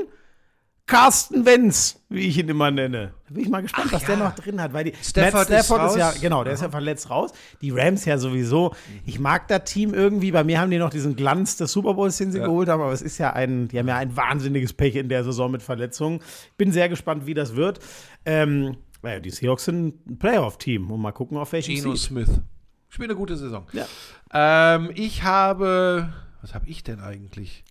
Carsten 0.86 1.44
Wenz, 1.44 2.00
wie 2.08 2.28
ich 2.28 2.38
ihn 2.38 2.48
immer 2.48 2.70
nenne. 2.70 3.12
Da 3.26 3.34
bin 3.34 3.42
ich 3.42 3.48
mal 3.48 3.60
gespannt, 3.60 3.88
Ach 3.88 3.94
was 3.94 4.02
ja. 4.02 4.08
der 4.08 4.16
noch 4.18 4.34
drin 4.36 4.60
hat, 4.60 4.72
weil 4.72 4.84
die 4.84 4.92
Stafford 5.02 5.50
Matt 5.50 5.58
ist 5.58 5.66
Stafford 5.66 5.90
ist, 5.90 5.96
ja, 5.96 6.08
raus. 6.10 6.20
genau, 6.20 6.44
der 6.44 6.52
ist 6.52 6.62
ja 6.62 6.70
verletzt 6.70 7.10
raus. 7.10 7.32
Die 7.60 7.72
Rams 7.72 8.04
ja 8.04 8.18
sowieso. 8.18 8.72
Ich 9.04 9.18
mag 9.18 9.48
das 9.48 9.64
Team 9.64 9.94
irgendwie. 9.94 10.30
Bei 10.30 10.44
mir 10.44 10.60
haben 10.60 10.70
die 10.70 10.78
noch 10.78 10.90
diesen 10.90 11.16
Glanz 11.16 11.56
des 11.56 11.72
Super 11.72 11.94
Bowls, 11.94 12.18
den 12.18 12.30
sie 12.30 12.38
geholt 12.38 12.68
haben, 12.68 12.80
aber 12.80 12.92
es 12.92 13.02
ist 13.02 13.18
ja 13.18 13.32
ein, 13.32 13.66
die 13.66 13.80
haben 13.80 13.88
ja 13.88 13.96
ein 13.96 14.16
wahnsinniges 14.16 14.74
Pech 14.74 14.94
in 14.94 15.08
der 15.08 15.24
Saison 15.24 15.50
mit 15.50 15.62
Verletzungen. 15.62 16.20
Bin 16.56 16.70
sehr 16.70 16.88
gespannt, 16.88 17.26
wie 17.26 17.34
das 17.34 17.56
wird. 17.56 17.80
Ähm, 18.24 18.76
naja, 19.02 19.18
die 19.18 19.30
Seahawks 19.30 19.64
sind 19.64 20.06
ein 20.08 20.18
Playoff-Team 20.18 20.90
und 20.92 21.00
mal 21.00 21.12
gucken, 21.12 21.36
auf 21.36 21.52
welchen 21.52 21.74
Geno 21.74 21.96
Seed. 21.96 22.06
Smith. 22.06 22.40
Spielt 22.88 23.10
eine 23.10 23.18
gute 23.18 23.36
Saison. 23.36 23.66
Ja. 23.72 23.86
Ähm, 24.32 24.92
ich 24.94 25.24
habe. 25.24 26.12
Was 26.42 26.54
habe 26.54 26.68
ich 26.68 26.84
denn 26.84 27.00
eigentlich? 27.00 27.64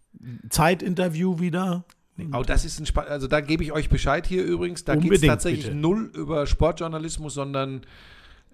Zeitinterview 0.49 1.39
wieder. 1.39 1.85
Oh, 2.33 2.43
das 2.43 2.63
ist 2.63 2.79
ein 2.79 2.85
Spa 2.85 3.01
Also 3.01 3.27
da 3.27 3.41
gebe 3.41 3.63
ich 3.63 3.71
euch 3.71 3.89
Bescheid 3.89 4.25
hier 4.25 4.43
übrigens. 4.43 4.83
Da 4.83 4.95
geht 4.95 5.11
es 5.11 5.21
tatsächlich 5.21 5.65
bitte. 5.65 5.77
null 5.77 6.11
über 6.13 6.47
Sportjournalismus, 6.47 7.33
sondern 7.33 7.81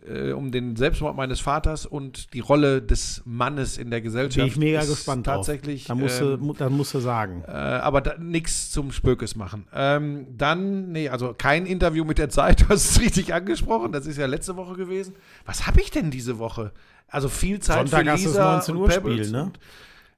äh, 0.08 0.32
um 0.32 0.52
den 0.52 0.76
Selbstmord 0.76 1.16
meines 1.16 1.40
Vaters 1.40 1.86
und 1.86 2.34
die 2.34 2.40
Rolle 2.40 2.82
des 2.82 3.22
Mannes 3.26 3.78
in 3.78 3.92
der 3.92 4.02
Gesellschaft. 4.02 4.38
Bin 4.38 4.48
ich 4.48 4.58
mega 4.58 4.84
gespannt 4.84 5.26
Tatsächlich. 5.26 5.86
drauf. 5.86 5.98
Da 5.98 6.04
musst, 6.04 6.22
ähm, 6.22 6.40
du, 6.40 6.54
da 6.54 6.70
musst 6.70 6.94
du 6.94 7.00
sagen. 7.00 7.44
Äh, 7.48 7.52
aber 7.52 8.18
nichts 8.18 8.72
zum 8.72 8.92
Spökes 8.92 9.36
machen. 9.36 9.68
Ähm, 9.74 10.26
dann, 10.36 10.92
nee, 10.92 11.10
also 11.10 11.36
kein 11.38 11.66
Interview 11.66 12.04
mit 12.04 12.18
der 12.18 12.30
Zeit, 12.30 12.62
du 12.62 12.70
hast 12.70 12.92
es 12.92 13.02
richtig 13.02 13.34
angesprochen, 13.34 13.92
das 13.92 14.08
ist 14.08 14.18
ja 14.18 14.26
letzte 14.26 14.56
Woche 14.56 14.76
gewesen. 14.76 15.14
Was 15.46 15.68
habe 15.68 15.82
ich 15.82 15.92
denn 15.92 16.10
diese 16.10 16.40
Woche? 16.40 16.72
Also 17.08 17.30
viel 17.30 17.60
Zeit 17.60 17.90
Sonntag 17.90 18.06
für 18.06 18.12
hast 18.12 18.26
du 18.26 18.28
das 18.30 18.36
Lisa 18.36 18.52
19 18.54 18.76
und 18.76 18.82
Uhr 18.82 18.92
Spiel, 18.92 19.32
ne? 19.32 19.52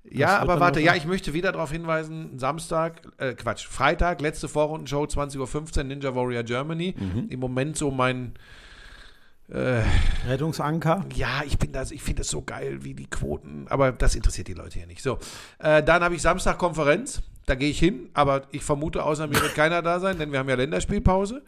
Ja, 0.10 0.39
aber 0.39 0.60
warte, 0.60 0.82
ja, 0.82 0.95
ich 0.95 1.06
möchte 1.06 1.34
wieder 1.34 1.51
darauf 1.51 1.72
hinweisen, 1.72 2.38
Samstag, 2.38 3.01
äh, 3.18 3.34
Quatsch, 3.34 3.66
Freitag, 3.66 4.22
letzte 4.22 4.47
Vorrundenshow, 4.47 5.04
20.15 5.04 5.78
Uhr, 5.78 5.84
Ninja 5.86 6.14
Warrior 6.14 6.43
Germany. 6.43 6.93
Mhm. 6.97 7.28
Im 7.30 7.39
Moment 7.39 7.78
so 7.78 7.89
mein, 7.89 8.34
Rettungsanker. 10.28 11.06
ja, 11.14 11.43
ich 11.45 11.58
bin 11.60 11.72
das, 11.74 11.91
ich 11.91 12.01
finde 12.01 12.22
das 12.22 12.30
so 12.30 12.41
geil, 12.41 12.84
wie 12.84 12.93
die 12.93 13.08
Quoten, 13.08 13.68
aber 13.70 13.91
das 13.91 14.16
interessiert 14.16 14.47
die 14.47 14.54
Leute 14.54 14.80
hier 14.80 14.88
nicht. 14.88 15.04
So, 15.04 15.20
äh, 15.60 15.84
dann 15.84 16.04
habe 16.04 16.16
ich 16.16 16.22
Samstag 16.22 16.58
Konferenz, 16.58 17.22
da 17.46 17.56
gehe 17.56 17.70
ich 17.70 17.80
hin, 17.80 18.10
aber 18.14 18.44
ich 18.52 18.64
vermute, 18.64 19.04
außer 19.04 19.28
mir 19.28 19.41
wird 19.41 19.56
keiner 19.56 19.82
da 19.82 20.00
sein, 20.00 20.18
denn 20.18 20.32
wir 20.32 20.39
haben 20.39 20.50
ja 20.50 20.56
Länderspielpause. 20.56 21.41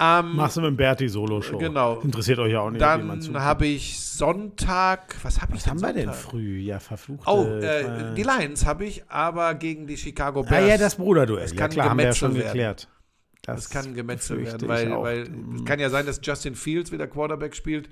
Ähm, 0.00 0.36
Machst 0.36 0.56
du 0.56 0.60
mit 0.60 0.70
dem 0.70 0.76
Berti 0.76 1.08
Solo-Show. 1.08 1.58
Genau. 1.58 2.00
Interessiert 2.00 2.38
euch 2.38 2.52
ja 2.52 2.60
auch 2.60 2.70
nicht. 2.70 2.80
dann 2.80 3.20
habe 3.34 3.66
ich 3.66 3.98
Sonntag, 4.00 5.16
was 5.22 5.40
habe 5.40 5.52
ich 5.52 5.58
Was 5.58 5.64
denn 5.64 5.70
haben 5.72 5.80
wir 5.82 5.92
denn 5.92 6.04
Sonntag? 6.12 6.22
früh? 6.22 6.58
Ja, 6.58 6.78
verflucht. 6.78 7.26
Oh, 7.26 7.44
äh, 7.44 8.14
die 8.14 8.22
Lions 8.22 8.64
habe 8.64 8.84
ich, 8.84 9.02
aber 9.08 9.54
gegen 9.54 9.86
die 9.86 9.96
Chicago 9.96 10.40
Ah 10.46 10.50
Bears. 10.50 10.68
ja, 10.68 10.76
das 10.78 10.96
Bruderduell. 10.96 11.48
Ja 11.48 11.54
kann 11.56 11.70
klar, 11.70 11.90
haben 11.90 11.98
wir 11.98 12.06
ja 12.06 12.12
schon 12.14 12.34
werden. 12.34 12.46
geklärt. 12.46 12.88
Das 13.42 13.70
kann 13.70 13.94
Gemetzel 13.94 14.36
befürchte 14.38 14.68
werden, 14.68 14.88
ich 14.90 14.94
weil, 14.94 15.26
weil 15.26 15.56
es 15.56 15.64
kann 15.64 15.80
ja 15.80 15.88
sein, 15.90 16.04
dass 16.06 16.20
Justin 16.22 16.54
Fields 16.54 16.92
wieder 16.92 17.06
Quarterback 17.06 17.56
spielt, 17.56 17.88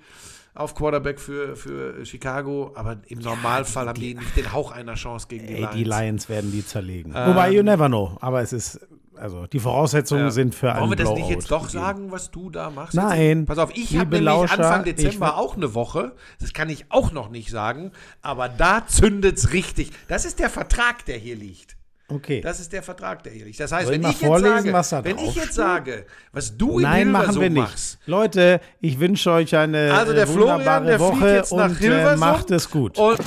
auf 0.57 0.75
Quarterback 0.75 1.21
für, 1.21 1.55
für 1.57 2.05
Chicago, 2.07 2.73
aber 2.75 2.97
im 3.09 3.19
Normalfall 3.21 3.89
haben 3.89 4.01
die 4.01 4.15
nicht 4.15 4.37
den 4.37 4.53
Hauch 4.53 4.73
einer 4.73 4.95
Chance 4.95 5.27
gegen 5.29 5.47
die 5.47 5.55
Ey, 5.55 5.61
Lions. 5.61 5.75
die 5.75 5.85
Lions 5.85 6.29
werden 6.29 6.53
die 6.53 6.67
zerlegen. 6.67 7.13
Wobei, 7.15 7.51
you 7.53 7.63
never 7.63 7.87
know. 7.89 8.17
Aber 8.21 8.41
es 8.43 8.53
ist, 8.53 8.81
also 9.17 9.47
die 9.47 9.61
Voraussetzungen 9.61 10.25
Ja. 10.25 10.31
sind 10.31 10.55
für 10.55 10.73
einen 10.73 10.81
Wollen 10.81 10.91
wir 10.91 10.97
das 10.97 11.05
Blowout 11.07 11.21
nicht 11.21 11.31
jetzt 11.31 11.51
doch 11.51 11.69
sagen, 11.69 12.11
was 12.11 12.31
du 12.31 12.51
da 12.51 12.71
machst? 12.71 12.95
Nein. 12.95 13.41
Jetzt, 13.41 13.47
pass 13.49 13.59
auf, 13.59 13.71
ich 13.77 13.95
habe 13.97 14.11
nämlich 14.11 14.23
Lauscher, 14.23 14.59
Anfang 14.59 14.85
Dezember 14.85 15.37
auch 15.37 15.57
eine 15.57 15.75
Woche. 15.75 16.13
Das 16.41 16.53
kann 16.53 16.69
ich 16.71 16.87
auch 16.91 17.13
noch 17.13 17.29
nicht 17.31 17.51
sagen. 17.51 17.93
Aber 18.23 18.49
da 18.49 18.87
zündet's 18.87 19.53
richtig. 19.53 19.91
Das 20.09 20.25
ist 20.25 20.39
der 20.39 20.51
Vertrag, 20.51 21.05
der 21.07 21.19
hier 21.19 21.37
liegt. 21.37 21.76
Okay. 22.09 22.41
Das 22.41 22.61
ist 22.61 22.73
der 22.73 22.85
Vertrag, 22.85 23.25
der 23.25 23.33
liegt. 23.33 23.59
Das 23.59 23.73
heißt, 23.73 23.87
Soll 23.87 23.95
ich 23.95 24.01
wenn 24.01 24.03
mal 24.03 24.11
ich, 24.11 24.21
jetzt 24.21 24.29
vorlesen, 24.29 24.83
sage, 24.83 25.09
wenn 25.09 25.19
ich 25.19 25.35
jetzt 25.35 25.55
sage, 25.55 26.07
was 26.33 26.57
du 26.57 26.79
in 26.79 26.85
Nein, 26.85 27.11
machen 27.11 27.41
wir 27.41 27.51
nicht. 27.51 27.63
machst, 27.63 27.99
Leute, 28.07 28.61
ich 28.81 29.01
wünsche 29.01 29.33
euch 29.33 29.57
eine 29.57 29.93
also 29.93 30.13
der 30.13 30.23
äh, 30.23 30.27
Florian, 30.27 30.59
wunderbare 30.59 30.87
der 30.87 30.99
fliegt 31.01 31.13
Woche 31.21 31.35
jetzt 31.35 31.53
nach 31.53 31.69
und 31.69 31.77
äh, 31.77 31.79
Hilversum 31.79 32.21
macht 32.21 32.51
es 32.53 32.71
gut. 32.71 32.97
Und 32.97 33.19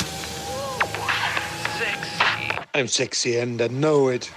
I'm 2.74 2.88
sexy 2.88 3.38
and 3.38 3.60
I 3.60 3.68
know 3.68 4.10
it. 4.10 4.32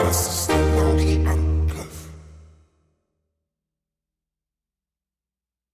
Lauschangriff, 0.00 0.29